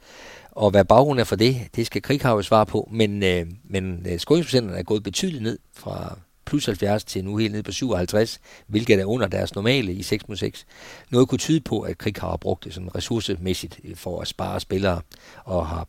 Og 0.52 0.72
hvad 0.72 0.86
baggrunden 0.86 1.20
er 1.20 1.24
for 1.24 1.36
det, 1.36 1.58
det 1.76 1.86
skal 1.86 2.02
Krighav 2.02 2.44
svare 2.44 2.66
på, 2.66 2.90
men, 2.92 3.24
øh, 3.24 3.46
men 3.64 4.06
øh, 4.10 4.20
scoringsprocenterne 4.20 4.78
er 4.78 4.84
gået 4.84 5.04
betydeligt 5.04 5.44
ned 5.44 5.60
fra 5.74 6.18
plus 6.48 6.66
70 6.66 7.04
til 7.04 7.26
nu 7.26 7.38
helt 7.38 7.54
ned 7.54 7.64
på 7.64 7.72
57, 7.72 8.40
hvilket 8.68 9.00
er 9.00 9.06
under 9.06 9.28
deres 9.28 9.56
normale 9.56 9.94
i 9.94 10.04
6 10.04 10.28
mod 10.28 10.38
6. 10.38 10.66
Noget 11.10 11.30
kunne 11.30 11.40
tyde 11.40 11.62
på, 11.62 11.80
at 11.80 11.98
Krik 11.98 12.18
har 12.18 12.38
brugt 12.38 12.64
det 12.64 12.74
sådan 12.74 12.96
ressourcemæssigt 12.96 13.80
øh, 13.84 13.96
for 13.96 14.22
at 14.22 14.28
spare 14.28 14.60
spillere, 14.60 15.02
og 15.46 15.68
har 15.68 15.88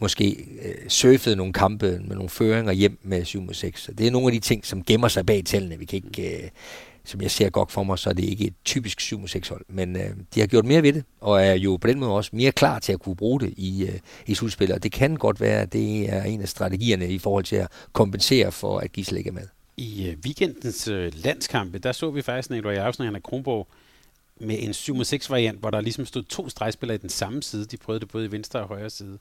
måske 0.00 0.46
øh, 0.64 0.88
surfet 0.88 1.36
nogle 1.36 1.52
kampe 1.52 2.00
med 2.06 2.16
nogle 2.16 2.28
føringer 2.28 2.72
hjem 2.72 2.98
med 3.02 3.24
7 3.24 3.42
mod 3.42 3.54
6. 3.54 3.82
Så 3.82 3.92
det 3.92 4.06
er 4.06 4.10
nogle 4.10 4.26
af 4.26 4.32
de 4.32 4.38
ting, 4.38 4.66
som 4.66 4.84
gemmer 4.84 5.08
sig 5.08 5.26
bag 5.26 5.42
tallene. 5.44 5.78
Vi 5.78 5.84
kan 5.84 5.96
ikke, 5.96 6.42
øh, 6.42 6.48
som 7.04 7.20
jeg 7.20 7.30
ser 7.30 7.50
godt 7.50 7.72
for 7.72 7.82
mig, 7.82 7.98
så 7.98 8.10
er 8.10 8.14
det 8.14 8.24
ikke 8.24 8.46
et 8.46 8.54
typisk 8.64 9.00
7 9.00 9.18
mod 9.18 9.28
6 9.28 9.48
hold. 9.48 9.64
Men 9.68 9.96
øh, 9.96 10.10
de 10.34 10.40
har 10.40 10.46
gjort 10.46 10.64
mere 10.64 10.82
ved 10.82 10.92
det, 10.92 11.04
og 11.20 11.42
er 11.42 11.54
jo 11.54 11.76
på 11.76 11.88
den 11.88 12.00
måde 12.00 12.12
også 12.12 12.30
mere 12.32 12.52
klar 12.52 12.78
til 12.78 12.92
at 12.92 13.00
kunne 13.00 13.16
bruge 13.16 13.40
det 13.40 13.54
i, 13.56 13.82
øh, 13.84 13.98
i 14.26 14.34
slutspillet. 14.34 14.74
Og 14.74 14.82
det 14.82 14.92
kan 14.92 15.16
godt 15.16 15.40
være, 15.40 15.60
at 15.60 15.72
det 15.72 16.12
er 16.12 16.22
en 16.22 16.42
af 16.42 16.48
strategierne 16.48 17.08
i 17.08 17.18
forhold 17.18 17.44
til 17.44 17.56
at 17.56 17.68
kompensere 17.92 18.52
for, 18.52 18.78
at 18.78 18.92
Gisle 18.92 19.18
ikke 19.18 19.28
er 19.28 19.34
med. 19.34 19.59
I 19.80 20.08
øh, 20.08 20.16
weekendens 20.24 20.88
øh, 20.88 21.12
landskampe, 21.24 21.78
der 21.78 21.92
så 21.92 22.10
vi 22.10 22.22
faktisk 22.22 22.50
Nikolaj 22.50 22.74
Jacobsen 22.74 23.02
og 23.02 23.06
Henrik 23.06 23.22
Kronborg 23.22 23.68
med 24.40 24.56
en 24.58 24.70
7-6 24.70 25.30
variant, 25.30 25.60
hvor 25.60 25.70
der 25.70 25.80
ligesom 25.80 26.06
stod 26.06 26.22
to 26.22 26.48
stregspillere 26.48 26.94
i 26.94 26.98
den 26.98 27.08
samme 27.08 27.42
side. 27.42 27.64
De 27.64 27.76
prøvede 27.76 28.00
det 28.00 28.08
både 28.08 28.24
i 28.24 28.32
venstre 28.32 28.60
og 28.60 28.68
højre 28.68 28.90
side. 28.90 29.18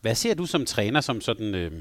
Hvad 0.00 0.14
ser 0.14 0.34
du 0.34 0.46
som 0.46 0.64
træner 0.64 1.00
som 1.00 1.20
sådan 1.20 1.54
øh, 1.54 1.72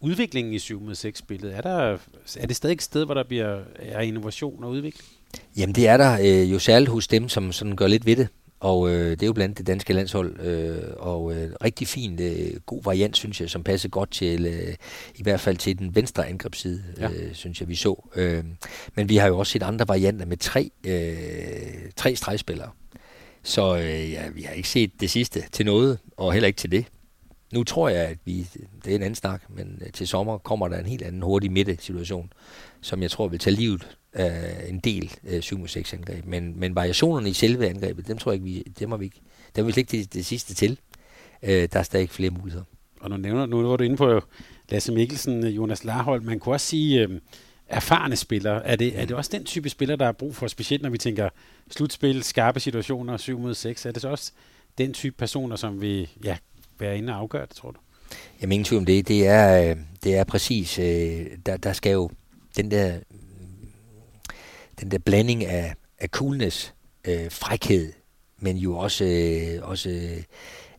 udviklingen 0.00 0.54
i 0.54 0.56
7-6 0.56 1.10
spillet? 1.14 1.56
Er, 1.56 1.60
der, 1.60 1.98
er 2.36 2.46
det 2.46 2.56
stadig 2.56 2.74
et 2.74 2.82
sted, 2.82 3.04
hvor 3.04 3.14
der 3.14 3.24
bliver 3.24 3.62
er 3.76 4.00
innovation 4.00 4.64
og 4.64 4.70
udvikling? 4.70 5.08
Jamen 5.56 5.74
det 5.74 5.88
er 5.88 5.96
der 5.96 6.18
øh, 6.20 6.52
jo 6.52 6.58
særligt 6.58 6.90
hos 6.90 7.08
dem, 7.08 7.28
som 7.28 7.52
sådan 7.52 7.76
gør 7.76 7.86
lidt 7.86 8.06
ved 8.06 8.16
det. 8.16 8.28
Og 8.60 8.90
øh, 8.90 9.10
det 9.10 9.22
er 9.22 9.26
jo 9.26 9.32
blandt 9.32 9.58
det 9.58 9.66
danske 9.66 9.92
landshold, 9.92 10.40
øh, 10.40 10.92
og 10.96 11.34
øh, 11.34 11.50
rigtig 11.64 11.88
fin, 11.88 12.22
øh, 12.22 12.60
god 12.66 12.82
variant, 12.82 13.16
synes 13.16 13.40
jeg, 13.40 13.50
som 13.50 13.62
passer 13.62 13.88
godt 13.88 14.10
til, 14.10 14.46
øh, 14.46 14.74
i 15.14 15.22
hvert 15.22 15.40
fald 15.40 15.56
til 15.56 15.78
den 15.78 15.94
venstre 15.94 16.28
angrebsside, 16.28 16.82
ja. 16.98 17.10
øh, 17.10 17.34
synes 17.34 17.60
jeg, 17.60 17.68
vi 17.68 17.74
så. 17.74 18.08
Øh, 18.14 18.44
men 18.94 19.08
vi 19.08 19.16
har 19.16 19.28
jo 19.28 19.38
også 19.38 19.52
set 19.52 19.62
andre 19.62 19.88
varianter 19.88 20.26
med 20.26 20.36
tre, 20.36 20.70
øh, 20.86 21.90
tre 21.96 22.16
stregspillere. 22.16 22.70
Så 23.42 23.76
øh, 23.76 24.12
ja, 24.12 24.28
vi 24.28 24.42
har 24.42 24.52
ikke 24.52 24.68
set 24.68 25.00
det 25.00 25.10
sidste 25.10 25.44
til 25.52 25.66
noget, 25.66 25.98
og 26.16 26.32
heller 26.32 26.46
ikke 26.46 26.58
til 26.58 26.70
det. 26.70 26.84
Nu 27.52 27.64
tror 27.64 27.88
jeg, 27.88 28.06
at 28.06 28.18
vi, 28.24 28.46
det 28.84 28.90
er 28.90 28.96
en 28.96 29.02
anden 29.02 29.14
snak, 29.14 29.42
men 29.48 29.82
øh, 29.86 29.92
til 29.92 30.08
sommer 30.08 30.38
kommer 30.38 30.68
der 30.68 30.78
en 30.78 30.86
helt 30.86 31.02
anden 31.02 31.22
hurtig 31.22 31.52
midte-situation, 31.52 32.32
som 32.80 33.02
jeg 33.02 33.10
tror 33.10 33.28
vil 33.28 33.38
tage 33.38 33.56
livet 33.56 33.96
øh, 34.18 34.68
en 34.68 34.78
del 34.78 35.12
øh, 35.24 35.38
7-6 35.38 35.94
angreb. 35.94 36.24
Men, 36.24 36.60
men 36.60 36.74
variationerne 36.74 37.30
i 37.30 37.32
selve 37.32 37.68
angrebet, 37.68 38.08
dem 38.08 38.18
tror 38.18 38.32
jeg 38.32 38.34
ikke, 38.34 38.44
vi, 38.44 38.72
dem 38.78 38.90
har 38.90 38.96
vi 38.96 39.04
ikke. 39.04 39.20
Dem 39.56 39.66
er 39.66 39.72
vi 39.72 39.80
ikke 39.80 39.98
det, 39.98 40.14
det 40.14 40.26
sidste 40.26 40.54
til. 40.54 40.78
Øh, 41.42 41.68
der 41.72 41.78
er 41.78 41.82
stadig 41.82 42.10
flere 42.10 42.30
muligheder. 42.30 42.64
Og 43.00 43.10
nu 43.10 43.16
nævner 43.16 43.46
nu 43.46 43.62
var 43.62 43.76
du 43.76 43.84
inde 43.84 43.96
på 43.96 44.22
Lasse 44.68 44.92
Mikkelsen, 44.92 45.44
Jonas 45.46 45.84
Larhold. 45.84 46.22
Man 46.22 46.38
kunne 46.38 46.54
også 46.54 46.66
sige 46.66 47.02
øh, 47.02 47.20
erfarne 47.68 48.16
spillere. 48.16 48.66
Er 48.66 48.76
det, 48.76 48.92
mm. 48.92 49.00
er 49.00 49.04
det 49.04 49.16
også 49.16 49.30
den 49.34 49.44
type 49.44 49.68
spiller, 49.68 49.96
der 49.96 50.06
er 50.06 50.12
brug 50.12 50.36
for, 50.36 50.46
specielt 50.46 50.82
når 50.82 50.90
vi 50.90 50.98
tænker 50.98 51.28
slutspil, 51.70 52.22
skarpe 52.22 52.60
situationer, 52.60 53.16
7 53.16 53.38
mod 53.38 53.54
6? 53.54 53.86
Er 53.86 53.92
det 53.92 54.02
så 54.02 54.08
også 54.08 54.32
den 54.78 54.92
type 54.92 55.16
personer, 55.16 55.56
som 55.56 55.80
vi 55.80 56.10
ja, 56.24 56.36
være 56.78 56.98
inde 56.98 57.12
og 57.12 57.18
afgøre 57.18 57.46
det, 57.46 57.56
tror 57.56 57.70
du? 57.70 57.78
Jeg 58.40 58.48
mener 58.48 58.64
tvivl 58.64 58.80
om 58.80 58.86
det. 58.86 59.08
Det 59.08 59.26
er, 59.26 59.70
øh, 59.70 59.76
det 60.04 60.16
er 60.16 60.24
præcis, 60.24 60.78
øh, 60.78 61.26
der, 61.46 61.56
der 61.56 61.72
skal 61.72 61.92
jo 61.92 62.10
den 62.56 62.70
der 62.70 62.98
den 64.80 64.90
der 64.90 64.98
blanding 64.98 65.44
af, 65.44 65.74
af 65.98 66.08
coolness, 66.08 66.74
øh, 67.08 67.30
frækhed, 67.30 67.92
men 68.38 68.56
jo 68.56 68.76
også, 68.78 69.04
øh, 69.04 69.68
også 69.68 69.90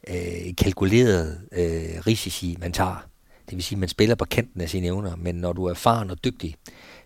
øh, 0.08 0.56
kalkuleret 0.58 1.42
øh, 1.52 2.08
risici, 2.08 2.58
man 2.60 2.72
tager. 2.72 3.08
Det 3.50 3.56
vil 3.56 3.64
sige, 3.64 3.76
at 3.76 3.80
man 3.80 3.90
spiller 3.90 4.16
på 4.16 4.26
kanten 4.26 4.62
af 4.62 4.70
sine 4.70 4.88
evner, 4.88 5.16
men 5.16 5.36
når 5.36 5.54
du 5.54 5.66
er 5.66 5.70
erfaren 5.70 6.10
og 6.10 6.24
dygtig, 6.24 6.56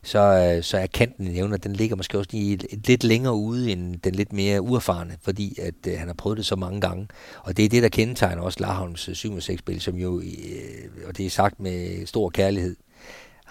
så, 0.03 0.19
øh, 0.19 0.63
så 0.63 0.77
er 0.77 0.87
kanten 0.87 1.27
i 1.27 1.37
evner, 1.37 1.57
den 1.57 1.73
ligger 1.73 1.95
måske 1.95 2.17
også 2.17 2.29
lige 2.33 2.57
lidt 2.87 3.03
længere 3.03 3.33
ude 3.33 3.71
end 3.71 3.95
den 3.95 4.15
lidt 4.15 4.33
mere 4.33 4.61
uerfarne, 4.61 5.17
fordi 5.21 5.59
at 5.59 5.87
øh, 5.87 5.99
han 5.99 6.07
har 6.07 6.13
prøvet 6.13 6.37
det 6.37 6.45
så 6.45 6.55
mange 6.55 6.81
gange. 6.81 7.07
Og 7.43 7.57
det 7.57 7.65
er 7.65 7.69
det, 7.69 7.83
der 7.83 7.89
kendetegner 7.89 8.41
også 8.41 8.59
Larholms 8.59 9.09
øh, 9.09 9.15
7-6-spil, 9.15 9.81
som 9.81 9.95
jo, 9.95 10.19
øh, 10.19 11.07
og 11.07 11.17
det 11.17 11.25
er 11.25 11.29
sagt 11.29 11.59
med 11.59 12.05
stor 12.05 12.29
kærlighed, 12.29 12.75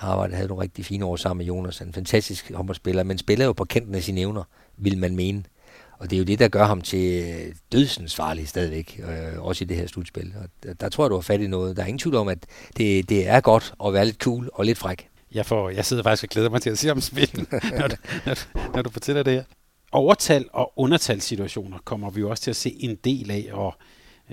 har 0.00 0.28
havde 0.32 0.48
nogle 0.48 0.62
rigtig 0.62 0.84
fine 0.84 1.04
år 1.04 1.16
sammen 1.16 1.38
med 1.38 1.46
Jonas. 1.46 1.80
En 1.80 1.92
fantastisk 1.92 2.52
håndboldspiller, 2.54 3.02
men 3.02 3.18
spiller 3.18 3.44
jo 3.44 3.52
på 3.52 3.64
kanten 3.64 3.94
af 3.94 4.02
sine 4.02 4.20
evner, 4.20 4.42
vil 4.76 4.98
man 4.98 5.16
mene. 5.16 5.44
Og 5.98 6.10
det 6.10 6.16
er 6.16 6.18
jo 6.18 6.24
det, 6.24 6.38
der 6.38 6.48
gør 6.48 6.64
ham 6.64 6.80
til 6.80 7.24
øh, 7.24 7.54
dødsens 7.72 8.16
farlig 8.16 8.48
stadigvæk, 8.48 9.00
øh, 9.02 9.42
også 9.42 9.64
i 9.64 9.66
det 9.66 9.76
her 9.76 9.86
slutspil. 9.86 10.34
Og 10.42 10.48
der, 10.62 10.74
der 10.74 10.88
tror 10.88 11.04
jeg, 11.04 11.10
du 11.10 11.14
har 11.14 11.20
fat 11.20 11.40
i 11.40 11.46
noget. 11.46 11.76
Der 11.76 11.82
er 11.82 11.86
ingen 11.86 11.98
tvivl 11.98 12.16
om, 12.16 12.28
at 12.28 12.38
det, 12.76 13.08
det 13.08 13.28
er 13.28 13.40
godt 13.40 13.74
at 13.84 13.92
være 13.92 14.04
lidt 14.04 14.16
cool 14.16 14.50
og 14.52 14.64
lidt 14.64 14.78
fræk. 14.78 15.08
Jeg, 15.32 15.46
får, 15.46 15.70
jeg 15.70 15.84
sidder 15.84 16.02
faktisk 16.02 16.24
og 16.24 16.28
glæder 16.28 16.50
mig 16.50 16.62
til 16.62 16.70
at 16.70 16.78
se 16.78 16.90
om 16.90 17.00
spillet, 17.00 17.52
når, 17.78 17.88
du, 17.88 17.96
når, 18.26 18.36
når 18.74 18.82
du 18.82 18.90
fortæller 18.90 19.22
det 19.22 19.32
her. 19.32 19.44
Overtal 19.92 20.48
og 20.52 20.72
undertalssituationer 20.76 21.78
kommer 21.84 22.10
vi 22.10 22.20
jo 22.20 22.30
også 22.30 22.42
til 22.42 22.50
at 22.50 22.56
se 22.56 22.76
en 22.80 22.96
del 23.04 23.30
af, 23.30 23.48
og 23.52 23.74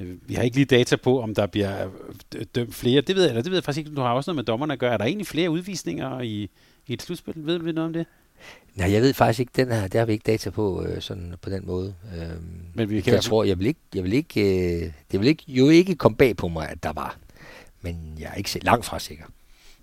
vi 0.06 0.34
har 0.34 0.44
ikke 0.44 0.56
lige 0.56 0.66
data 0.66 0.96
på, 0.96 1.22
om 1.22 1.36
der 1.36 1.46
bliver 1.46 1.90
øh, 2.36 2.46
dømt 2.56 2.76
flere. 2.76 3.02
Det 3.02 3.16
ved 3.16 3.24
jeg, 3.24 3.30
eller 3.30 3.42
det 3.42 3.52
ved 3.52 3.58
jeg 3.58 3.64
faktisk 3.64 3.86
ikke, 3.86 3.96
du 3.96 4.02
har 4.02 4.14
også 4.14 4.32
noget 4.32 4.36
med 4.36 4.44
dommerne 4.44 4.74
at 4.74 4.80
gøre. 4.80 4.94
Er 4.94 4.98
der 4.98 5.06
egentlig 5.06 5.28
flere 5.28 5.50
udvisninger 5.50 6.22
i, 6.22 6.50
i 6.88 6.94
et 6.94 7.02
slutspil? 7.02 7.34
Ved 7.36 7.60
vi 7.60 7.72
noget 7.72 7.88
om 7.88 7.94
det? 7.94 8.06
Nej, 8.76 8.92
jeg 8.92 9.02
ved 9.02 9.14
faktisk 9.14 9.40
ikke, 9.40 9.52
den 9.56 9.72
her, 9.72 9.88
der 9.88 10.00
har 10.00 10.06
vi 10.06 10.12
ikke 10.12 10.32
data 10.32 10.50
på 10.50 10.84
øh, 10.84 11.02
sådan 11.02 11.34
på 11.42 11.50
den 11.50 11.68
måde. 11.68 11.94
Øhm, 12.18 12.62
Men 12.74 12.90
vi 12.90 13.02
kan 13.02 13.14
jeg 13.14 13.24
tror, 13.24 13.44
jeg 13.44 13.60
vil 13.60 13.68
ikke, 13.68 13.80
jeg 13.96 14.04
vil 14.04 14.14
ikke, 14.14 14.42
øh, 14.42 14.92
det 15.12 15.20
vil 15.20 15.28
ikke, 15.28 15.44
jo 15.48 15.70
ikke 15.70 15.96
komme 15.96 16.16
bag 16.16 16.38
på 16.38 16.48
mig, 16.48 16.70
at 16.70 16.84
der 16.84 16.94
var. 16.94 17.18
Men 17.82 18.18
jeg 18.20 18.30
er 18.32 18.36
ikke 18.36 18.60
langt 18.64 18.86
fra 18.86 19.00
sikker. 19.00 19.24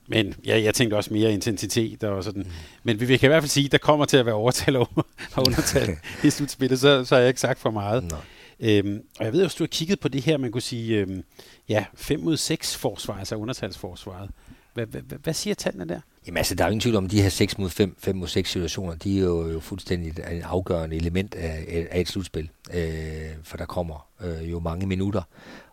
Men 0.07 0.35
ja, 0.47 0.63
jeg 0.63 0.75
tænkte 0.75 0.95
også 0.95 1.13
mere 1.13 1.33
intensitet 1.33 2.05
og 2.05 2.25
sådan. 2.25 2.43
Mm. 2.43 2.51
Men 2.83 3.01
vi, 3.01 3.05
vi 3.05 3.17
kan 3.17 3.27
i 3.27 3.29
hvert 3.29 3.43
fald 3.43 3.51
sige, 3.51 3.67
at 3.67 3.73
der 3.73 3.79
kommer 3.79 4.05
til 4.05 4.17
at 4.17 4.27
være 4.27 4.35
overtal 4.35 4.77
og 4.77 4.89
undertal 5.47 5.97
i 6.25 6.31
slutspillet, 6.31 6.81
så, 6.81 7.05
så 7.05 7.15
har 7.15 7.21
jeg 7.21 7.29
ikke 7.29 7.41
sagt 7.41 7.59
for 7.59 7.71
meget. 7.71 8.05
Nå. 8.05 8.17
Øhm, 8.61 9.03
og 9.19 9.25
jeg 9.25 9.33
ved 9.33 9.45
også, 9.45 9.57
du 9.59 9.65
har 9.65 9.69
kigget 9.69 10.01
på 10.01 10.09
det 10.09 10.23
her, 10.23 10.39
man 10.39 10.53
kunne 10.53 10.63
sige, 10.63 10.99
øhm, 10.99 11.25
ja, 11.69 11.85
5 11.95 12.25
ud 12.25 12.37
6 12.37 12.77
forsvar, 12.77 13.19
altså 13.19 13.37
undertalsforsvaret. 13.37 14.31
Hvad, 14.75 14.87
hvad, 14.87 15.03
hvad 15.23 15.35
siger 15.35 15.55
tallene 15.55 15.89
der? 15.89 16.01
Jamen 16.27 16.37
altså, 16.37 16.55
der 16.55 16.65
er 16.65 16.69
ingen 16.69 16.81
tvivl 16.81 16.97
om, 16.97 17.05
at 17.05 17.11
de 17.11 17.23
her 17.23 17.29
6 17.29 17.59
mod 17.59 17.71
5, 17.71 17.97
5 17.99 18.17
mod 18.17 18.29
6 18.29 18.51
situationer, 18.51 18.95
de 18.95 19.19
er 19.19 19.23
jo, 19.23 19.49
jo 19.51 19.61
fuldstændig 19.61 20.09
et, 20.09 20.19
afgørende 20.45 20.97
element 20.97 21.35
af, 21.35 21.87
af 21.91 22.01
et 22.01 22.09
slutspil. 22.09 22.51
Øh, 22.75 23.31
for 23.43 23.57
der 23.57 23.65
kommer 23.65 24.07
øh, 24.21 24.51
jo 24.51 24.61
mange 24.61 24.87
minutter, 24.87 25.23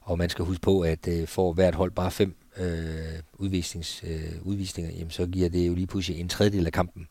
og 0.02 0.18
man 0.18 0.30
skal 0.30 0.46
huske 0.46 0.62
på, 0.62 0.82
at 0.82 1.08
øh, 1.08 1.28
for 1.28 1.54
hvert 1.54 1.76
hold 1.76 1.92
bare 1.92 2.12
fem 2.12 2.36
øh, 2.58 2.66
udvisnings, 3.34 4.04
øh, 4.08 4.32
udvisninger, 4.42 4.92
jamen, 4.92 5.12
så 5.12 5.26
giver 5.26 5.50
det 5.50 5.68
jo 5.68 5.74
lige 5.74 5.88
pludselig 5.88 6.20
en 6.20 6.30
tredjedel 6.30 6.66
af 6.66 6.74
kampen, 6.74 7.08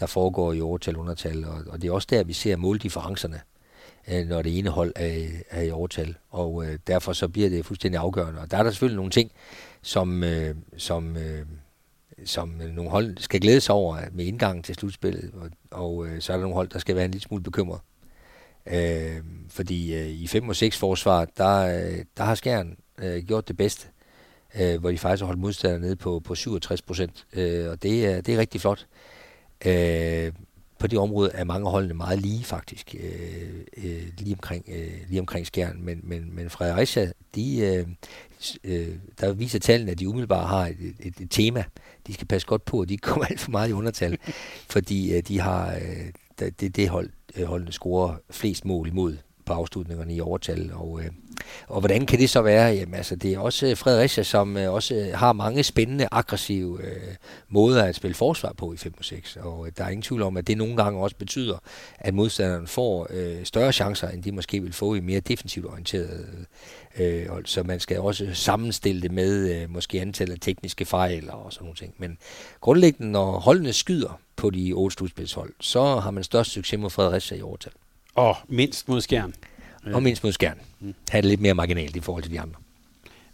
der 0.00 0.06
foregår 0.06 0.52
i 0.52 0.60
overtal 0.60 0.96
undertal. 0.96 1.44
Og, 1.44 1.62
og 1.66 1.82
det 1.82 1.88
er 1.88 1.92
også 1.92 2.08
der, 2.10 2.24
vi 2.24 2.32
ser 2.32 2.56
måldifferencerne, 2.56 3.40
øh, 4.08 4.26
når 4.26 4.42
det 4.42 4.58
ene 4.58 4.70
hold 4.70 4.92
er, 4.96 5.26
er 5.50 5.62
i 5.62 5.70
overtal. 5.70 6.14
Og 6.30 6.66
øh, 6.66 6.78
derfor 6.86 7.12
så 7.12 7.28
bliver 7.28 7.48
det 7.48 7.66
fuldstændig 7.66 8.00
afgørende. 8.00 8.40
Og 8.40 8.50
der 8.50 8.56
er 8.56 8.62
der 8.62 8.70
selvfølgelig 8.70 8.96
nogle 8.96 9.10
ting, 9.10 9.30
som, 9.82 10.24
øh, 10.24 10.54
som, 10.76 11.16
øh, 11.16 11.46
som 12.24 12.48
nogle 12.48 12.90
hold 12.90 13.18
skal 13.18 13.40
glæde 13.40 13.60
sig 13.60 13.74
over 13.74 13.98
med 14.12 14.24
indgangen 14.24 14.62
til 14.62 14.74
slutspillet. 14.74 15.30
Og, 15.34 15.50
og 15.70 16.06
øh, 16.06 16.20
så 16.20 16.32
er 16.32 16.36
der 16.36 16.42
nogle 16.42 16.54
hold, 16.54 16.68
der 16.68 16.78
skal 16.78 16.96
være 16.96 17.04
en 17.04 17.10
lille 17.10 17.22
smule 17.22 17.42
bekymret. 17.42 17.80
Øh, 18.66 19.16
fordi 19.48 19.94
øh, 19.94 20.06
i 20.06 20.26
5 20.26 20.48
og 20.48 20.56
6 20.56 20.78
forsvar, 20.78 21.24
der, 21.36 21.58
øh, 21.58 22.04
der 22.16 22.24
har 22.24 22.34
Skjern 22.34 22.76
øh, 22.98 23.22
gjort 23.24 23.48
det 23.48 23.56
bedste, 23.56 23.86
øh, 24.60 24.80
hvor 24.80 24.90
de 24.90 24.98
faktisk 24.98 25.20
har 25.20 25.26
holdt 25.26 25.40
modstanderne 25.40 25.84
nede 25.84 25.96
på, 25.96 26.20
på 26.20 26.34
67 26.34 26.82
procent, 26.82 27.26
øh, 27.32 27.70
og 27.70 27.82
det 27.82 28.06
er, 28.06 28.20
det 28.20 28.34
er 28.34 28.38
rigtig 28.38 28.60
flot. 28.60 28.86
Øh, 29.66 30.32
på 30.84 30.88
det 30.88 30.98
område 30.98 31.30
er 31.34 31.44
mange 31.44 31.70
holdene 31.70 31.94
meget 31.94 32.20
lige 32.20 32.44
faktisk, 32.44 32.94
øh, 33.00 33.60
øh, 33.76 34.02
lige, 34.18 34.34
omkring, 34.34 34.64
øh, 34.68 34.92
lige 35.08 35.20
omkring 35.20 35.46
Skjern, 35.46 35.82
men, 35.82 36.00
men, 36.02 36.36
men 36.36 36.50
Fredericia, 36.50 37.12
de, 37.34 37.58
øh, 37.58 37.86
øh, 38.64 38.88
der 39.20 39.32
viser 39.32 39.58
tallene, 39.58 39.90
at 39.90 39.98
de 39.98 40.08
umiddelbart 40.08 40.48
har 40.48 40.66
et, 40.66 40.94
et, 41.00 41.20
et 41.20 41.30
tema. 41.30 41.64
De 42.06 42.14
skal 42.14 42.26
passe 42.26 42.46
godt 42.46 42.64
på, 42.64 42.80
at 42.80 42.88
de 42.88 42.94
ikke 42.94 43.02
kommer 43.02 43.24
alt 43.30 43.40
for 43.40 43.50
meget 43.50 43.68
i 43.68 43.72
undertal, 43.72 44.18
fordi 44.68 45.16
øh, 45.16 45.22
de 45.22 45.40
har, 45.40 45.74
øh, 45.74 46.50
det, 46.60 46.76
det 46.76 46.88
hold, 46.88 47.10
øh, 47.36 47.44
holdene 47.44 47.72
scorer 47.72 48.16
flest 48.30 48.64
mål 48.64 48.88
imod 48.88 49.16
på 49.46 49.52
afslutningerne 49.52 50.14
i 50.14 50.20
overtal. 50.20 50.72
Og, 50.74 51.00
øh, 51.00 51.10
og 51.68 51.80
hvordan 51.80 52.06
kan 52.06 52.18
det 52.18 52.30
så 52.30 52.42
være? 52.42 52.74
Jamen 52.74 52.94
altså, 52.94 53.16
det 53.16 53.34
er 53.34 53.38
også 53.38 53.66
øh, 53.66 53.76
Fredericia, 53.76 54.22
som 54.22 54.56
øh, 54.56 54.72
også 54.72 54.94
øh, 54.94 55.18
har 55.18 55.32
mange 55.32 55.62
spændende, 55.62 56.08
aggressive 56.10 56.84
øh, 56.84 57.14
måder 57.48 57.84
at 57.84 57.94
spille 57.94 58.14
forsvar 58.14 58.52
på 58.52 58.72
i 58.72 58.76
5 58.76 58.94
og 58.98 59.04
6. 59.04 59.36
Og 59.36 59.68
der 59.76 59.84
er 59.84 59.88
ingen 59.88 60.02
tvivl 60.02 60.22
om, 60.22 60.36
at 60.36 60.46
det 60.46 60.58
nogle 60.58 60.76
gange 60.76 61.00
også 61.00 61.16
betyder, 61.16 61.58
at 61.98 62.14
modstanderen 62.14 62.66
får 62.66 63.06
øh, 63.10 63.44
større 63.44 63.72
chancer, 63.72 64.08
end 64.08 64.22
de 64.22 64.32
måske 64.32 64.62
vil 64.62 64.72
få 64.72 64.94
i 64.94 65.00
mere 65.00 65.20
defensivt 65.20 65.66
orienteret 65.66 66.46
øh, 66.98 67.28
hold. 67.28 67.46
Så 67.46 67.62
man 67.62 67.80
skal 67.80 68.00
også 68.00 68.28
sammenstille 68.32 69.02
det 69.02 69.12
med 69.12 69.62
øh, 69.62 69.70
måske 69.70 70.00
antallet 70.00 70.34
af 70.34 70.40
tekniske 70.40 70.84
fejl 70.84 71.30
og 71.30 71.52
sådan 71.52 71.64
nogle 71.64 71.76
ting. 71.76 71.94
Men 71.98 72.18
grundlæggende, 72.60 73.12
når 73.12 73.38
holdene 73.38 73.72
skyder 73.72 74.20
på 74.36 74.50
de 74.50 74.72
otte 74.72 74.94
slutspilshold, 74.94 75.52
så 75.60 75.96
har 75.96 76.10
man 76.10 76.24
størst 76.24 76.50
succes 76.50 76.80
mod 76.80 76.90
Fredericia 76.90 77.36
i 77.36 77.42
overtal. 77.42 77.72
Og 78.14 78.36
mindst 78.48 78.88
mod 78.88 79.00
skærn. 79.84 79.94
Og 79.94 80.02
mindst 80.02 80.24
mod 80.24 80.32
skærn. 80.32 80.60
Mm. 80.80 80.94
Ha' 81.10 81.20
det 81.20 81.24
lidt 81.24 81.40
mere 81.40 81.54
marginalt 81.54 81.96
i 81.96 82.00
forhold 82.00 82.22
til 82.22 82.32
de 82.32 82.40
andre. 82.40 82.54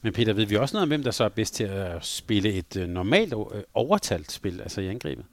Men 0.03 0.13
Peter, 0.13 0.33
ved 0.33 0.47
vi 0.47 0.57
også 0.57 0.77
noget 0.77 0.83
om, 0.83 0.89
hvem 0.89 1.03
der 1.03 1.11
så 1.11 1.25
er 1.25 1.29
bedst 1.29 1.55
til 1.55 1.65
at 1.65 2.05
spille 2.05 2.53
et 2.53 2.77
øh, 2.77 2.89
normalt 2.89 3.33
øh, 3.33 3.63
overtalt 3.75 4.33
spil, 4.33 4.61
altså 4.61 4.81
i 4.81 4.89
angrebet? 4.89 5.25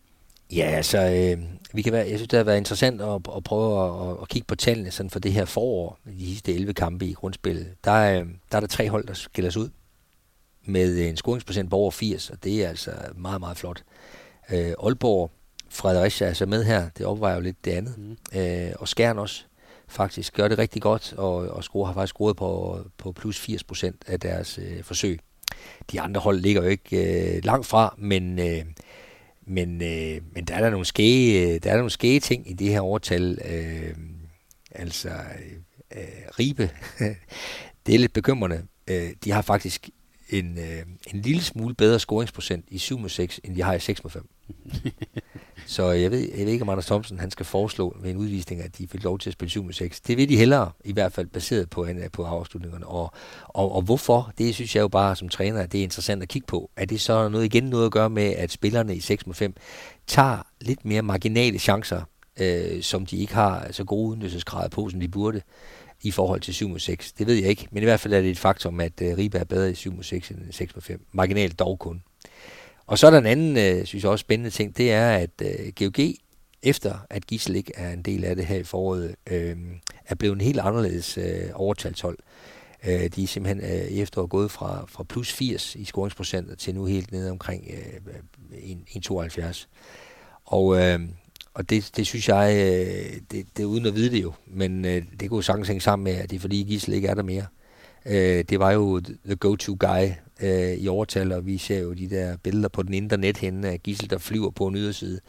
Ja, 0.52 0.64
altså, 0.64 0.98
øh, 0.98 1.44
vi 1.74 1.82
kan 1.82 1.94
være, 1.94 2.08
jeg 2.08 2.18
synes, 2.18 2.28
det 2.28 2.38
har 2.38 2.44
været 2.44 2.58
interessant 2.58 3.02
at, 3.02 3.22
at 3.36 3.44
prøve 3.44 4.10
at, 4.12 4.18
at 4.22 4.30
kigge 4.30 4.46
på 4.46 4.56
tallene 4.56 4.92
sådan 4.92 5.10
for 5.10 5.20
det 5.20 5.34
her 5.34 5.46
forår, 5.46 6.00
de 6.20 6.28
sidste 6.28 6.54
11 6.54 6.74
kampe 6.74 7.06
i 7.06 7.14
grundspillet. 7.14 7.68
Der 7.84 7.92
er, 7.92 8.24
der 8.52 8.56
er 8.56 8.60
der 8.60 8.68
tre 8.68 8.90
hold, 8.90 9.08
der 9.08 9.14
skiller 9.14 9.52
sig 9.52 9.62
ud 9.62 9.70
med 10.66 11.10
en 11.10 11.18
scoringsprocent 11.18 11.70
på 11.70 11.76
over 11.76 11.92
80, 11.92 12.30
og 12.30 12.44
det 12.44 12.66
er 12.66 12.70
altså 12.70 12.92
meget, 13.16 13.40
meget 13.40 13.58
flot. 13.58 13.84
Øh, 14.52 14.74
Aalborg 14.84 15.32
Fredericia 15.70 16.28
er 16.28 16.34
så 16.34 16.46
med 16.46 16.64
her. 16.64 16.90
Det 16.98 17.06
opvejer 17.06 17.36
jo 17.36 17.42
lidt 17.42 17.66
det 17.66 17.72
andet. 17.72 17.98
Mm. 17.98 18.40
Øh, 18.40 18.72
og 18.80 18.88
Skjern 18.88 19.20
også 19.20 19.44
faktisk 19.88 20.34
gør 20.34 20.48
det 20.48 20.58
rigtig 20.58 20.82
godt, 20.82 21.14
og, 21.14 21.36
og 21.36 21.64
score 21.64 21.88
har 21.88 21.94
faktisk 21.94 22.14
scoret 22.14 22.38
på, 22.38 22.80
på 22.98 23.12
plus 23.12 23.40
80 23.40 23.64
procent 23.64 24.04
af 24.08 24.20
deres 24.20 24.60
øh, 24.62 24.84
forsøg. 24.84 25.20
De 25.92 26.02
andre 26.02 26.22
hold 26.22 26.40
ligger 26.40 26.64
jo 26.64 26.68
ikke 26.68 27.36
øh, 27.36 27.44
langt 27.44 27.66
fra, 27.66 27.96
men, 27.98 28.40
øh, 28.40 28.66
men, 29.46 29.82
øh, 29.82 30.22
men 30.32 30.46
der 30.46 30.56
er 30.56 30.62
der 30.62 30.70
nogle 30.70 30.86
skæge, 30.86 31.42
øh, 31.42 31.48
der 31.48 31.70
er 31.70 31.74
der 31.74 31.78
nogle 31.78 31.90
skæge 31.90 32.20
ting 32.20 32.50
i 32.50 32.54
det 32.54 32.68
her 32.68 32.82
overtal. 32.82 33.40
Øh, 33.46 33.96
altså, 34.72 35.10
øh, 35.10 35.98
øh 35.98 36.04
Ribe, 36.40 36.70
det 37.86 37.96
er 37.96 38.00
lidt 38.00 38.14
bekymrende. 38.14 38.64
Øh, 38.88 39.10
de 39.24 39.32
har 39.32 39.42
faktisk 39.42 39.90
en, 40.30 40.58
øh, 40.58 40.86
en 41.14 41.22
lille 41.22 41.42
smule 41.42 41.76
bedre 41.76 42.00
scoringsprocent 42.00 42.66
i 42.68 42.78
7 42.78 43.10
6, 43.10 43.40
end 43.44 43.56
de 43.56 43.62
har 43.62 43.74
i 43.74 43.80
6 43.80 44.02
5. 44.10 44.30
Så 45.70 45.92
jeg 45.92 46.12
ved, 46.12 46.30
jeg 46.38 46.46
ved 46.46 46.54
ikke, 46.54 46.64
om 46.64 46.70
Anders 46.70 46.86
Thomsen 46.86 47.20
han 47.20 47.32
skal 47.32 47.46
foreslå 47.46 47.98
ved 48.02 48.12
en 48.12 48.18
udvisning, 48.18 48.62
at 48.62 48.78
de 48.78 48.88
fik 48.88 49.04
lov 49.04 49.20
til 49.20 49.30
at 49.30 49.34
spille 49.34 49.50
7 49.50 49.64
mod 49.64 49.74
6. 49.74 50.02
Det 50.02 50.18
vil 50.18 50.30
de 50.30 50.38
hellere, 50.38 50.72
i 50.86 50.94
hvert 50.94 51.14
fald 51.14 51.28
baseret 51.28 51.70
på, 51.70 51.88
på 52.14 52.24
afslutningerne. 52.24 52.88
Og, 52.88 53.12
og, 53.44 53.76
og 53.76 53.82
hvorfor? 53.82 54.32
Det 54.38 54.56
synes 54.56 54.76
jeg 54.76 54.82
jo 54.82 54.88
bare 54.88 55.16
som 55.16 55.30
træner, 55.30 55.62
at 55.62 55.72
det 55.72 55.80
er 55.80 55.84
interessant 55.84 56.24
at 56.24 56.30
kigge 56.30 56.46
på. 56.46 56.70
Er 56.76 56.86
det 56.86 57.02
så 57.02 57.30
noget 57.30 57.46
igen 57.46 57.64
noget 57.64 57.86
at 57.86 57.92
gøre 57.92 58.10
med, 58.10 58.24
at 58.24 58.52
spillerne 58.52 58.96
i 58.96 59.00
6 59.00 59.28
mod 59.28 59.36
5 59.36 59.56
tager 60.08 60.48
lidt 60.62 60.86
mere 60.86 61.02
marginale 61.02 61.60
chancer, 61.60 62.02
øh, 62.40 62.82
som 62.84 63.06
de 63.06 63.18
ikke 63.18 63.34
har 63.34 63.68
så 63.72 63.84
gode 63.84 64.10
udnyttelsesgrader 64.10 64.70
på, 64.70 64.90
som 64.90 65.00
de 65.00 65.08
burde 65.08 65.42
i 66.02 66.12
forhold 66.12 66.42
til 66.42 66.54
7 66.54 66.70
mod 66.70 66.80
6. 66.80 67.12
Det 67.12 67.28
ved 67.28 67.36
jeg 67.36 67.50
ikke, 67.50 67.68
men 67.72 67.84
i 67.84 67.86
hvert 67.86 68.00
fald 68.00 68.14
er 68.14 68.22
det 68.22 68.30
et 68.30 68.40
faktum, 68.40 68.80
at 68.80 69.02
øh, 69.02 69.18
Ribe 69.18 69.38
er 69.38 69.44
bedre 69.44 69.72
i 69.72 69.76
7 69.76 69.94
mod 69.94 70.04
6 70.04 70.30
end 70.30 70.40
6 70.52 70.76
mod 70.76 70.82
5. 70.82 71.06
Marginalt 71.12 71.60
dog 71.60 71.80
kun. 71.80 72.02
Og 72.88 73.00
så 73.00 73.08
er 73.08 73.12
der 73.12 73.18
en 73.18 73.26
anden, 73.26 73.58
øh, 73.58 73.86
synes 73.86 74.04
jeg 74.04 74.12
også 74.12 74.22
spændende 74.22 74.50
ting, 74.50 74.78
det 74.78 74.92
er, 74.92 75.10
at 75.10 75.42
øh, 75.42 75.74
GOG, 75.80 76.06
efter 76.64 76.94
at 77.10 77.28
Gissel 77.28 77.56
ikke 77.56 77.72
er 77.76 77.94
en 77.94 78.02
del 78.02 78.24
af 78.24 78.36
det 78.36 78.46
her 78.46 78.58
i 78.58 78.64
foråret, 78.64 79.16
øh, 79.30 79.58
er 80.06 80.16
blevet 80.16 80.36
en 80.36 80.42
helt 80.42 80.60
anderledes 80.60 81.18
øh, 81.18 81.50
overtalshold. 81.54 82.18
Øh, 82.88 83.10
de 83.16 83.24
er 83.24 83.28
simpelthen 83.28 83.72
øh, 83.72 83.88
i 83.88 84.02
efteråret 84.02 84.30
gået 84.30 84.52
fra, 84.52 84.86
fra 84.88 85.04
plus 85.04 85.34
80 85.34 85.76
i 85.76 85.86
scoringsprocent 85.86 86.60
til 86.60 86.76
nu 86.76 86.86
helt 86.86 87.12
ned 87.12 87.30
omkring 87.30 87.64
øh, 87.70 88.14
øh 88.64 88.76
1,72. 88.96 89.66
Og, 90.46 90.82
øh, 90.82 91.00
og 91.54 91.70
det, 91.70 91.92
det 91.96 92.08
synes 92.08 92.30
jeg, 92.30 92.54
øh, 92.56 93.22
det, 93.32 93.46
det 93.58 93.64
er 93.64 93.66
uden 93.66 93.86
at 93.86 93.96
vide 93.96 94.12
det 94.12 94.24
jo, 94.24 94.34
men 94.48 94.86
øh, 94.86 95.04
det 95.20 95.30
kunne 95.30 95.44
sagtens 95.44 95.68
hænge 95.68 95.82
sammen 95.82 96.04
med, 96.04 96.14
at 96.14 96.30
det 96.30 96.36
er 96.36 96.40
fordi 96.40 96.64
Gissel 96.64 96.94
ikke 96.94 97.08
er 97.08 97.16
der 97.16 97.24
mere. 97.24 97.46
Øh, 98.06 98.44
det 98.50 98.60
var 98.60 98.72
jo 98.72 99.00
the 99.26 99.36
go-to 99.36 99.78
guy 99.80 100.08
øh, 100.42 100.74
i 100.74 100.88
overtal, 100.88 101.32
og 101.32 101.46
vi 101.46 101.58
ser 101.58 101.80
jo 101.80 101.94
de 101.94 102.10
der 102.10 102.38
billeder 102.38 102.70
på 102.70 102.84
den 102.84 102.94
indre 102.94 103.18
net 103.18 103.38
henne 103.38 103.70
af 103.70 103.84
Gissel, 103.84 104.10
der 104.10 104.18
flyver 104.18 104.50
på 104.50 104.68
en 104.68 104.76
yderside 104.76 105.20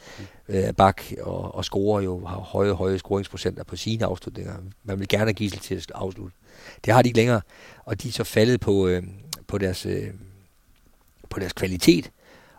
øh, 0.48 0.64
af 0.64 0.76
bak 0.76 1.02
og, 1.20 1.54
og 1.54 1.64
scorer 1.64 2.02
jo 2.02 2.26
har 2.26 2.36
høje, 2.36 2.72
høje 2.72 2.98
scoringsprocenter 2.98 3.64
på 3.64 3.76
sine 3.76 4.04
afslutninger. 4.04 4.54
Man 4.84 4.98
vil 4.98 5.08
gerne 5.08 5.24
have 5.24 5.32
Gissel 5.32 5.60
til 5.60 5.74
at 5.74 5.86
afslutte. 5.94 6.36
Det 6.84 6.92
har 6.94 7.02
de 7.02 7.08
ikke 7.08 7.18
længere, 7.18 7.40
og 7.84 8.02
de 8.02 8.08
er 8.08 8.12
så 8.12 8.24
faldet 8.24 8.60
på, 8.60 8.88
øh, 8.88 9.02
på, 9.46 9.58
deres, 9.58 9.86
øh, 9.86 10.10
på 11.30 11.40
deres 11.40 11.52
kvalitet, 11.52 12.10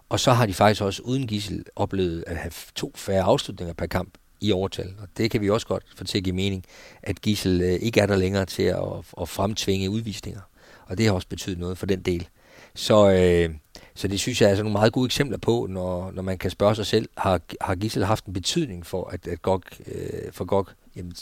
og 0.10 0.20
så 0.20 0.32
har 0.32 0.46
de 0.46 0.54
faktisk 0.54 0.82
også 0.82 1.02
uden 1.02 1.28
Gissel 1.28 1.66
oplevet 1.76 2.24
at 2.28 2.38
have 2.38 2.52
to 2.76 2.92
færre 2.96 3.24
afslutninger 3.24 3.74
per 3.74 3.86
kamp 3.86 4.14
i 4.42 4.52
overtal. 4.52 4.94
Og 5.02 5.08
det 5.18 5.32
kan 5.32 5.42
vi 5.42 5.50
også 5.50 5.68
godt 5.68 5.84
få 5.96 6.04
til 6.04 6.18
at 6.18 6.24
give 6.24 6.36
mening, 6.36 6.64
at 7.04 7.22
Gissel 7.22 7.62
øh, 7.62 7.74
ikke 7.74 8.00
er 8.02 8.06
der 8.06 8.16
længere 8.16 8.46
til 8.46 8.64
at, 8.64 8.84
at 9.22 9.30
fremtvinge 9.30 9.90
udvisninger. 9.90 10.42
Og 10.86 10.98
det 10.98 11.06
har 11.06 11.14
også 11.14 11.28
betydet 11.28 11.60
noget 11.60 11.78
for 11.78 11.86
den 11.86 12.02
del. 12.02 12.28
Så, 12.76 13.12
øh, 13.12 13.56
så 13.96 14.08
det 14.08 14.20
synes 14.20 14.42
jeg 14.42 14.50
er 14.50 14.56
sådan 14.56 14.66
nogle 14.66 14.80
meget 14.80 14.94
gode 14.94 15.06
eksempler 15.06 15.38
på, 15.38 15.68
når, 15.70 16.12
når 16.12 16.22
man 16.22 16.38
kan 16.38 16.52
spørge 16.52 16.76
sig 16.76 16.86
selv, 16.86 17.10
har, 17.18 17.42
har 17.62 17.76
Gissel 17.76 18.06
haft 18.06 18.26
en 18.26 18.34
betydning 18.34 18.86
for, 18.86 19.08
at, 19.08 19.28
at 19.28 19.42
GOG, 19.42 19.64
øh, 19.88 20.32
for 20.32 20.46
GOG 20.46 20.68
jamen, 20.96 21.14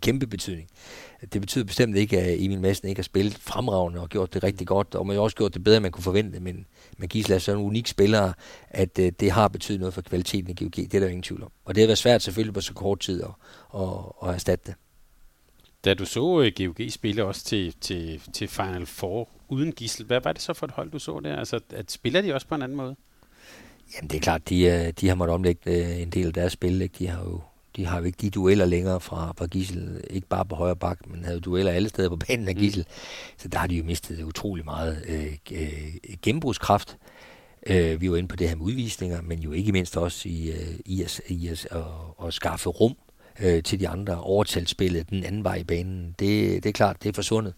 kæmpe 0.00 0.26
betydning. 0.26 0.68
Det 1.32 1.40
betyder 1.40 1.64
bestemt 1.64 1.96
ikke, 1.96 2.20
at 2.20 2.44
Emil 2.44 2.60
Madsen 2.60 2.88
ikke 2.88 2.98
har 2.98 3.04
spillet 3.04 3.34
fremragende 3.34 4.00
og 4.00 4.08
gjort 4.08 4.34
det 4.34 4.42
rigtig 4.42 4.66
godt, 4.66 4.94
og 4.94 5.06
man 5.06 5.16
har 5.16 5.22
også 5.22 5.36
gjort 5.36 5.54
det 5.54 5.64
bedre, 5.64 5.76
end 5.76 5.82
man 5.82 5.92
kunne 5.92 6.04
forvente, 6.04 6.40
men, 6.40 6.66
men 6.98 7.08
Gisela 7.08 7.34
er 7.34 7.38
sådan 7.38 7.60
en 7.60 7.66
unik 7.66 7.86
spiller, 7.86 8.32
at 8.70 8.98
øh, 8.98 9.12
det 9.20 9.30
har 9.30 9.48
betydet 9.48 9.80
noget 9.80 9.94
for 9.94 10.02
kvaliteten 10.02 10.50
i 10.50 10.64
GOG, 10.64 10.76
det 10.76 10.94
er 10.94 10.98
der 10.98 11.06
jo 11.06 11.06
ingen 11.06 11.22
tvivl 11.22 11.42
om. 11.42 11.50
Og 11.64 11.74
det 11.74 11.82
har 11.82 11.86
været 11.86 11.98
svært 11.98 12.22
selvfølgelig 12.22 12.54
på 12.54 12.60
så 12.60 12.74
kort 12.74 13.00
tid 13.00 13.22
at, 13.22 13.30
at, 13.80 13.88
at 14.22 14.34
erstatte 14.34 14.64
det. 14.66 14.74
Da 15.84 15.94
du 15.94 16.04
så 16.04 16.20
uh, 16.20 16.46
øh, 16.46 16.52
GOG 16.56 16.90
spille 16.90 17.24
også 17.24 17.44
til, 17.44 17.74
til, 17.80 18.22
til 18.32 18.48
Final 18.48 18.86
Four 18.86 19.28
uden 19.48 19.72
Gissel, 19.72 20.06
hvad 20.06 20.20
var 20.24 20.32
det 20.32 20.42
så 20.42 20.52
for 20.52 20.66
et 20.66 20.72
hold, 20.72 20.90
du 20.90 20.98
så 20.98 21.20
der? 21.20 21.36
Altså, 21.36 21.60
at 21.70 21.92
spiller 21.92 22.22
de 22.22 22.34
også 22.34 22.46
på 22.46 22.54
en 22.54 22.62
anden 22.62 22.76
måde? 22.76 22.96
Jamen 23.94 24.10
det 24.10 24.16
er 24.16 24.20
klart, 24.20 24.48
de, 24.48 24.62
øh, 24.64 24.92
de 25.00 25.08
har 25.08 25.14
måttet 25.14 25.34
omlægge 25.34 25.60
øh, 25.66 26.00
en 26.02 26.10
del 26.10 26.26
af 26.26 26.32
deres 26.32 26.52
spil. 26.52 26.82
Ikke? 26.82 26.94
De 26.98 27.06
har 27.06 27.24
jo 27.24 27.40
de 27.76 27.86
har 27.86 27.98
jo 27.98 28.04
ikke 28.04 28.16
de 28.20 28.30
dueller 28.30 28.64
længere 28.64 29.00
fra, 29.00 29.32
fra 29.38 29.46
Gissel, 29.46 30.04
ikke 30.10 30.26
bare 30.26 30.44
på 30.44 30.54
højre 30.54 30.76
bak, 30.76 31.06
men 31.06 31.24
havde 31.24 31.40
dueller 31.40 31.72
alle 31.72 31.88
steder 31.88 32.08
på 32.08 32.16
banen 32.16 32.48
af 32.48 32.54
mm. 32.54 32.60
Gissel. 32.60 32.84
Mm. 32.88 32.92
Så 33.36 33.48
der 33.48 33.58
har 33.58 33.66
de 33.66 33.76
jo 33.76 33.84
mistet 33.84 34.22
utrolig 34.22 34.64
meget 34.64 35.04
øh, 35.08 35.36
øh, 35.52 35.94
gennembrugskraft. 36.22 36.96
Øh, 37.66 38.00
vi 38.00 38.10
var 38.10 38.16
inde 38.16 38.28
på 38.28 38.36
det 38.36 38.48
her 38.48 38.56
med 38.56 38.66
udvisninger, 38.66 39.22
men 39.22 39.38
jo 39.38 39.52
ikke 39.52 39.72
mindst 39.72 39.96
også 39.96 40.28
i, 40.28 40.50
øh, 40.50 40.74
i, 40.84 41.02
at, 41.02 41.20
i 41.28 41.48
at, 41.48 41.68
at, 41.70 42.26
at 42.26 42.34
skaffe 42.34 42.68
rum 42.68 42.96
øh, 43.40 43.62
til 43.62 43.80
de 43.80 43.88
andre 43.88 44.20
overtalsspillet 44.20 45.10
den 45.10 45.24
anden 45.24 45.44
vej 45.44 45.54
i 45.54 45.64
banen. 45.64 46.14
Det, 46.18 46.62
det 46.62 46.68
er 46.68 46.72
klart, 46.72 47.02
det 47.02 47.08
er 47.08 47.12
forsvundet. 47.12 47.54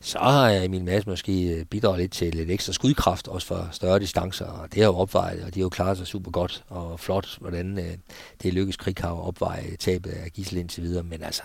så 0.00 0.18
har 0.18 0.50
Emil 0.50 0.84
Mads 0.84 1.06
måske 1.06 1.54
øh, 1.54 1.64
bidraget 1.64 2.00
lidt 2.00 2.12
til 2.12 2.34
lidt 2.34 2.50
ekstra 2.50 2.72
skudkraft, 2.72 3.28
også 3.28 3.46
for 3.46 3.68
større 3.72 3.98
distancer, 3.98 4.46
og 4.46 4.74
det 4.74 4.82
har 4.82 4.88
jo 4.88 4.96
opvejet, 4.96 5.44
og 5.44 5.54
de 5.54 5.60
har 5.60 5.64
jo 5.64 5.68
klaret 5.68 5.98
sig 5.98 6.06
super 6.06 6.30
godt 6.30 6.64
og 6.68 7.00
flot, 7.00 7.38
hvordan 7.40 7.78
øh, 7.78 7.94
det 8.42 8.54
lykkes 8.54 8.76
Krighav 8.76 9.12
at 9.12 9.26
opveje 9.26 9.76
tabet 9.78 10.10
af 10.10 10.30
Gissel 10.32 10.56
indtil 10.56 10.82
videre, 10.82 11.02
men 11.02 11.22
altså, 11.22 11.42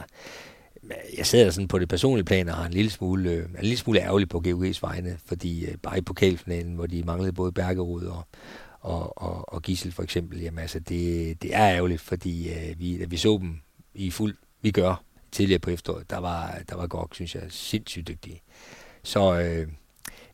jeg 1.18 1.26
sidder 1.26 1.52
sådan 1.52 1.68
på 1.68 1.80
det 1.80 1.90
personlige 1.90 2.26
plan 2.26 2.50
og 2.50 2.56
har 2.56 2.66
en 2.66 2.74
lille 2.74 2.92
smule, 2.92 3.30
øh, 3.32 3.46
en 3.46 3.62
lille 3.62 3.78
smule 3.78 4.02
ærgerlig 4.02 4.30
på 4.30 4.44
GOG's 4.48 4.80
vegne, 4.82 5.18
fordi 5.26 5.66
øh, 5.66 5.78
bare 5.84 5.98
i 5.98 6.02
pokalfinalen, 6.02 6.76
hvor 6.76 6.86
de 6.86 7.04
manglede 7.04 7.34
både 7.34 7.52
Bergerud 7.52 8.04
og, 8.04 8.28
og, 8.84 9.22
og, 9.22 9.54
og 9.54 9.62
Gissel 9.62 9.92
for 9.92 10.04
eksempel, 10.04 10.42
jamen 10.42 10.60
altså 10.60 10.80
det, 10.80 11.42
det 11.42 11.56
er 11.56 11.76
ærgerligt, 11.76 12.02
fordi 12.02 12.50
øh, 12.50 12.80
vi, 12.80 13.00
da 13.00 13.06
vi 13.06 13.18
så 13.18 13.38
dem 13.42 13.60
i 13.94 14.12
fuld, 14.12 14.36
vi 14.62 14.72
gør 14.72 15.04
tidligere 15.32 15.60
på 15.60 15.70
efteråret, 15.70 16.10
der 16.10 16.18
var, 16.18 16.60
der 16.70 16.76
var 16.76 16.88
godt, 16.88 17.16
synes 17.16 17.36
jeg, 17.36 17.44
sindssygt 17.50 18.08
dygtige. 18.08 18.42
Så 19.04 19.40
øh, 19.40 19.68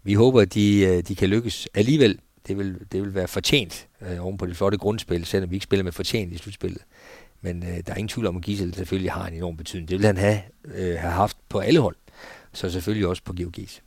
vi 0.03 0.13
håber, 0.13 0.41
at 0.41 0.53
de, 0.53 0.79
øh, 0.79 1.03
de 1.03 1.15
kan 1.15 1.29
lykkes 1.29 1.67
alligevel. 1.73 2.19
Det 2.47 2.57
vil, 2.57 2.79
det 2.91 3.01
vil 3.01 3.15
være 3.15 3.27
fortjent 3.27 3.87
øh, 4.01 4.25
oven 4.25 4.37
på 4.37 4.45
det 4.45 4.57
flotte 4.57 4.77
grundspil, 4.77 5.25
selvom 5.25 5.49
vi 5.49 5.55
ikke 5.55 5.63
spiller 5.63 5.83
med 5.83 5.91
fortjent 5.91 6.33
i 6.33 6.37
slutspillet. 6.37 6.81
Men 7.41 7.63
øh, 7.63 7.69
der 7.69 7.93
er 7.93 7.95
ingen 7.95 8.07
tvivl 8.07 8.27
om, 8.27 8.37
at 8.37 8.43
Gisel 8.43 8.73
selvfølgelig 8.73 9.11
har 9.11 9.27
en 9.27 9.33
enorm 9.33 9.57
betydning. 9.57 9.89
Det 9.89 9.97
vil 9.97 10.05
han 10.05 10.17
have, 10.17 10.41
øh, 10.65 10.99
have 10.99 11.13
haft 11.13 11.37
på 11.49 11.59
alle 11.59 11.79
hold. 11.79 11.95
Så 12.53 12.69
selvfølgelig 12.69 13.07
også 13.07 13.23
på 13.23 13.33
GOG's. 13.39 13.81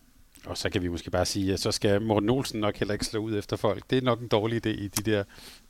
Og 0.47 0.59
så 0.59 0.71
kan 0.71 0.83
vi 0.83 0.89
måske 0.89 1.11
bare 1.11 1.27
sige, 1.27 1.53
at 1.53 1.61
så 1.61 1.73
skal 1.73 2.03
Morten 2.03 2.31
Olsen 2.31 2.61
nok 2.61 2.77
heller 2.77 2.93
ikke 2.93 3.05
slå 3.05 3.21
ud 3.21 3.39
efter 3.39 3.57
folk. 3.57 3.91
Det 3.91 3.99
er 3.99 4.03
nok 4.03 4.21
en 4.21 4.29
dårlig 4.29 4.67
idé 4.67 4.71
i 4.71 4.89
de 4.89 5.11
der, 5.11 5.25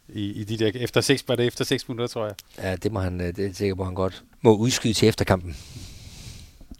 i, 0.09 0.33
i 0.33 0.45
de 0.45 0.59
der 0.59 0.71
efter 0.75 1.01
seks, 1.01 1.25
var 1.29 1.37
det 1.37 1.47
efter 1.47 1.65
seks 1.65 1.89
minutter, 1.89 2.07
tror 2.07 2.25
jeg. 2.25 2.35
Ja, 2.59 2.77
det 2.77 2.93
må 2.93 3.01
han, 3.01 3.21
øh, 3.21 3.37
det 3.37 3.47
er 3.47 3.53
sikker 3.53 3.75
på, 3.75 3.85
han 3.85 3.95
godt 3.95 4.25
må 4.41 4.57
udskyde 4.57 4.93
til 4.93 5.09
efterkampen. 5.09 5.57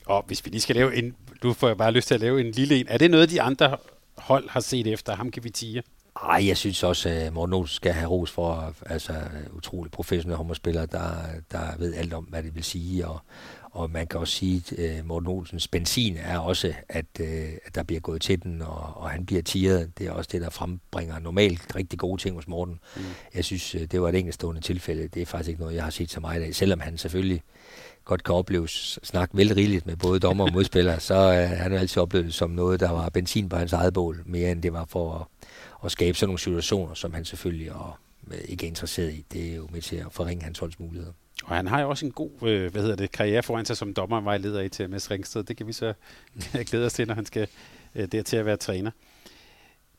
Og 0.07 0.25
hvis 0.27 0.45
vi 0.45 0.51
lige 0.51 0.61
skal 0.61 0.77
lave 0.77 0.97
en, 0.97 1.17
nu 1.45 1.53
får 1.53 1.69
jeg 1.69 1.77
bare 1.77 1.93
lyst 1.93 2.09
til 2.09 2.15
at 2.15 2.21
lave 2.21 2.41
en 2.41 2.51
lille 2.51 2.81
en. 2.81 2.87
Er 2.89 2.99
det 2.99 3.11
noget, 3.11 3.31
de 3.31 3.43
andre 3.43 3.77
hold 4.17 4.49
har 4.49 4.61
set 4.61 4.87
efter? 4.87 5.17
Ham 5.17 5.31
kan 5.31 5.45
vi 5.45 5.51
tige. 5.51 5.83
Ej, 6.23 6.47
jeg 6.47 6.57
synes 6.57 6.83
også, 6.83 7.09
at 7.09 7.33
Morten 7.33 7.53
Olsen 7.53 7.75
skal 7.75 7.93
have 7.93 8.11
ros 8.11 8.31
for 8.31 8.75
altså, 8.87 9.13
utrolig 9.53 9.93
professionelle 9.93 10.37
håndboldspillere, 10.37 10.87
der, 10.87 11.15
der 11.51 11.79
ved 11.79 11.95
alt 11.95 12.13
om, 12.13 12.25
hvad 12.25 12.43
det 12.43 12.55
vil 12.55 12.65
sige. 12.65 13.07
Og, 13.07 13.21
og 13.73 13.91
man 13.91 14.07
kan 14.07 14.21
også 14.21 14.35
sige, 14.35 14.63
at 14.79 15.01
uh, 15.01 15.07
Morten 15.07 15.29
Olsens 15.29 15.69
benzin 15.69 16.17
er 16.17 16.39
også, 16.39 16.75
at, 16.89 17.07
uh, 17.21 17.27
at 17.65 17.75
der 17.75 17.83
bliver 17.83 18.01
gået 18.01 18.23
til 18.23 18.43
den, 18.43 18.63
og, 18.63 18.97
og 18.97 19.11
han 19.11 19.27
bliver 19.27 19.43
tiret. 19.43 19.99
Det 19.99 20.07
er 20.07 20.11
også 20.11 20.29
det, 20.33 20.41
der 20.41 20.51
frembringer 20.51 21.19
normalt 21.19 21.77
rigtig 21.77 21.99
gode 21.99 22.23
ting 22.23 22.35
hos 22.35 22.49
Morten. 22.49 22.81
Mm. 22.97 23.03
Jeg 23.35 23.45
synes, 23.45 23.75
øh, 23.75 23.81
det 23.81 24.03
var 24.03 24.09
et 24.09 24.15
enkeltstående 24.15 24.61
tilfælde. 24.61 25.09
Det 25.09 25.23
er 25.23 25.27
faktisk 25.27 25.49
ikke 25.49 25.61
noget, 25.61 25.75
jeg 25.75 25.85
har 25.85 25.91
set 25.91 26.11
så 26.11 26.21
meget 26.21 26.43
af. 26.43 26.55
Selvom 26.55 26.81
han 26.81 26.99
selvfølgelig 26.99 27.43
godt 28.05 28.25
kan 28.25 28.35
opleves 28.35 28.99
snakke 29.03 29.37
vel 29.37 29.55
rigeligt 29.55 29.87
med 29.87 29.97
både 29.97 30.21
dommer 30.21 30.45
og 30.45 30.53
modspillere, 30.57 31.01
så 31.01 31.29
uh, 31.29 31.59
han 31.59 31.73
har 31.73 31.79
altid 31.79 32.03
oplevet 32.03 32.27
det 32.27 32.35
som 32.35 32.51
noget, 32.51 32.81
der 32.81 32.91
var 32.91 33.09
benzin 33.09 33.49
på 33.49 33.57
hans 33.57 33.73
eget 33.73 33.95
bål, 33.95 34.23
mere 34.27 34.51
end 34.51 34.63
det 34.63 34.73
var 34.73 34.85
for 34.85 35.15
at 35.15 35.27
at 35.85 35.93
skabe 35.93 36.19
sådan 36.19 36.29
nogle 36.29 36.39
situationer, 36.39 36.95
som 36.95 37.15
han 37.15 37.25
selvfølgelig 37.25 37.73
og, 37.73 37.97
øh, 38.31 38.39
ikke 38.45 38.67
er 38.67 38.69
interesseret 38.69 39.13
i. 39.13 39.25
Det 39.33 39.53
er 39.53 39.57
jo 39.57 39.69
med 39.73 39.83
til 39.83 39.97
at 39.97 40.07
forringe 40.11 40.45
hans 40.45 40.59
holdsmuligheder. 40.59 41.13
Og 41.45 41.57
han 41.57 41.67
har 41.67 41.81
jo 41.81 41.91
også 41.91 42.07
en 42.07 42.13
god 42.13 42.31
øh, 42.43 42.73
hvad 42.73 42.83
hedder 42.83 42.97
det, 42.97 43.13
karriere 43.13 43.43
foran 43.43 43.65
sig 43.65 43.77
som 43.77 43.95
dommervejleder 43.95 44.61
i 44.61 44.69
TMS 44.69 45.11
Ringsted. 45.11 45.43
Det 45.43 45.57
kan 45.57 45.67
vi 45.67 45.73
så 45.73 45.93
glæde 46.71 46.87
os 46.87 46.93
til, 46.93 47.07
når 47.07 47.15
han 47.15 47.27
skal 47.27 47.49
øh, 47.95 48.09
der 48.13 48.23
til 48.23 48.37
at 48.37 48.47
være 48.47 48.57
træner. 48.57 48.91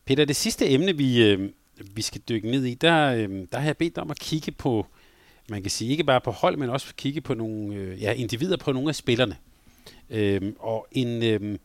Peter, 0.05 0.25
det 0.25 0.35
sidste 0.35 0.69
emne, 0.69 0.97
vi, 0.97 1.23
øh, 1.23 1.49
vi 1.95 2.01
skal 2.01 2.21
dykke 2.29 2.51
ned 2.51 2.63
i, 2.63 2.73
der, 2.73 3.13
øh, 3.13 3.47
der 3.51 3.59
har 3.59 3.65
jeg 3.65 3.77
bedt 3.77 3.97
om 3.97 4.11
at 4.11 4.19
kigge 4.19 4.51
på, 4.51 4.87
man 5.49 5.61
kan 5.61 5.71
sige 5.71 5.91
ikke 5.91 6.03
bare 6.03 6.21
på 6.21 6.31
hold, 6.31 6.57
men 6.57 6.69
også 6.69 6.95
kigge 6.95 7.21
på 7.21 7.33
nogle 7.33 7.75
øh, 7.75 8.01
ja, 8.01 8.11
individer 8.11 8.57
på 8.57 8.71
nogle 8.71 8.89
af 8.89 8.95
spillerne. 8.95 9.37
Øh, 10.09 10.53
og 10.59 10.87
en, 10.91 11.23
øh, 11.23 11.57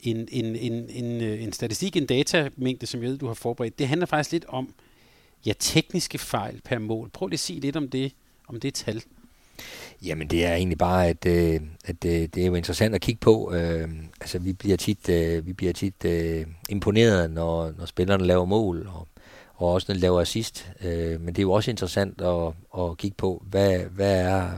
en, 0.00 0.28
en, 0.30 0.56
en, 0.56 0.72
en, 0.90 1.20
øh, 1.20 1.42
en 1.42 1.52
statistik, 1.52 1.96
en 1.96 2.06
datamængde, 2.06 2.86
som 2.86 3.02
jeg 3.02 3.10
ved, 3.10 3.18
du 3.18 3.26
har 3.26 3.34
forberedt, 3.34 3.78
det 3.78 3.88
handler 3.88 4.06
faktisk 4.06 4.32
lidt 4.32 4.44
om 4.44 4.74
ja, 5.46 5.52
tekniske 5.58 6.18
fejl 6.18 6.60
per 6.64 6.78
mål. 6.78 7.10
Prøv 7.10 7.26
lige 7.26 7.34
at 7.34 7.40
sige 7.40 7.60
lidt 7.60 7.76
om 7.76 7.88
det, 7.88 8.12
om 8.48 8.60
det 8.60 8.74
tal. 8.74 9.02
Jamen 10.02 10.28
det 10.28 10.44
er 10.44 10.54
egentlig 10.54 10.78
bare, 10.78 11.06
at, 11.06 11.26
øh, 11.26 11.60
at 11.84 12.04
øh, 12.04 12.12
det 12.12 12.38
er 12.38 12.46
jo 12.46 12.54
interessant 12.54 12.94
at 12.94 13.00
kigge 13.00 13.20
på. 13.20 13.52
Øh, 13.54 13.88
altså 14.20 14.38
vi 14.38 14.52
bliver 14.52 14.76
tit, 14.76 15.08
øh, 15.08 15.46
vi 15.46 15.52
bliver 15.52 15.72
tit 15.72 16.04
øh, 16.04 16.46
imponeret, 16.68 17.30
når, 17.30 17.72
når 17.78 17.86
spillerne 17.86 18.24
laver 18.24 18.44
mål, 18.44 18.86
og, 18.86 19.08
og 19.54 19.68
også 19.68 19.84
når 19.88 19.94
de 19.94 20.00
laver 20.00 20.20
assist. 20.20 20.70
Øh, 20.84 21.20
men 21.20 21.28
det 21.28 21.38
er 21.38 21.42
jo 21.42 21.52
også 21.52 21.70
interessant 21.70 22.20
at, 22.20 22.52
at 22.78 22.98
kigge 22.98 23.16
på, 23.16 23.42
hvad, 23.50 23.78
hvad, 23.78 24.20
er, 24.20 24.50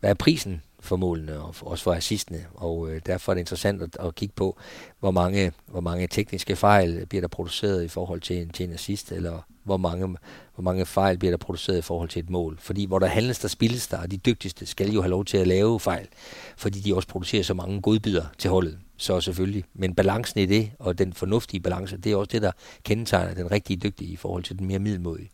hvad 0.00 0.10
er 0.10 0.14
prisen 0.14 0.62
for 0.80 0.96
målene 0.96 1.40
og 1.40 1.54
også 1.60 1.84
for 1.84 1.92
assistene. 1.92 2.46
Og 2.54 2.90
øh, 2.90 3.00
derfor 3.06 3.32
er 3.32 3.34
det 3.34 3.40
interessant 3.40 3.82
at, 3.82 3.96
at 4.06 4.14
kigge 4.14 4.34
på, 4.36 4.58
hvor 5.00 5.10
mange, 5.10 5.52
hvor 5.66 5.80
mange 5.80 6.06
tekniske 6.06 6.56
fejl 6.56 7.06
bliver 7.06 7.20
der 7.20 7.28
produceret 7.28 7.84
i 7.84 7.88
forhold 7.88 8.20
til 8.20 8.42
en, 8.42 8.48
til 8.48 8.66
en 8.66 8.72
assist, 8.72 9.12
eller 9.12 9.42
hvor 9.64 9.76
mange, 9.76 10.16
hvor 10.54 10.62
mange 10.62 10.86
fejl 10.86 11.18
bliver 11.18 11.32
der 11.32 11.38
produceret 11.38 11.78
i 11.78 11.82
forhold 11.82 12.08
til 12.08 12.20
et 12.20 12.30
mål. 12.30 12.58
Fordi 12.60 12.86
hvor 12.86 12.98
der 12.98 13.06
handles, 13.06 13.38
der 13.38 13.48
spilles 13.48 13.88
der, 13.88 13.98
og 13.98 14.10
de 14.10 14.16
dygtigste 14.16 14.66
skal 14.66 14.90
jo 14.90 15.02
have 15.02 15.10
lov 15.10 15.24
til 15.24 15.36
at 15.36 15.46
lave 15.46 15.80
fejl, 15.80 16.08
fordi 16.56 16.80
de 16.80 16.94
også 16.94 17.08
producerer 17.08 17.42
så 17.42 17.54
mange 17.54 17.80
godbidder 17.80 18.24
til 18.38 18.50
holdet. 18.50 18.78
Så 18.96 19.20
selvfølgelig. 19.20 19.64
Men 19.74 19.94
balancen 19.94 20.40
i 20.40 20.46
det, 20.46 20.70
og 20.78 20.98
den 20.98 21.12
fornuftige 21.12 21.60
balance, 21.60 21.96
det 21.96 22.12
er 22.12 22.16
også 22.16 22.30
det, 22.32 22.42
der 22.42 22.52
kendetegner 22.82 23.34
den 23.34 23.50
rigtige 23.50 23.76
dygtige 23.76 24.12
i 24.12 24.16
forhold 24.16 24.42
til 24.42 24.58
den 24.58 24.66
mere 24.66 24.78
middelmodige. 24.78 25.30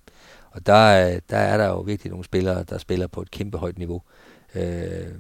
Og 0.51 0.67
der, 0.67 1.09
øh, 1.09 1.21
der 1.31 1.37
er 1.37 1.57
der 1.57 1.67
jo 1.67 1.81
virkelig 1.81 2.11
nogle 2.11 2.25
spillere, 2.25 2.63
der 2.63 2.79
spiller 2.79 3.07
på 3.07 3.23
et 3.23 3.31
kæmpe 3.31 3.59
højt 3.59 3.79
niveau. 3.79 4.03
Øh, 4.55 5.15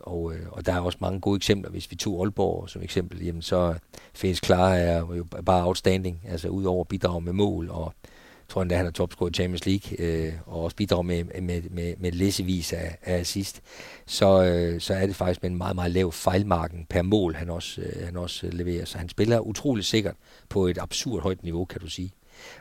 og, 0.00 0.32
øh, 0.34 0.46
og 0.50 0.66
der 0.66 0.72
er 0.72 0.80
også 0.80 0.98
mange 1.00 1.20
gode 1.20 1.36
eksempler. 1.36 1.70
Hvis 1.70 1.90
vi 1.90 1.96
tog 1.96 2.20
Aalborg 2.20 2.70
som 2.70 2.82
eksempel, 2.82 3.24
jamen 3.24 3.42
så 3.42 3.74
Felix 4.14 4.40
Klar 4.40 4.74
er 4.74 4.98
jo 4.98 5.24
bare 5.46 5.66
outstanding, 5.66 6.20
altså 6.28 6.48
ud 6.48 6.64
over 6.64 6.84
bidrag 6.84 7.22
med 7.22 7.32
mål, 7.32 7.70
og 7.70 7.94
jeg 8.04 8.54
tror 8.54 8.62
endda, 8.62 8.76
han 8.76 8.86
er 8.86 8.90
topscorer 8.90 9.30
i 9.30 9.32
Champions 9.32 9.66
League, 9.66 10.06
øh, 10.06 10.32
og 10.46 10.64
også 10.64 10.76
bidrager 10.76 11.02
med, 11.02 11.24
med, 11.24 11.62
med, 11.70 11.94
med 11.98 12.12
læsevis 12.12 12.72
af, 12.72 12.98
af 13.02 13.18
assist, 13.18 13.62
så, 14.06 14.44
øh, 14.44 14.80
så 14.80 14.94
er 14.94 15.06
det 15.06 15.16
faktisk 15.16 15.42
med 15.42 15.50
en 15.50 15.56
meget, 15.56 15.74
meget 15.74 15.90
lav 15.90 16.12
fejlmarken 16.12 16.86
per 16.90 17.02
mål, 17.02 17.34
han 17.34 17.50
også, 17.50 17.80
øh, 17.80 18.04
han 18.04 18.16
også 18.16 18.46
øh, 18.46 18.52
leverer. 18.52 18.84
Så 18.84 18.98
han 18.98 19.08
spiller 19.08 19.38
utrolig 19.38 19.84
sikkert 19.84 20.14
på 20.48 20.66
et 20.66 20.78
absurd 20.78 21.22
højt 21.22 21.42
niveau, 21.42 21.64
kan 21.64 21.80
du 21.80 21.86
sige. 21.86 22.12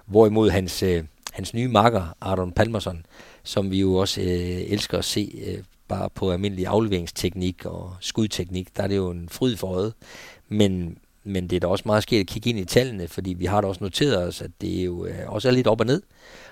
Hvorimod 0.05 0.49
hans, 0.49 0.84
øh, 0.84 1.03
hans 1.32 1.53
nye 1.53 1.67
makker, 1.67 2.15
Aaron 2.22 2.51
Palmerson, 2.51 3.05
som 3.43 3.72
vi 3.72 3.80
jo 3.80 3.95
også 3.95 4.22
øh, 4.22 4.28
elsker 4.72 4.97
at 4.97 5.05
se 5.05 5.41
øh, 5.47 5.63
bare 5.91 6.09
på 6.09 6.31
almindelig 6.31 6.67
afleveringsteknik 6.67 7.65
og 7.65 7.95
skudteknik, 7.99 8.77
der 8.77 8.83
er 8.83 8.87
det 8.87 8.95
jo 8.95 9.09
en 9.09 9.29
fryd 9.29 9.55
for 9.55 9.67
øjet. 9.67 9.93
Men, 10.49 10.97
men 11.23 11.47
det 11.47 11.55
er 11.55 11.59
da 11.59 11.67
også 11.67 11.83
meget 11.85 12.03
sket 12.03 12.19
at 12.19 12.27
kigge 12.27 12.49
ind 12.49 12.59
i 12.59 12.65
tallene, 12.65 13.07
fordi 13.07 13.33
vi 13.33 13.45
har 13.45 13.61
da 13.61 13.67
også 13.67 13.83
noteret 13.83 14.27
os, 14.27 14.41
at 14.41 14.51
det 14.61 14.85
jo 14.85 15.05
øh, 15.05 15.15
også 15.27 15.47
er 15.47 15.51
lidt 15.51 15.67
op 15.67 15.79
og 15.79 15.85
ned. 15.85 16.01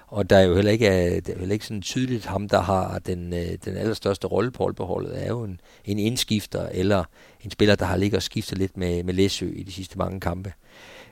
Og 0.07 0.29
der 0.29 0.37
er 0.37 0.41
jo 0.41 0.55
heller 0.55 0.71
ikke, 0.71 0.87
øh, 0.87 1.15
det 1.15 1.29
er 1.29 1.39
heller 1.39 1.53
ikke 1.53 1.65
sådan 1.65 1.81
tydeligt, 1.81 2.25
ham 2.25 2.49
der 2.49 2.61
har 2.61 2.99
den, 2.99 3.33
øh, 3.33 3.57
den 3.65 3.77
allerstørste 3.77 4.27
rolle 4.27 4.51
på 4.51 4.63
holdbeholdet, 4.63 5.23
er 5.23 5.27
jo 5.27 5.43
en, 5.43 5.59
en 5.85 5.99
indskifter, 5.99 6.69
eller 6.71 7.03
en 7.41 7.51
spiller, 7.51 7.75
der 7.75 7.85
har 7.85 7.97
ligget 7.97 8.17
og 8.17 8.23
skiftet 8.23 8.57
lidt 8.57 8.77
med, 8.77 9.03
med 9.03 9.13
Læsø 9.13 9.49
i 9.55 9.63
de 9.63 9.71
sidste 9.71 9.97
mange 9.97 10.19
kampe. 10.19 10.53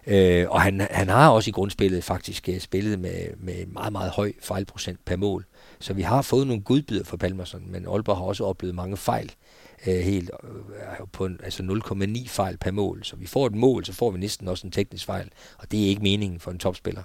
Øh, 0.07 0.45
og 0.49 0.61
han, 0.61 0.88
han 0.91 1.09
har 1.09 1.30
også 1.30 1.49
i 1.49 1.51
grundspillet 1.51 2.03
faktisk 2.03 2.49
spillet 2.59 2.99
med, 2.99 3.28
med 3.38 3.65
meget, 3.65 3.91
meget 3.91 4.11
høj 4.11 4.32
fejlprocent 4.41 5.05
per 5.05 5.15
mål. 5.15 5.45
Så 5.80 5.93
vi 5.93 6.01
har 6.01 6.21
fået 6.21 6.47
nogle 6.47 6.63
godbidder 6.63 7.03
for 7.03 7.17
Palmerson, 7.17 7.71
men 7.71 7.86
Aalborg 7.88 8.17
har 8.17 8.23
også 8.23 8.45
oplevet 8.45 8.75
mange 8.75 8.97
fejl. 8.97 9.32
Øh, 9.88 9.99
helt 9.99 10.32
øh, 10.43 11.07
på 11.11 11.25
en, 11.25 11.39
altså 11.43 11.63
0,9 11.63 12.28
fejl 12.28 12.57
per 12.57 12.71
mål. 12.71 13.03
Så 13.03 13.15
vi 13.15 13.25
får 13.25 13.47
et 13.47 13.55
mål, 13.55 13.86
så 13.86 13.93
får 13.93 14.11
vi 14.11 14.19
næsten 14.19 14.47
også 14.47 14.67
en 14.67 14.71
teknisk 14.71 15.05
fejl. 15.05 15.30
Og 15.57 15.71
det 15.71 15.84
er 15.84 15.88
ikke 15.88 16.01
meningen 16.01 16.39
for 16.39 16.51
en 16.51 16.59
topspiller. 16.59 17.03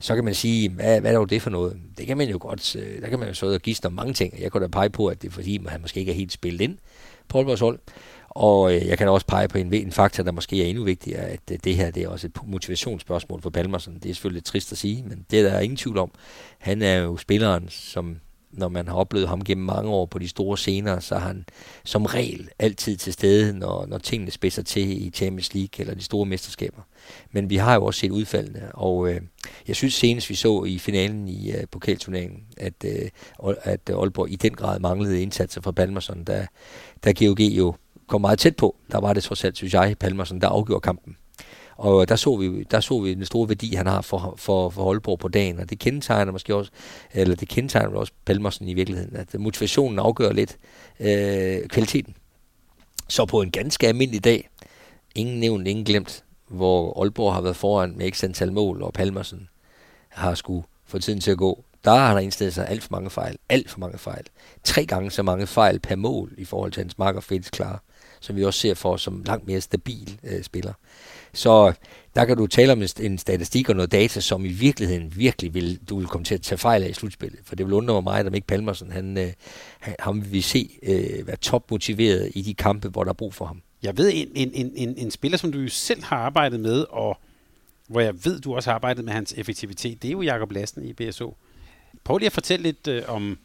Så 0.00 0.14
kan 0.14 0.24
man 0.24 0.34
sige, 0.34 0.68
hvad, 0.68 1.00
hvad 1.00 1.10
er 1.10 1.16
dog 1.16 1.30
det 1.30 1.42
for 1.42 1.50
noget? 1.50 1.76
Det 1.98 2.06
kan 2.06 2.16
man 2.16 2.28
jo 2.28 2.38
godt, 2.40 2.76
øh, 2.76 3.02
der 3.02 3.08
kan 3.08 3.18
man 3.18 3.28
jo 3.28 3.34
så 3.34 3.54
og 3.54 3.60
gisne 3.60 3.86
om 3.86 3.92
mange 3.92 4.12
ting. 4.14 4.40
Jeg 4.40 4.52
kunne 4.52 4.62
da 4.62 4.68
pege 4.68 4.90
på, 4.90 5.06
at 5.06 5.22
det 5.22 5.28
er 5.28 5.32
fordi, 5.32 5.60
han 5.68 5.80
måske 5.80 6.00
ikke 6.00 6.12
er 6.12 6.16
helt 6.16 6.32
spillet 6.32 6.60
ind 6.60 6.78
på 7.28 7.38
Aalborgs 7.38 7.60
hold. 7.60 7.78
Og 8.34 8.74
øh, 8.74 8.86
jeg 8.86 8.98
kan 8.98 9.08
også 9.08 9.26
pege 9.26 9.48
på 9.48 9.58
en, 9.58 9.74
en 9.74 9.92
faktor, 9.92 10.22
der 10.22 10.32
måske 10.32 10.62
er 10.62 10.66
endnu 10.66 10.84
vigtigere, 10.84 11.22
at 11.22 11.40
øh, 11.50 11.58
det 11.64 11.76
her 11.76 11.90
det 11.90 12.02
er 12.02 12.08
også 12.08 12.26
et 12.26 12.38
motivationsspørgsmål 12.46 13.42
for 13.42 13.50
Palmersen. 13.50 13.94
Det 13.94 14.10
er 14.10 14.14
selvfølgelig 14.14 14.36
lidt 14.36 14.44
trist 14.44 14.72
at 14.72 14.78
sige, 14.78 15.02
men 15.02 15.26
det 15.30 15.38
er 15.38 15.50
der 15.50 15.60
ingen 15.60 15.76
tvivl 15.76 15.98
om. 15.98 16.10
Han 16.58 16.82
er 16.82 16.96
jo 16.96 17.16
spilleren, 17.16 17.68
som 17.68 18.16
når 18.52 18.68
man 18.68 18.88
har 18.88 18.94
oplevet 18.94 19.28
ham 19.28 19.44
gennem 19.44 19.66
mange 19.66 19.90
år 19.90 20.06
på 20.06 20.18
de 20.18 20.28
store 20.28 20.58
scener, 20.58 21.00
så 21.00 21.14
er 21.14 21.18
han 21.18 21.44
som 21.84 22.06
regel 22.06 22.48
altid 22.58 22.96
til 22.96 23.12
stede, 23.12 23.58
når, 23.58 23.86
når 23.86 23.98
tingene 23.98 24.30
spidser 24.30 24.62
til 24.62 25.06
i 25.06 25.10
Champions 25.10 25.54
League 25.54 25.80
eller 25.80 25.94
de 25.94 26.02
store 26.02 26.26
mesterskaber. 26.26 26.82
Men 27.30 27.50
vi 27.50 27.56
har 27.56 27.74
jo 27.74 27.84
også 27.84 28.00
set 28.00 28.10
udfaldene, 28.10 28.74
og 28.74 29.10
øh, 29.10 29.20
jeg 29.68 29.76
synes 29.76 29.94
senest 29.94 30.30
vi 30.30 30.34
så 30.34 30.64
i 30.64 30.78
finalen 30.78 31.28
i 31.28 31.52
øh, 31.52 31.64
pokalturneringen, 31.70 32.40
at, 32.56 32.84
øh, 32.84 33.08
at 33.62 33.90
Aalborg 33.90 34.30
i 34.30 34.36
den 34.36 34.54
grad 34.54 34.80
manglede 34.80 35.22
indsatser 35.22 35.60
fra 35.60 35.72
Palmerson, 35.72 36.24
da, 36.24 36.46
da 37.04 37.12
GOG 37.12 37.40
jo 37.40 37.74
kom 38.06 38.20
meget 38.20 38.38
tæt 38.38 38.56
på. 38.56 38.76
Der 38.92 39.00
var 39.00 39.12
det 39.12 39.22
trods 39.22 39.44
alt, 39.44 39.56
synes 39.56 39.74
jeg, 39.74 39.96
Palmersen, 40.00 40.40
der 40.40 40.48
afgjorde 40.48 40.80
kampen. 40.80 41.16
Og 41.76 42.08
der 42.08 42.16
så 42.16 42.36
vi, 42.36 42.62
der 42.62 42.80
så 42.80 43.00
vi 43.00 43.14
den 43.14 43.24
store 43.24 43.48
værdi, 43.48 43.74
han 43.74 43.86
har 43.86 44.00
for, 44.00 44.34
for, 44.38 44.70
for 44.70 44.82
Holborg 44.82 45.18
på 45.18 45.28
dagen, 45.28 45.58
og 45.58 45.70
det 45.70 45.78
kendetegner 45.78 46.32
måske 46.32 46.54
også, 46.54 46.70
eller 47.12 47.36
det 47.36 47.48
kendetegner 47.48 47.96
også 47.96 48.12
Palmersen 48.24 48.68
i 48.68 48.74
virkeligheden, 48.74 49.16
at 49.16 49.40
motivationen 49.40 49.98
afgør 49.98 50.32
lidt 50.32 50.58
øh, 51.00 51.68
kvaliteten. 51.68 52.14
Så 53.08 53.24
på 53.24 53.42
en 53.42 53.50
ganske 53.50 53.88
almindelig 53.88 54.24
dag, 54.24 54.48
ingen 55.14 55.40
nævnt, 55.40 55.68
ingen 55.68 55.84
glemt, 55.84 56.24
hvor 56.48 57.02
Aalborg 57.02 57.34
har 57.34 57.40
været 57.40 57.56
foran 57.56 57.94
med 57.96 58.10
x 58.10 58.24
antal 58.24 58.52
mål, 58.52 58.82
og 58.82 58.92
Palmersen 58.92 59.48
har 60.08 60.34
skulle 60.34 60.64
få 60.86 60.98
tiden 60.98 61.20
til 61.20 61.30
at 61.30 61.38
gå. 61.38 61.64
Der 61.84 61.90
har 61.90 62.14
han 62.14 62.22
indstillet 62.22 62.54
sig 62.54 62.68
alt 62.68 62.82
for 62.82 62.88
mange 62.90 63.10
fejl. 63.10 63.36
Alt 63.48 63.70
for 63.70 63.78
mange 63.78 63.98
fejl. 63.98 64.24
Tre 64.64 64.86
gange 64.86 65.10
så 65.10 65.22
mange 65.22 65.46
fejl 65.46 65.78
per 65.78 65.96
mål 65.96 66.32
i 66.38 66.44
forhold 66.44 66.72
til 66.72 66.82
hans 66.82 66.98
marker 66.98 67.20
Felix 67.20 67.50
Klar, 67.50 67.82
som 68.22 68.36
vi 68.36 68.44
også 68.44 68.60
ser 68.60 68.74
for 68.74 68.96
som 68.96 69.22
langt 69.26 69.46
mere 69.46 69.60
stabil 69.60 70.18
øh, 70.24 70.42
spiller. 70.42 70.72
Så 71.32 71.72
der 72.14 72.24
kan 72.24 72.36
du 72.36 72.46
tale 72.46 72.72
om 72.72 72.82
en 73.00 73.18
statistik 73.18 73.68
og 73.68 73.76
noget 73.76 73.92
data, 73.92 74.20
som 74.20 74.44
i 74.44 74.48
virkeligheden 74.48 75.16
virkelig 75.16 75.54
vil, 75.54 75.80
du 75.88 75.98
vil 75.98 76.06
komme 76.06 76.24
til 76.24 76.34
at 76.34 76.42
tage 76.42 76.58
fejl 76.58 76.82
af 76.82 76.88
i 76.88 76.92
slutspillet. 76.92 77.40
For 77.44 77.56
det 77.56 77.66
vil 77.66 77.72
undre 77.72 77.94
mig 77.94 78.04
meget, 78.04 78.26
om 78.26 78.34
ikke 78.34 78.46
Palmersen, 78.46 78.92
han, 78.92 79.18
øh, 79.18 79.32
ham 79.98 80.22
vil 80.22 80.32
vi 80.32 80.40
se 80.40 80.70
øh, 80.82 81.26
være 81.26 81.36
topmotiveret 81.36 82.30
i 82.34 82.42
de 82.42 82.54
kampe, 82.54 82.88
hvor 82.88 83.04
der 83.04 83.10
er 83.10 83.14
brug 83.14 83.34
for 83.34 83.44
ham. 83.44 83.62
Jeg 83.82 83.98
ved, 83.98 84.10
en, 84.14 84.28
en, 84.34 84.50
en, 84.54 84.72
en, 84.76 84.94
en 84.98 85.10
spiller, 85.10 85.38
som 85.38 85.52
du 85.52 85.58
jo 85.58 85.68
selv 85.68 86.04
har 86.04 86.16
arbejdet 86.16 86.60
med, 86.60 86.84
og 86.90 87.18
hvor 87.88 88.00
jeg 88.00 88.24
ved, 88.24 88.40
du 88.40 88.54
også 88.54 88.70
har 88.70 88.74
arbejdet 88.74 89.04
med 89.04 89.12
hans 89.12 89.34
effektivitet, 89.36 90.02
det 90.02 90.08
er 90.08 90.12
jo 90.12 90.22
Jakob 90.22 90.52
Lassen 90.52 90.84
i 90.84 90.92
BSO. 90.92 91.36
Prøv 92.04 92.18
lige 92.18 92.26
at 92.26 92.32
fortælle 92.32 92.62
lidt 92.62 92.88
øh, 92.88 93.02
om, 93.08 93.38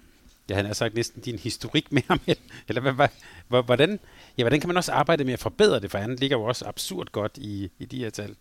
ja, 0.49 0.55
han 0.55 0.65
har 0.65 0.73
sagt 0.73 0.95
næsten 0.95 1.21
din 1.21 1.39
historik 1.39 1.91
med 1.91 2.01
ham, 2.07 2.19
eller 2.67 2.81
hvad, 2.81 3.07
hvad, 3.47 3.63
hvordan, 3.63 3.99
ja, 4.37 4.43
hvordan 4.43 4.59
kan 4.59 4.67
man 4.67 4.77
også 4.77 4.91
arbejde 4.91 5.23
med 5.23 5.33
at 5.33 5.39
forbedre 5.39 5.79
det, 5.79 5.91
for 5.91 5.97
han 5.97 6.15
ligger 6.15 6.37
jo 6.37 6.43
også 6.43 6.65
absurd 6.65 7.07
godt 7.11 7.37
i, 7.37 7.71
i 7.79 7.85
de 7.85 7.97
her 7.97 8.09
tal. 8.09 8.35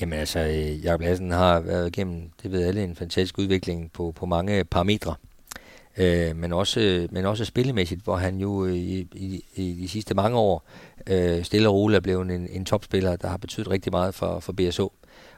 Jamen 0.00 0.18
altså, 0.18 0.38
øh, 0.38 0.84
Jacob 0.84 1.00
Lassen 1.00 1.30
har 1.30 1.60
været 1.60 1.88
igennem, 1.88 2.30
det 2.42 2.52
ved 2.52 2.64
alle, 2.64 2.84
en 2.84 2.96
fantastisk 2.96 3.38
udvikling 3.38 3.92
på, 3.92 4.12
på 4.16 4.26
mange 4.26 4.64
parametre. 4.64 5.14
Øh, 5.96 6.36
men, 6.36 6.52
også, 6.52 7.08
men 7.10 7.26
også 7.26 7.44
spillemæssigt, 7.44 8.04
hvor 8.04 8.16
han 8.16 8.36
jo 8.36 8.64
øh, 8.64 8.74
i, 8.74 9.06
i, 9.12 9.44
i 9.54 9.72
de 9.82 9.88
sidste 9.88 10.14
mange 10.14 10.38
år 10.38 10.64
øh, 11.06 11.44
stille 11.44 11.68
og 11.68 11.74
roligt 11.74 11.96
er 11.96 12.00
blevet 12.00 12.30
en, 12.30 12.48
en 12.48 12.64
topspiller, 12.64 13.16
der 13.16 13.28
har 13.28 13.36
betydet 13.36 13.70
rigtig 13.70 13.92
meget 13.92 14.14
for, 14.14 14.40
for 14.40 14.52
BSO. 14.52 14.92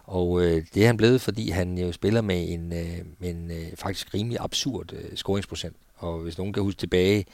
Og 0.04 0.42
øh, 0.42 0.62
det 0.74 0.82
er 0.82 0.86
han 0.86 0.96
blevet, 0.96 1.20
fordi 1.20 1.50
han 1.50 1.78
jo 1.78 1.92
spiller 1.92 2.20
med 2.20 2.52
en, 2.52 2.72
øh, 2.72 3.30
en 3.30 3.50
øh, 3.50 3.76
faktisk 3.76 4.14
rimelig 4.14 4.38
absurd 4.40 4.92
øh, 4.92 5.16
scoringsprocent. 5.16 5.76
Og 6.04 6.18
hvis 6.18 6.38
nogen 6.38 6.52
kan 6.52 6.62
huske 6.62 6.78
tilbage 6.78 7.24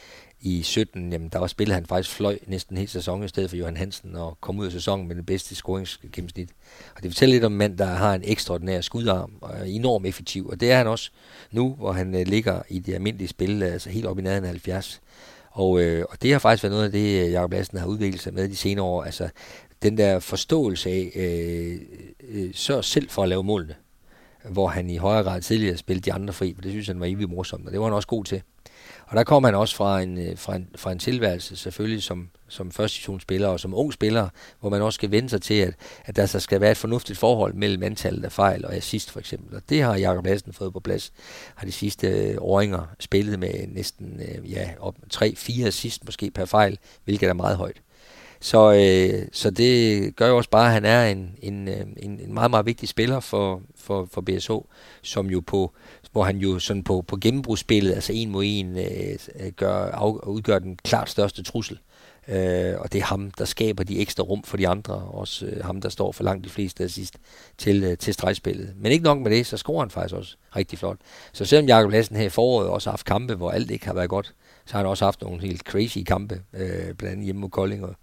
i 0.40 0.62
17, 0.62 1.12
jamen 1.12 1.28
der 1.28 1.38
var 1.38 1.46
spillet 1.46 1.74
han 1.74 1.86
faktisk 1.86 2.16
fløj 2.16 2.38
næsten 2.46 2.76
hele 2.76 2.90
sæsonen 2.90 3.24
i 3.24 3.28
stedet 3.28 3.50
for 3.50 3.56
Johan 3.56 3.76
Hansen 3.76 4.16
og 4.16 4.38
kom 4.40 4.58
ud 4.58 4.66
af 4.66 4.72
sæsonen 4.72 5.08
med 5.08 5.16
den 5.16 5.24
bedste 5.24 5.54
scoringsgennemsnit. 5.54 6.50
Og 6.96 7.02
det 7.02 7.10
fortæller 7.10 7.34
lidt 7.34 7.44
om 7.44 7.52
en 7.52 7.58
mand, 7.58 7.78
der 7.78 7.84
har 7.84 8.14
en 8.14 8.22
ekstraordinær 8.24 8.80
skudarm 8.80 9.32
og 9.40 9.50
er 9.58 9.64
enormt 9.64 10.06
effektiv. 10.06 10.48
Og 10.48 10.60
det 10.60 10.72
er 10.72 10.76
han 10.76 10.86
også 10.86 11.10
nu, 11.50 11.74
hvor 11.78 11.92
han 11.92 12.14
øh, 12.14 12.26
ligger 12.26 12.62
i 12.68 12.78
det 12.78 12.94
almindelige 12.94 13.28
spil, 13.28 13.62
altså 13.62 13.90
helt 13.90 14.06
op 14.06 14.18
i 14.18 14.22
nærheden 14.22 14.44
af 14.44 14.50
70. 14.50 15.00
Og, 15.50 15.80
øh, 15.80 16.04
og 16.10 16.22
det 16.22 16.32
har 16.32 16.38
faktisk 16.38 16.62
været 16.62 16.72
noget 16.72 16.84
af 16.84 16.92
det, 16.92 17.26
øh, 17.26 17.32
Jacob 17.32 17.52
Lassen 17.52 17.78
har 17.78 17.86
udviklet 17.86 18.20
sig 18.20 18.34
med 18.34 18.48
de 18.48 18.56
senere 18.56 18.84
år. 18.84 19.02
Altså 19.02 19.28
den 19.82 19.98
der 19.98 20.18
forståelse 20.18 20.90
af, 20.90 21.12
øh, 21.14 21.80
øh, 22.28 22.50
sørg 22.54 22.84
selv 22.84 23.08
for 23.08 23.22
at 23.22 23.28
lave 23.28 23.44
målene. 23.44 23.74
Hvor 24.50 24.68
han 24.68 24.90
i 24.90 24.96
højere 24.96 25.22
grad 25.22 25.40
tidligere 25.40 25.76
spillede 25.76 26.04
de 26.04 26.12
andre 26.12 26.32
fri, 26.32 26.54
for 26.54 26.62
det 26.62 26.70
synes 26.70 26.86
han 26.86 27.00
var 27.00 27.06
evigt 27.06 27.30
morsomt, 27.30 27.66
og 27.66 27.72
det 27.72 27.80
var 27.80 27.86
han 27.86 27.94
også 27.94 28.08
god 28.08 28.24
til. 28.24 28.42
Og 29.10 29.16
der 29.16 29.24
kom 29.24 29.44
han 29.44 29.54
også 29.54 29.76
fra 29.76 30.00
en, 30.00 30.18
øh, 30.18 30.38
fra 30.38 30.56
en, 30.56 30.68
fra 30.76 30.92
en 30.92 30.98
tilværelse, 30.98 31.56
selvfølgelig 31.56 32.02
som, 32.02 32.28
som 32.48 32.70
førstitionsspiller 32.70 33.48
og 33.48 33.60
som 33.60 33.74
ung 33.74 33.92
spiller, 33.92 34.28
hvor 34.60 34.70
man 34.70 34.82
også 34.82 34.94
skal 34.94 35.10
vende 35.10 35.28
sig 35.28 35.42
til, 35.42 35.54
at, 35.54 35.74
at 36.04 36.16
der 36.16 36.26
så 36.26 36.40
skal 36.40 36.60
være 36.60 36.70
et 36.70 36.76
fornuftigt 36.76 37.18
forhold 37.18 37.54
mellem 37.54 37.82
antallet 37.82 38.24
af 38.24 38.32
fejl 38.32 38.64
og 38.64 38.74
assist 38.74 39.10
for 39.10 39.20
eksempel. 39.20 39.56
Og 39.56 39.62
det 39.68 39.82
har 39.82 39.96
Jakob 39.96 40.24
Lassen 40.24 40.52
fået 40.52 40.72
på 40.72 40.80
plads. 40.80 41.12
Har 41.54 41.66
de 41.66 41.72
sidste 41.72 42.08
øh, 42.08 42.36
åringer 42.40 42.82
spillet 42.98 43.38
med 43.38 43.66
næsten 43.68 44.20
øh, 44.20 44.52
ja, 44.52 44.70
op 44.80 44.96
3-4 45.14 45.66
assist 45.66 46.04
måske 46.04 46.30
per 46.30 46.44
fejl, 46.44 46.78
hvilket 47.04 47.28
er 47.28 47.34
meget 47.34 47.56
højt. 47.56 47.82
Så, 48.40 48.72
øh, 48.72 49.28
så 49.32 49.50
det 49.50 50.16
gør 50.16 50.28
jo 50.28 50.36
også 50.36 50.50
bare, 50.50 50.66
at 50.66 50.72
han 50.72 50.84
er 50.84 51.04
en, 51.04 51.36
en, 51.42 51.68
en, 51.68 52.20
en 52.20 52.34
meget, 52.34 52.50
meget 52.50 52.66
vigtig 52.66 52.88
spiller 52.88 53.20
for, 53.20 53.62
for, 53.76 54.08
for 54.12 54.20
BSH, 54.20 54.52
som 55.02 55.26
jo 55.26 55.40
på, 55.40 55.72
hvor 56.12 56.24
han 56.24 56.36
jo 56.36 56.58
sådan 56.58 56.84
på, 56.84 57.04
på 57.08 57.16
gennembrugsspillet, 57.16 57.94
altså 57.94 58.12
en 58.12 58.30
mod 58.30 58.44
en, 58.46 58.78
øh, 58.78 59.18
øh, 59.40 59.52
gør, 59.56 59.84
af, 59.84 60.26
udgør 60.26 60.58
den 60.58 60.76
klart 60.76 61.10
største 61.10 61.42
trussel. 61.42 61.78
Øh, 62.28 62.74
og 62.78 62.92
det 62.92 63.00
er 63.00 63.04
ham, 63.04 63.30
der 63.30 63.44
skaber 63.44 63.84
de 63.84 63.98
ekstra 63.98 64.22
rum 64.22 64.42
for 64.42 64.56
de 64.56 64.68
andre. 64.68 64.94
Også 64.94 65.46
øh, 65.46 65.64
ham, 65.64 65.80
der 65.80 65.88
står 65.88 66.12
for 66.12 66.24
langt 66.24 66.44
de 66.44 66.50
fleste 66.50 66.84
assist 66.84 67.18
til, 67.58 67.84
øh, 67.84 67.98
til 67.98 68.14
stregspillet. 68.14 68.74
Men 68.76 68.92
ikke 68.92 69.04
nok 69.04 69.18
med 69.18 69.30
det, 69.30 69.46
så 69.46 69.56
scorer 69.56 69.80
han 69.80 69.90
faktisk 69.90 70.14
også 70.14 70.36
rigtig 70.56 70.78
flot. 70.78 70.96
Så 71.32 71.44
selvom 71.44 71.68
Jakob 71.68 71.90
Lassen 71.90 72.16
her 72.16 72.24
i 72.24 72.28
foråret 72.28 72.68
også 72.68 72.90
har 72.90 72.92
haft 72.92 73.06
kampe, 73.06 73.34
hvor 73.34 73.50
alt 73.50 73.70
ikke 73.70 73.86
har 73.86 73.94
været 73.94 74.08
godt, 74.08 74.34
så 74.66 74.72
har 74.72 74.78
han 74.78 74.86
også 74.86 75.04
haft 75.04 75.22
nogle 75.22 75.40
helt 75.40 75.62
crazy 75.62 75.98
kampe, 76.06 76.42
øh, 76.54 76.94
blandt 76.94 77.12
andet 77.12 77.24
hjemme 77.24 77.40
mod 77.40 77.50
Kolding. 77.50 77.84
Og, 77.84 77.94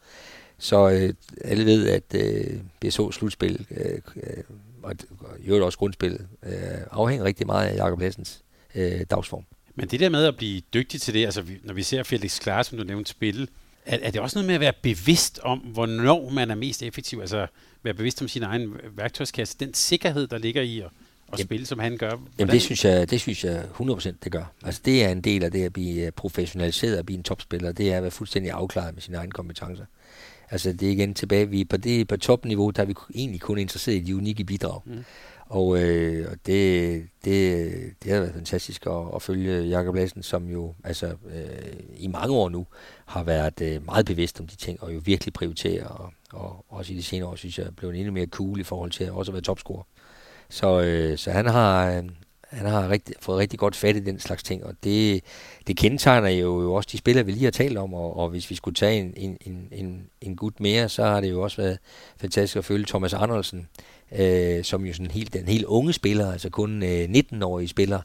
så 0.58 0.90
øh, 0.90 1.14
alle 1.44 1.66
ved, 1.66 1.90
at 1.90 2.16
øh, 2.16 2.60
BSO 2.80 3.12
slutspil 3.12 3.66
øh, 3.72 4.02
øh 4.16 4.44
og, 4.88 4.96
i 5.40 5.48
øvrigt 5.48 5.66
også 5.66 5.78
grundspillet, 5.78 6.28
øh, 6.44 6.54
afhænger 6.92 7.26
rigtig 7.26 7.46
meget 7.46 7.68
af 7.68 7.76
Jakob 7.76 8.00
Lassens 8.00 8.42
øh, 8.76 9.02
dagsform. 9.10 9.44
Men 9.76 9.88
det 9.88 10.00
der 10.00 10.10
med 10.10 10.26
at 10.26 10.38
blive 10.38 10.62
dygtig 10.74 11.02
til 11.02 11.14
det, 11.14 11.26
altså 11.26 11.44
når 11.64 11.74
vi 11.74 11.84
ser 11.84 12.04
Felix 12.04 12.40
Klar, 12.40 12.64
som 12.64 12.78
du 12.78 12.84
nævnte, 12.84 13.12
spille, 13.12 13.48
er, 13.86 13.98
er 14.02 14.12
det 14.12 14.22
også 14.22 14.38
noget 14.38 14.48
med 14.48 14.56
at 14.56 14.62
være 14.62 14.74
bevidst 14.82 15.40
om, 15.44 15.60
hvornår 15.60 16.30
man 16.30 16.52
er 16.52 16.56
mest 16.56 16.84
effektiv? 16.84 17.20
Altså 17.20 17.48
være 17.84 17.94
bevidst 17.94 18.22
om 18.22 18.28
sin 18.28 18.44
egen 18.44 18.74
værktøjskasse, 18.96 19.58
den 19.60 19.74
sikkerhed, 19.74 20.28
der 20.28 20.38
ligger 20.38 20.62
i 20.62 20.80
at, 20.80 20.90
at 21.34 21.40
spille, 21.40 21.66
som 21.66 21.80
han 21.80 21.98
gør? 21.98 22.10
Hvordan? 22.10 22.34
Jamen 22.40 22.54
det 22.54 22.62
synes, 22.62 22.86
jeg, 22.86 23.10
det 23.10 23.22
synes 23.22 23.44
jeg 23.44 23.64
100% 23.80 24.12
det 24.24 24.32
gør. 24.32 24.54
Altså 24.64 24.82
det 24.86 25.04
er 25.04 25.10
en 25.10 25.22
del 25.22 25.44
af 25.44 25.52
det 25.52 25.64
at 25.64 25.74
blive 25.74 26.06
øh, 26.06 26.12
professionaliseret 26.12 27.00
og 27.00 27.06
blive 27.06 27.18
en 27.18 27.24
topspiller, 27.24 27.72
det 27.72 27.92
er 27.92 27.98
at 27.98 28.04
være 28.04 28.12
fuldstændig 28.12 28.52
afklaret 28.52 28.94
med 28.94 29.02
sine 29.02 29.18
egne 29.18 29.32
kompetencer. 29.32 29.86
Altså 30.52 30.74
det 30.74 30.88
er 30.88 30.92
igen 30.92 31.14
tilbage, 31.14 31.50
vi 31.50 31.64
på, 31.64 31.78
det, 31.78 32.08
på 32.08 32.18
topniveau, 32.18 32.70
der 32.70 32.82
er 32.82 32.86
vi 32.86 32.94
egentlig 33.16 33.42
kun 33.42 33.58
interesseret 33.58 33.96
i 33.96 34.00
de 34.00 34.16
unikke 34.16 34.44
bidrag. 34.44 34.82
Mm. 34.86 35.04
Og, 35.50 35.84
øh, 35.84 36.32
og 36.32 36.38
det, 36.46 37.08
det, 37.26 37.72
det 38.04 38.12
har 38.12 38.20
været 38.20 38.34
fantastisk 38.34 38.86
at, 38.86 39.16
at 39.16 39.22
følge 39.22 39.62
Jakob 39.62 39.96
Lassen, 39.96 40.24
som 40.24 40.50
jo 40.50 40.74
altså, 40.84 41.08
øh, 41.08 41.74
i 41.98 42.08
mange 42.08 42.36
år 42.36 42.50
nu 42.50 42.68
har 43.06 43.24
været 43.24 43.62
øh, 43.62 43.86
meget 43.86 44.06
bevidst 44.06 44.40
om 44.40 44.48
de 44.48 44.56
ting, 44.56 44.84
og 44.84 44.94
jo 44.94 45.02
virkelig 45.06 45.34
prioriterer, 45.34 45.86
og, 45.86 46.14
og 46.34 46.66
også 46.70 46.94
i 46.94 46.96
de 46.96 47.04
senere 47.04 47.30
år, 47.30 47.36
synes 47.36 47.60
jeg, 47.60 47.68
er 47.68 47.72
blevet 47.72 47.96
endnu 47.96 48.14
mere 48.14 48.26
cool 48.26 48.60
i 48.60 48.64
forhold 48.64 48.92
til 48.92 49.04
at 49.04 49.12
også 49.12 49.32
at 49.32 49.34
være 49.34 49.42
topscorer. 49.42 49.84
Så, 50.50 50.82
øh, 50.82 51.18
så 51.18 51.32
han 51.32 51.46
har, 51.46 51.92
øh, 51.92 52.04
han 52.50 52.66
har 52.66 52.90
rigtig, 52.90 53.16
fået 53.20 53.38
rigtig 53.38 53.60
godt 53.60 53.76
fat 53.76 53.96
i 53.96 54.00
den 54.00 54.20
slags 54.20 54.44
ting, 54.44 54.66
og 54.66 54.74
det, 54.84 55.24
det 55.68 55.78
kendetegner 55.78 56.30
jo, 56.30 56.62
jo 56.62 56.74
også 56.74 56.90
de 56.92 56.98
spillere, 56.98 57.26
vi 57.26 57.32
lige 57.32 57.44
har 57.44 57.52
talt 57.52 57.78
om, 57.78 57.94
og, 57.94 58.18
og 58.18 58.30
hvis 58.30 58.50
vi 58.50 58.56
skulle 58.56 58.76
tage 58.76 59.00
en, 59.00 59.14
en, 59.18 59.38
en, 59.42 59.68
en, 59.72 60.10
en 60.22 60.36
gut 60.36 60.60
mere, 60.60 60.90
så 60.90 61.04
har 61.04 61.22
det 61.22 61.30
jo 61.30 61.42
også 61.42 61.62
været 61.62 61.78
fantastisk 62.22 62.56
at 62.56 62.66
følge 62.66 62.86
Thomas 62.86 63.14
Andersen, 63.14 63.68
øh, 64.20 64.64
som 64.64 64.86
jo 64.86 64.94
sådan 64.94 65.12
helt, 65.12 65.34
den 65.34 65.48
helt 65.48 65.66
unge 65.66 65.94
spiller, 65.94 66.32
altså 66.32 66.50
kun 66.50 66.84
øh, 66.84 67.04
19-årige 67.04 67.68
spiller, 67.68 68.02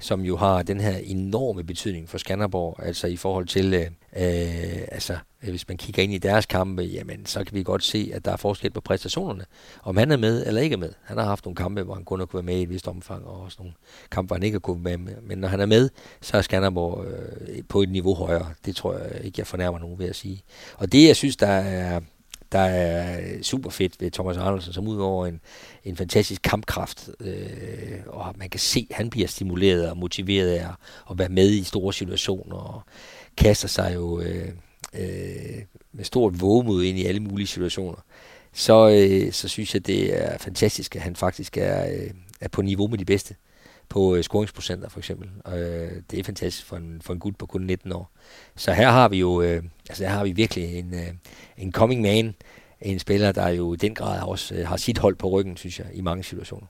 som 0.00 0.20
jo 0.20 0.36
har 0.36 0.62
den 0.62 0.80
her 0.80 0.96
enorme 0.96 1.64
betydning 1.64 2.08
for 2.08 2.18
Skanderborg, 2.18 2.76
altså 2.82 3.06
i 3.06 3.16
forhold 3.16 3.46
til, 3.46 3.74
øh, 3.74 3.80
øh, 3.80 4.82
altså 4.92 5.16
øh, 5.42 5.50
hvis 5.50 5.68
man 5.68 5.76
kigger 5.76 6.02
ind 6.02 6.12
i 6.12 6.18
deres 6.18 6.46
kampe, 6.46 6.82
jamen 6.82 7.26
så 7.26 7.44
kan 7.44 7.54
vi 7.54 7.62
godt 7.62 7.84
se, 7.84 8.10
at 8.14 8.24
der 8.24 8.32
er 8.32 8.36
forskel 8.36 8.70
på 8.70 8.80
præstationerne. 8.80 9.44
Om 9.82 9.96
han 9.96 10.10
er 10.10 10.16
med 10.16 10.46
eller 10.46 10.60
ikke 10.60 10.74
er 10.74 10.78
med. 10.78 10.92
Han 11.02 11.18
har 11.18 11.24
haft 11.24 11.44
nogle 11.44 11.56
kampe, 11.56 11.82
hvor 11.82 11.94
han 11.94 12.04
kun 12.04 12.18
har 12.18 12.26
kunnet 12.26 12.46
være 12.46 12.54
med 12.54 12.60
i 12.60 12.62
et 12.62 12.70
vist 12.70 12.88
omfang, 12.88 13.26
og 13.26 13.40
også 13.40 13.56
nogle 13.60 13.74
kampe, 14.10 14.26
hvor 14.26 14.36
han 14.36 14.42
ikke 14.42 14.54
har 14.54 14.60
kunnet 14.60 14.84
være 14.84 14.98
med. 14.98 15.14
Men 15.22 15.38
når 15.38 15.48
han 15.48 15.60
er 15.60 15.66
med, 15.66 15.90
så 16.20 16.36
er 16.36 16.42
Skanderborg 16.42 17.04
øh, 17.06 17.62
på 17.68 17.82
et 17.82 17.90
niveau 17.90 18.14
højere. 18.14 18.46
Det 18.64 18.76
tror 18.76 18.98
jeg 18.98 19.24
ikke, 19.24 19.34
jeg 19.38 19.46
fornærmer 19.46 19.78
nogen 19.78 19.98
ved 19.98 20.08
at 20.08 20.16
sige. 20.16 20.42
Og 20.76 20.92
det, 20.92 21.06
jeg 21.06 21.16
synes, 21.16 21.36
der 21.36 21.46
er, 21.46 22.00
der 22.52 22.60
er 22.60 23.42
super 23.42 23.70
fedt 23.70 24.00
ved 24.00 24.10
Thomas 24.10 24.36
Andersen, 24.36 24.72
som 24.72 24.88
udover 24.88 25.26
en, 25.26 25.40
en 25.84 25.96
fantastisk 25.96 26.42
kampkraft, 26.42 27.10
øh, 27.20 27.98
og 28.06 28.34
man 28.36 28.50
kan 28.50 28.60
se, 28.60 28.86
at 28.90 28.96
han 28.96 29.10
bliver 29.10 29.28
stimuleret 29.28 29.90
og 29.90 29.96
motiveret 29.96 30.50
af 30.50 30.68
at 31.10 31.18
være 31.18 31.28
med 31.28 31.50
i 31.50 31.64
store 31.64 31.92
situationer, 31.92 32.56
og 32.56 32.82
kaster 33.36 33.68
sig 33.68 33.94
jo 33.94 34.20
øh, 34.20 34.48
øh, 34.94 35.62
med 35.92 36.04
stort 36.04 36.40
vågemod 36.40 36.84
ind 36.84 36.98
i 36.98 37.04
alle 37.04 37.20
mulige 37.20 37.46
situationer, 37.46 38.04
så, 38.52 38.88
øh, 38.88 39.32
så 39.32 39.48
synes 39.48 39.74
jeg, 39.74 39.86
det 39.86 40.22
er 40.22 40.38
fantastisk, 40.38 40.96
at 40.96 41.02
han 41.02 41.16
faktisk 41.16 41.56
er, 41.56 41.92
øh, 41.92 42.10
er 42.40 42.48
på 42.48 42.62
niveau 42.62 42.88
med 42.88 42.98
de 42.98 43.04
bedste 43.04 43.34
på 43.88 44.16
øh, 44.16 44.22
scoringsprocenter 44.22 44.88
for 44.88 44.98
eksempel. 44.98 45.28
Øh, 45.48 45.90
det 46.10 46.18
er 46.18 46.24
fantastisk 46.24 46.66
for 46.66 46.76
en, 46.76 47.00
for 47.02 47.12
en 47.12 47.18
gut 47.18 47.36
på 47.36 47.46
kun 47.46 47.62
19 47.62 47.92
år. 47.92 48.10
Så 48.56 48.72
her 48.72 48.90
har 48.90 49.08
vi 49.08 49.18
jo, 49.18 49.42
øh, 49.42 49.62
altså 49.88 50.04
her 50.04 50.10
har 50.10 50.24
vi 50.24 50.32
virkelig 50.32 50.78
en, 50.78 50.94
øh, 50.94 51.10
en 51.58 51.72
coming 51.72 52.02
man, 52.02 52.34
en 52.84 52.98
spiller, 52.98 53.32
der 53.32 53.48
jo 53.48 53.74
i 53.74 53.76
den 53.76 53.94
grad 53.94 54.22
også 54.22 54.54
øh, 54.54 54.68
har 54.68 54.76
sit 54.76 54.98
hold 54.98 55.16
på 55.16 55.28
ryggen, 55.28 55.56
synes 55.56 55.78
jeg, 55.78 55.86
i 55.94 56.00
mange 56.00 56.24
situationer. 56.24 56.66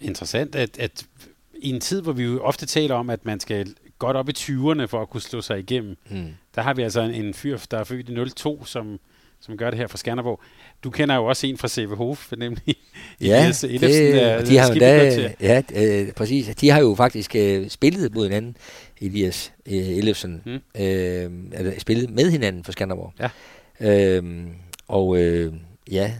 Interessant, 0.00 0.54
at, 0.54 0.78
at 0.78 1.06
i 1.54 1.70
en 1.70 1.80
tid, 1.80 2.02
hvor 2.02 2.12
vi 2.12 2.24
jo 2.24 2.42
ofte 2.42 2.66
taler 2.66 2.94
om, 2.94 3.10
at 3.10 3.24
man 3.24 3.40
skal 3.40 3.74
godt 3.98 4.16
op 4.16 4.28
i 4.28 4.32
20'erne 4.38 4.84
for 4.84 5.02
at 5.02 5.10
kunne 5.10 5.20
slå 5.20 5.40
sig 5.40 5.58
igennem, 5.58 5.96
mm. 6.10 6.28
der 6.54 6.62
har 6.62 6.74
vi 6.74 6.82
altså 6.82 7.00
en, 7.00 7.10
en 7.10 7.34
fyr, 7.34 7.58
der 7.70 7.78
er 7.78 7.84
født 7.84 8.08
i 8.08 8.30
02, 8.30 8.64
som 8.64 8.98
som 9.40 9.56
gør 9.56 9.70
det 9.70 9.78
her 9.78 9.86
fra 9.86 9.98
Skanderborg. 9.98 10.40
Du 10.84 10.90
kender 10.90 11.14
jo 11.14 11.24
også 11.24 11.46
en 11.46 11.58
fra 11.58 11.68
CV 11.68 11.94
Hof, 11.94 12.32
nemlig 12.36 12.76
ja, 13.20 13.40
Elias 13.40 13.64
Ellefsen, 13.64 14.12
der 14.12 14.44
de 14.44 14.58
har 14.58 14.74
da, 14.74 15.32
ja, 15.40 15.62
øh, 15.74 16.12
præcis. 16.12 16.46
De 16.46 16.70
har 16.70 16.80
jo 16.80 16.94
faktisk 16.94 17.36
øh, 17.36 17.68
spillet 17.68 18.14
mod 18.14 18.24
hinanden, 18.24 18.56
Elias 19.00 19.52
øh, 19.66 19.74
Ellefsen, 19.74 20.42
hmm. 20.44 20.82
øh, 20.82 21.30
eller 21.52 21.72
spillet 21.78 22.10
med 22.10 22.30
hinanden 22.30 22.64
for 22.64 22.72
Skanderborg. 22.72 23.12
Ja. 23.20 24.18
Øh, 24.18 24.46
Og 24.88 25.16
øh, 25.16 25.54
ja, 25.90 26.14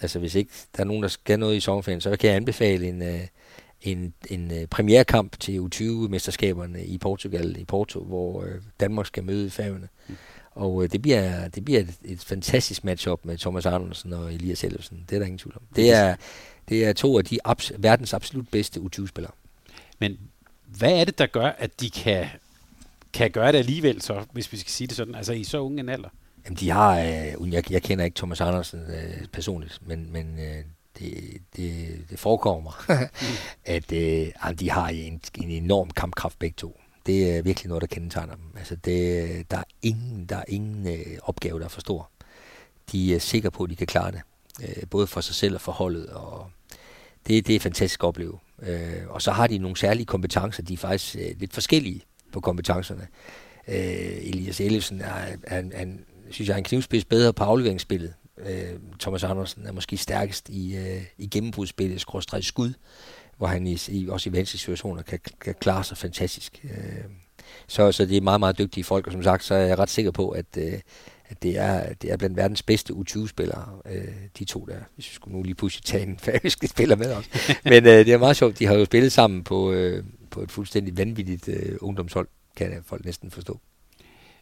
altså 0.00 0.18
hvis 0.18 0.34
ikke 0.34 0.50
der 0.76 0.82
er 0.82 0.86
nogen, 0.86 1.02
der 1.02 1.08
skal 1.08 1.38
noget 1.38 1.56
i 1.56 1.60
sommerferien, 1.60 2.00
så 2.00 2.16
kan 2.16 2.28
jeg 2.28 2.36
anbefale 2.36 2.88
en, 2.88 3.02
øh, 3.02 3.20
en, 3.82 4.14
en 4.30 4.52
øh, 4.52 4.66
premierkamp 4.66 5.40
til 5.40 5.58
U20-mesterskaberne 5.58 6.78
i 6.78 6.98
Portugal, 6.98 7.56
i 7.56 7.64
Porto, 7.64 8.00
hvor 8.00 8.42
øh, 8.42 8.54
Danmark 8.80 9.06
skal 9.06 9.24
møde 9.24 9.50
Færøerne. 9.50 9.88
Mm. 10.08 10.16
Og 10.50 10.84
øh, 10.84 10.92
det 10.92 11.02
bliver, 11.02 11.48
det 11.48 11.64
bliver 11.64 11.80
et, 11.80 11.94
et 12.04 12.20
fantastisk 12.20 12.84
matchup 12.84 13.24
med 13.24 13.38
Thomas 13.38 13.66
Andersen 13.66 14.12
og 14.12 14.34
Elias 14.34 14.64
Ellefsen. 14.64 15.04
Det 15.08 15.14
er 15.14 15.18
der 15.18 15.26
ingen 15.26 15.38
tvivl 15.38 15.56
om. 15.56 15.62
Det 15.76 15.92
er, 15.92 16.16
det 16.68 16.84
er 16.84 16.92
to 16.92 17.18
af 17.18 17.24
de 17.24 17.38
abs- 17.48 17.74
verdens 17.78 18.14
absolut 18.14 18.48
bedste 18.48 18.80
U20-spillere. 18.80 19.32
Men 19.98 20.18
hvad 20.64 20.92
er 20.92 21.04
det, 21.04 21.18
der 21.18 21.26
gør, 21.26 21.46
at 21.46 21.80
de 21.80 21.90
kan, 21.90 22.26
kan 23.12 23.30
gøre 23.30 23.52
det 23.52 23.58
alligevel, 23.58 24.02
så, 24.02 24.24
hvis 24.32 24.52
vi 24.52 24.56
skal 24.56 24.70
sige 24.70 24.88
det 24.88 24.96
sådan, 24.96 25.14
altså 25.14 25.32
i 25.32 25.44
så 25.44 25.58
unge 25.58 25.80
en 25.80 25.88
alder? 25.88 26.08
Jamen, 26.46 26.56
de 26.56 26.70
har, 26.70 27.00
øh, 27.00 27.52
jeg, 27.52 27.70
jeg 27.70 27.82
kender 27.82 28.04
ikke 28.04 28.16
Thomas 28.16 28.40
Andersen 28.40 28.80
øh, 28.80 29.26
personligt, 29.32 29.80
men, 29.86 30.12
men 30.12 30.38
øh, 30.38 30.64
det, 30.98 31.38
det, 31.56 31.86
det 32.10 32.18
forekommer 32.18 32.62
mig, 32.62 33.08
at 33.76 33.92
øh, 33.92 34.58
de 34.60 34.70
har 34.70 34.88
en, 34.88 35.20
en 35.34 35.50
enorm 35.50 35.90
kampkraft 35.90 36.38
begge 36.38 36.54
to. 36.56 36.80
Det 37.06 37.36
er 37.36 37.42
virkelig 37.42 37.68
noget, 37.68 37.80
der 37.80 37.86
kendetegner 37.86 38.34
dem. 38.34 38.44
Altså, 38.58 38.76
det, 38.76 39.50
der 39.50 39.56
er 39.56 39.64
ingen, 39.82 40.26
der 40.26 40.36
er 40.36 40.44
ingen 40.48 40.86
øh, 40.86 41.18
opgave, 41.22 41.58
der 41.58 41.64
er 41.64 41.68
for 41.68 41.80
stor. 41.80 42.10
De 42.92 43.14
er 43.14 43.18
sikre 43.18 43.50
på, 43.50 43.64
at 43.64 43.70
de 43.70 43.76
kan 43.76 43.86
klare 43.86 44.10
det. 44.10 44.20
Øh, 44.62 44.88
både 44.90 45.06
for 45.06 45.20
sig 45.20 45.34
selv 45.34 45.54
og 45.54 45.60
for 45.60 45.72
holdet. 45.72 46.06
Og 46.06 46.50
det, 47.26 47.46
det 47.46 47.56
er 47.56 47.60
fantastisk 47.60 48.00
at 48.02 48.08
opleve. 48.08 48.38
Øh, 48.62 49.02
og 49.08 49.22
så 49.22 49.30
har 49.32 49.46
de 49.46 49.58
nogle 49.58 49.76
særlige 49.76 50.06
kompetencer. 50.06 50.62
De 50.62 50.72
er 50.72 50.78
faktisk 50.78 51.16
øh, 51.16 51.40
lidt 51.40 51.54
forskellige 51.54 52.02
på 52.32 52.40
kompetencerne. 52.40 53.06
Øh, 53.68 54.28
Elias 54.28 54.60
Ellefsen 54.60 55.00
er, 55.00 55.06
er, 55.06 55.36
er, 55.46 55.62
er 55.72 55.86
synes 56.30 56.48
jeg, 56.48 56.54
er 56.54 56.58
en 56.58 56.64
knivspids 56.64 57.04
bedre 57.04 57.32
på 57.32 57.44
afleveringsspillet. 57.44 58.14
Øh, 58.38 58.78
Thomas 59.00 59.24
Andersen 59.24 59.66
er 59.66 59.72
måske 59.72 59.96
stærkest 59.96 60.48
i, 60.48 60.76
øh, 60.76 61.02
i 61.18 61.26
gennembrudsspillet, 61.26 62.00
skråstrej 62.00 62.40
skud, 62.40 62.72
hvor 63.36 63.46
han 63.46 63.66
i, 63.66 63.78
i, 63.88 64.08
også 64.08 64.30
i 64.30 64.32
vanskelige 64.32 64.60
situationer 64.60 65.02
kan, 65.02 65.18
kan 65.40 65.54
klare 65.60 65.84
sig 65.84 65.96
fantastisk. 65.96 66.64
Øh, 66.64 67.04
så, 67.66 67.92
så 67.92 68.06
det 68.06 68.16
er 68.16 68.20
meget, 68.20 68.40
meget 68.40 68.58
dygtige 68.58 68.84
folk, 68.84 69.06
og 69.06 69.12
som 69.12 69.22
sagt, 69.22 69.44
så 69.44 69.54
er 69.54 69.66
jeg 69.66 69.78
ret 69.78 69.90
sikker 69.90 70.10
på, 70.10 70.28
at, 70.28 70.46
øh, 70.58 70.72
at 71.28 71.42
det, 71.42 71.58
er, 71.58 71.92
det 71.92 72.12
er 72.12 72.16
blandt 72.16 72.36
verdens 72.36 72.62
bedste 72.62 72.92
U20-spillere, 72.92 73.80
øh, 73.90 74.14
de 74.38 74.44
to 74.44 74.64
der. 74.64 74.78
Hvis 74.94 75.10
vi 75.10 75.14
skulle 75.14 75.36
nu 75.36 75.42
lige 75.42 75.54
pludselig 75.54 75.84
tage 75.84 76.02
en 76.02 76.18
færøsk 76.26 76.64
spiller 76.68 76.96
med 76.96 77.12
os. 77.12 77.28
Men 77.64 77.86
øh, 77.86 78.06
det 78.06 78.08
er 78.08 78.18
meget 78.18 78.36
sjovt, 78.36 78.58
de 78.58 78.66
har 78.66 78.74
jo 78.74 78.84
spillet 78.84 79.12
sammen 79.12 79.44
på, 79.44 79.72
øh, 79.72 80.04
på 80.30 80.42
et 80.42 80.52
fuldstændig 80.52 80.98
vanvittigt 80.98 81.48
øh, 81.48 81.76
ungdomshold, 81.80 82.28
kan 82.56 82.82
folk 82.86 83.04
næsten 83.04 83.30
forstå. 83.30 83.60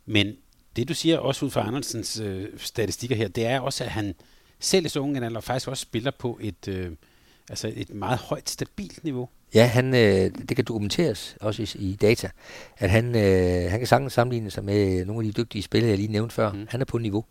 Men 0.07 0.37
det 0.77 0.89
du 0.89 0.95
siger 0.95 1.19
også 1.19 1.47
ud 1.47 1.51
fra 1.51 1.67
Andersens 1.67 2.21
øh, 2.21 2.49
statistikker 2.57 3.17
her, 3.17 3.29
det 3.29 3.47
er 3.47 3.61
også, 3.61 3.85
at 3.85 3.91
han 3.91 4.15
selv 4.61 4.85
er 4.85 4.91
så 4.91 5.01
ung, 5.01 5.17
eller 5.17 5.41
faktisk 5.41 5.69
også 5.69 5.83
spiller 5.83 6.11
på 6.11 6.39
et, 6.43 6.69
øh, 6.69 6.91
altså 7.51 7.73
et 7.77 7.95
meget 7.95 8.19
højt, 8.19 8.51
stabilt 8.51 9.05
niveau. 9.05 9.29
Ja, 9.55 9.67
han, 9.67 9.95
øh, 9.95 10.31
det 10.49 10.57
kan 10.57 10.65
dokumenteres 10.65 11.37
også 11.41 11.63
i, 11.63 11.89
i 11.91 11.97
data, 11.97 12.31
at 12.77 12.91
han, 12.91 13.17
øh, 13.17 13.71
han 13.71 13.81
kan 13.81 13.87
sagtens 13.87 14.13
sammenligne 14.13 14.51
sig 14.51 14.65
med 14.65 15.05
nogle 15.05 15.27
af 15.27 15.33
de 15.33 15.43
dygtige 15.43 15.63
spillere, 15.63 15.91
jeg 15.91 15.99
lige 15.99 16.13
nævnte 16.13 16.35
før. 16.35 16.53
Mm. 16.53 16.67
Han 16.71 16.81
er 16.81 16.85
på 16.85 16.99
niveau. 16.99 17.25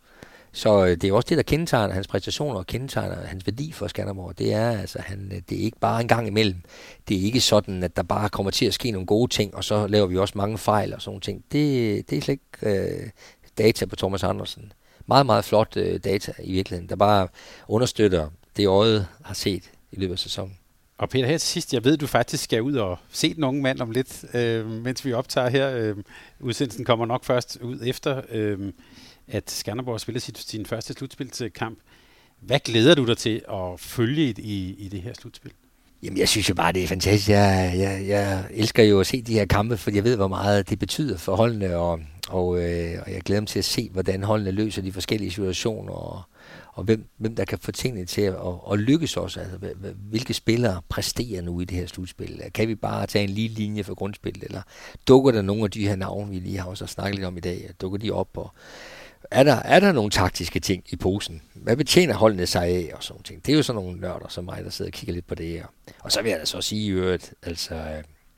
Så 0.55 0.85
øh, 0.85 0.89
det 0.89 1.03
er 1.03 1.13
også 1.13 1.27
det, 1.29 1.37
der 1.37 1.43
kendetegner 1.43 1.93
hans 1.93 2.07
præstationer 2.07 2.59
og 2.59 2.67
kendetegner 2.67 3.15
hans 3.25 3.45
værdi 3.45 3.71
for 3.71 3.87
Skanderborg. 3.87 4.37
Det 4.37 4.53
er 4.53 4.69
altså, 4.69 4.99
han, 5.01 5.31
øh, 5.35 5.41
det 5.49 5.59
er 5.59 5.63
ikke 5.63 5.79
bare 5.79 6.01
en 6.01 6.07
gang 6.07 6.27
imellem. 6.27 6.61
Det 7.07 7.17
er 7.17 7.21
ikke 7.21 7.41
sådan, 7.41 7.83
at 7.83 7.95
der 7.95 8.03
bare 8.03 8.29
kommer 8.29 8.51
til 8.51 8.65
at 8.65 8.73
ske 8.73 8.91
nogle 8.91 9.07
gode 9.07 9.31
ting, 9.31 9.55
og 9.55 9.63
så 9.63 9.87
laver 9.87 10.07
vi 10.07 10.17
også 10.17 10.33
mange 10.37 10.57
fejl 10.57 10.93
og 10.93 11.01
sådan 11.01 11.09
nogle 11.09 11.21
ting. 11.21 11.43
Det, 11.51 12.09
det 12.09 12.17
er 12.17 12.21
slet 12.21 12.39
ikke 12.61 13.01
øh, 13.01 13.09
data 13.57 13.85
på 13.85 13.95
Thomas 13.95 14.23
Andersen. 14.23 14.73
Meget, 15.05 15.25
meget 15.25 15.45
flot 15.45 15.77
øh, 15.77 15.99
data 16.03 16.33
i 16.43 16.51
virkeligheden, 16.51 16.89
der 16.89 16.95
bare 16.95 17.27
understøtter 17.67 18.29
det 18.57 18.67
øjet 18.67 19.07
har 19.23 19.33
set 19.33 19.71
i 19.91 19.99
løbet 19.99 20.13
af 20.13 20.19
sæsonen. 20.19 20.57
Og 20.97 21.09
Peter, 21.09 21.25
her 21.25 21.37
til 21.37 21.47
sidst, 21.47 21.73
jeg 21.73 21.83
ved, 21.83 21.97
du 21.97 22.07
faktisk 22.07 22.43
skal 22.43 22.61
ud 22.61 22.75
og 22.75 22.97
se 23.11 23.33
den 23.33 23.43
unge 23.43 23.61
mand 23.61 23.81
om 23.81 23.91
lidt, 23.91 24.25
øh, 24.33 24.69
mens 24.69 25.05
vi 25.05 25.13
optager 25.13 25.49
her. 25.49 25.77
Øh, 25.77 25.95
udsendelsen 26.39 26.85
kommer 26.85 27.05
nok 27.05 27.23
først 27.23 27.57
ud 27.61 27.79
efter, 27.85 28.21
øh, 28.31 28.71
at 29.27 29.51
Skanderborg 29.51 29.99
spiller 29.99 30.19
sit, 30.19 30.37
sin 30.37 30.65
første 30.65 30.93
slutspilskamp. 30.93 31.79
Hvad 32.39 32.59
glæder 32.59 32.95
du 32.95 33.05
dig 33.05 33.17
til 33.17 33.41
at 33.49 33.79
følge 33.79 34.23
i, 34.23 34.33
i, 34.37 34.75
i 34.77 34.87
det 34.87 35.01
her 35.01 35.13
slutspil? 35.13 35.51
Jamen, 36.03 36.17
jeg 36.17 36.29
synes 36.29 36.49
jo 36.49 36.53
bare, 36.53 36.71
det 36.71 36.83
er 36.83 36.87
fantastisk. 36.87 37.29
Jeg, 37.29 37.73
jeg, 37.77 38.07
jeg 38.07 38.45
elsker 38.51 38.83
jo 38.83 38.99
at 38.99 39.07
se 39.07 39.21
de 39.21 39.33
her 39.33 39.45
kampe, 39.45 39.77
for 39.77 39.91
jeg 39.91 40.03
ved, 40.03 40.15
hvor 40.15 40.27
meget 40.27 40.69
det 40.69 40.79
betyder 40.79 41.17
for 41.17 41.35
holdene, 41.35 41.77
og, 41.77 41.99
og, 42.29 42.63
øh, 42.63 43.01
og 43.05 43.13
jeg 43.13 43.21
glæder 43.25 43.41
mig 43.41 43.47
til 43.47 43.59
at 43.59 43.65
se, 43.65 43.89
hvordan 43.89 44.23
holdene 44.23 44.51
løser 44.51 44.81
de 44.81 44.91
forskellige 44.91 45.31
situationer, 45.31 45.93
og, 45.93 46.21
og 46.73 46.83
hvem, 46.83 47.05
hvem 47.17 47.35
der 47.35 47.45
kan 47.45 47.59
få 47.59 47.71
tingene 47.71 48.05
til 48.05 48.21
at, 48.21 48.33
at, 48.33 48.53
at 48.71 48.79
lykkes 48.79 49.17
også. 49.17 49.39
Altså, 49.39 49.57
hvilke 50.09 50.33
spillere 50.33 50.81
præsterer 50.89 51.41
nu 51.41 51.59
i 51.61 51.65
det 51.65 51.77
her 51.77 51.87
slutspil? 51.87 52.41
Kan 52.53 52.67
vi 52.67 52.75
bare 52.75 53.07
tage 53.07 53.23
en 53.23 53.29
lille 53.29 53.55
linje 53.55 53.83
for 53.83 53.95
grundspillet, 53.95 54.43
eller 54.43 54.61
dukker 55.07 55.31
der 55.31 55.41
nogle 55.41 55.63
af 55.63 55.71
de 55.71 55.87
her 55.87 55.95
navne, 55.95 56.29
vi 56.29 56.39
lige 56.39 56.57
har 56.57 56.69
også 56.69 56.87
snakket 56.87 57.15
lidt 57.15 57.25
om 57.25 57.37
i 57.37 57.41
dag, 57.41 57.69
dukker 57.81 57.97
de 57.97 58.11
op, 58.11 58.37
og 58.37 58.53
er 59.31 59.43
der, 59.43 59.55
er 59.55 59.79
der 59.79 59.91
nogle 59.91 60.11
taktiske 60.11 60.59
ting 60.59 60.83
i 60.89 60.95
posen? 60.95 61.41
Hvad 61.53 61.77
betjener 61.77 62.13
holdene 62.13 62.47
sig 62.47 62.65
af 62.65 62.91
og 62.93 63.03
sådan 63.03 63.23
ting? 63.23 63.45
Det 63.45 63.51
er 63.51 63.55
jo 63.57 63.63
sådan 63.63 63.81
nogle 63.81 63.99
nørder 63.99 64.27
som 64.29 64.45
mig, 64.45 64.63
der 64.63 64.69
sidder 64.69 64.89
og 64.89 64.93
kigger 64.93 65.13
lidt 65.13 65.27
på 65.27 65.35
det 65.35 65.47
her. 65.47 65.65
Og 65.99 66.11
så 66.11 66.21
vil 66.21 66.29
jeg 66.29 66.39
da 66.39 66.45
så 66.45 66.61
sige 66.61 66.85
i 66.85 66.89
øvrigt, 66.89 67.33
altså, 67.43 67.75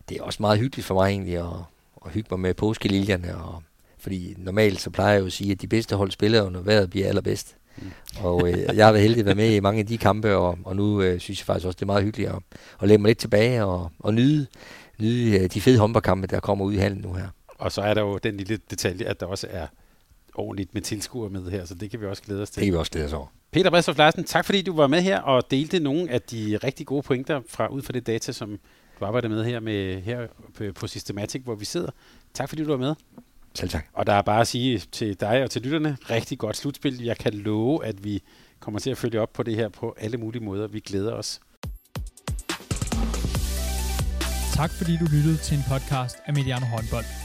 det 0.09 0.17
er 0.17 0.23
også 0.23 0.37
meget 0.41 0.59
hyggeligt 0.59 0.87
for 0.87 0.93
mig 0.93 1.09
egentlig 1.09 1.37
at, 1.37 1.45
at 2.05 2.11
hygge 2.11 2.27
mig 2.31 2.39
med 2.39 2.53
påskeliljerne. 2.53 3.37
Og, 3.37 3.63
fordi 3.99 4.35
normalt 4.37 4.81
så 4.81 4.89
plejer 4.89 5.13
jeg 5.13 5.21
jo 5.21 5.25
at 5.25 5.33
sige, 5.33 5.51
at 5.51 5.61
de 5.61 5.67
bedste 5.67 5.95
hold 5.95 6.11
spiller, 6.11 6.49
når 6.49 6.61
vejret 6.61 6.89
bliver 6.89 7.07
allerbedst. 7.07 7.55
Mm. 7.77 7.91
Og 8.19 8.49
øh, 8.49 8.59
jeg 8.75 8.85
har 8.85 8.91
været 8.91 9.03
heldig 9.03 9.19
at 9.19 9.25
være 9.25 9.35
med 9.35 9.55
i 9.55 9.59
mange 9.59 9.79
af 9.79 9.85
de 9.85 9.97
kampe, 9.97 10.35
og, 10.35 10.57
og 10.63 10.75
nu 10.75 11.01
øh, 11.01 11.19
synes 11.19 11.39
jeg 11.39 11.45
faktisk 11.45 11.65
også, 11.65 11.75
det 11.75 11.81
er 11.81 11.85
meget 11.85 12.03
hyggeligt 12.03 12.29
at, 12.29 12.39
at 12.81 12.87
lægge 12.87 13.01
mig 13.01 13.09
lidt 13.09 13.17
tilbage 13.17 13.65
og, 13.65 13.91
og 13.99 14.13
nyde, 14.13 14.47
nyde 14.99 15.39
øh, 15.39 15.49
de 15.53 15.61
fede 15.61 15.79
håndboldkampe, 15.79 16.27
der 16.27 16.39
kommer 16.39 16.65
ud 16.65 16.73
i 16.73 16.77
halen 16.77 16.97
nu 16.97 17.13
her. 17.13 17.27
Og 17.57 17.71
så 17.71 17.81
er 17.81 17.93
der 17.93 18.01
jo 18.01 18.17
den 18.17 18.37
lille 18.37 18.59
detalje, 18.69 19.05
at 19.05 19.19
der 19.19 19.25
også 19.25 19.47
er 19.49 19.67
ordentligt 20.35 20.73
med 20.73 20.81
tilskuere 20.81 21.29
med 21.29 21.51
her, 21.51 21.65
så 21.65 21.75
det 21.75 21.91
kan 21.91 22.01
vi 22.01 22.05
også 22.05 22.23
glæde 22.23 22.41
os 22.41 22.49
til. 22.49 22.59
Det 22.59 22.67
kan 22.67 22.73
vi 22.73 22.77
også 22.77 22.91
glæde 22.91 23.05
os 23.05 23.13
over. 23.13 23.27
Peter 23.51 23.69
Bredstof 23.69 23.97
Larsen, 23.97 24.23
tak 24.23 24.45
fordi 24.45 24.61
du 24.61 24.75
var 24.75 24.87
med 24.87 25.01
her 25.01 25.19
og 25.19 25.51
delte 25.51 25.79
nogle 25.79 26.09
af 26.09 26.21
de 26.21 26.59
rigtig 26.63 26.85
gode 26.85 27.01
pointer 27.01 27.41
fra 27.47 27.67
ud 27.67 27.81
fra 27.81 27.93
det 27.93 28.07
data, 28.07 28.31
som 28.31 28.59
du 28.99 29.05
arbejder 29.05 29.29
med 29.29 29.45
her, 29.45 29.59
med, 29.59 30.01
her 30.01 30.27
på 30.75 30.87
Systematic, 30.87 31.41
hvor 31.43 31.55
vi 31.55 31.65
sidder. 31.65 31.89
Tak 32.33 32.49
fordi 32.49 32.63
du 32.63 32.69
var 32.69 32.77
med. 32.77 32.95
Selv 33.53 33.69
tak. 33.69 33.85
Og 33.93 34.07
der 34.07 34.13
er 34.13 34.21
bare 34.21 34.41
at 34.41 34.47
sige 34.47 34.81
til 34.91 35.19
dig 35.19 35.43
og 35.43 35.51
til 35.51 35.61
lytterne, 35.61 35.97
rigtig 36.09 36.37
godt 36.37 36.57
slutspil. 36.57 37.03
Jeg 37.03 37.17
kan 37.17 37.33
love, 37.33 37.85
at 37.85 38.03
vi 38.03 38.21
kommer 38.59 38.79
til 38.79 38.89
at 38.89 38.97
følge 38.97 39.21
op 39.21 39.33
på 39.33 39.43
det 39.43 39.55
her 39.55 39.69
på 39.69 39.95
alle 39.97 40.17
mulige 40.17 40.43
måder. 40.43 40.67
Vi 40.67 40.79
glæder 40.79 41.13
os. 41.13 41.39
Tak 44.53 44.71
fordi 44.71 44.97
du 44.97 45.05
lyttede 45.05 45.37
til 45.37 45.57
en 45.57 45.63
podcast 45.69 46.17
af 46.25 46.33
Mediano 46.33 46.65
Håndbold. 46.65 47.24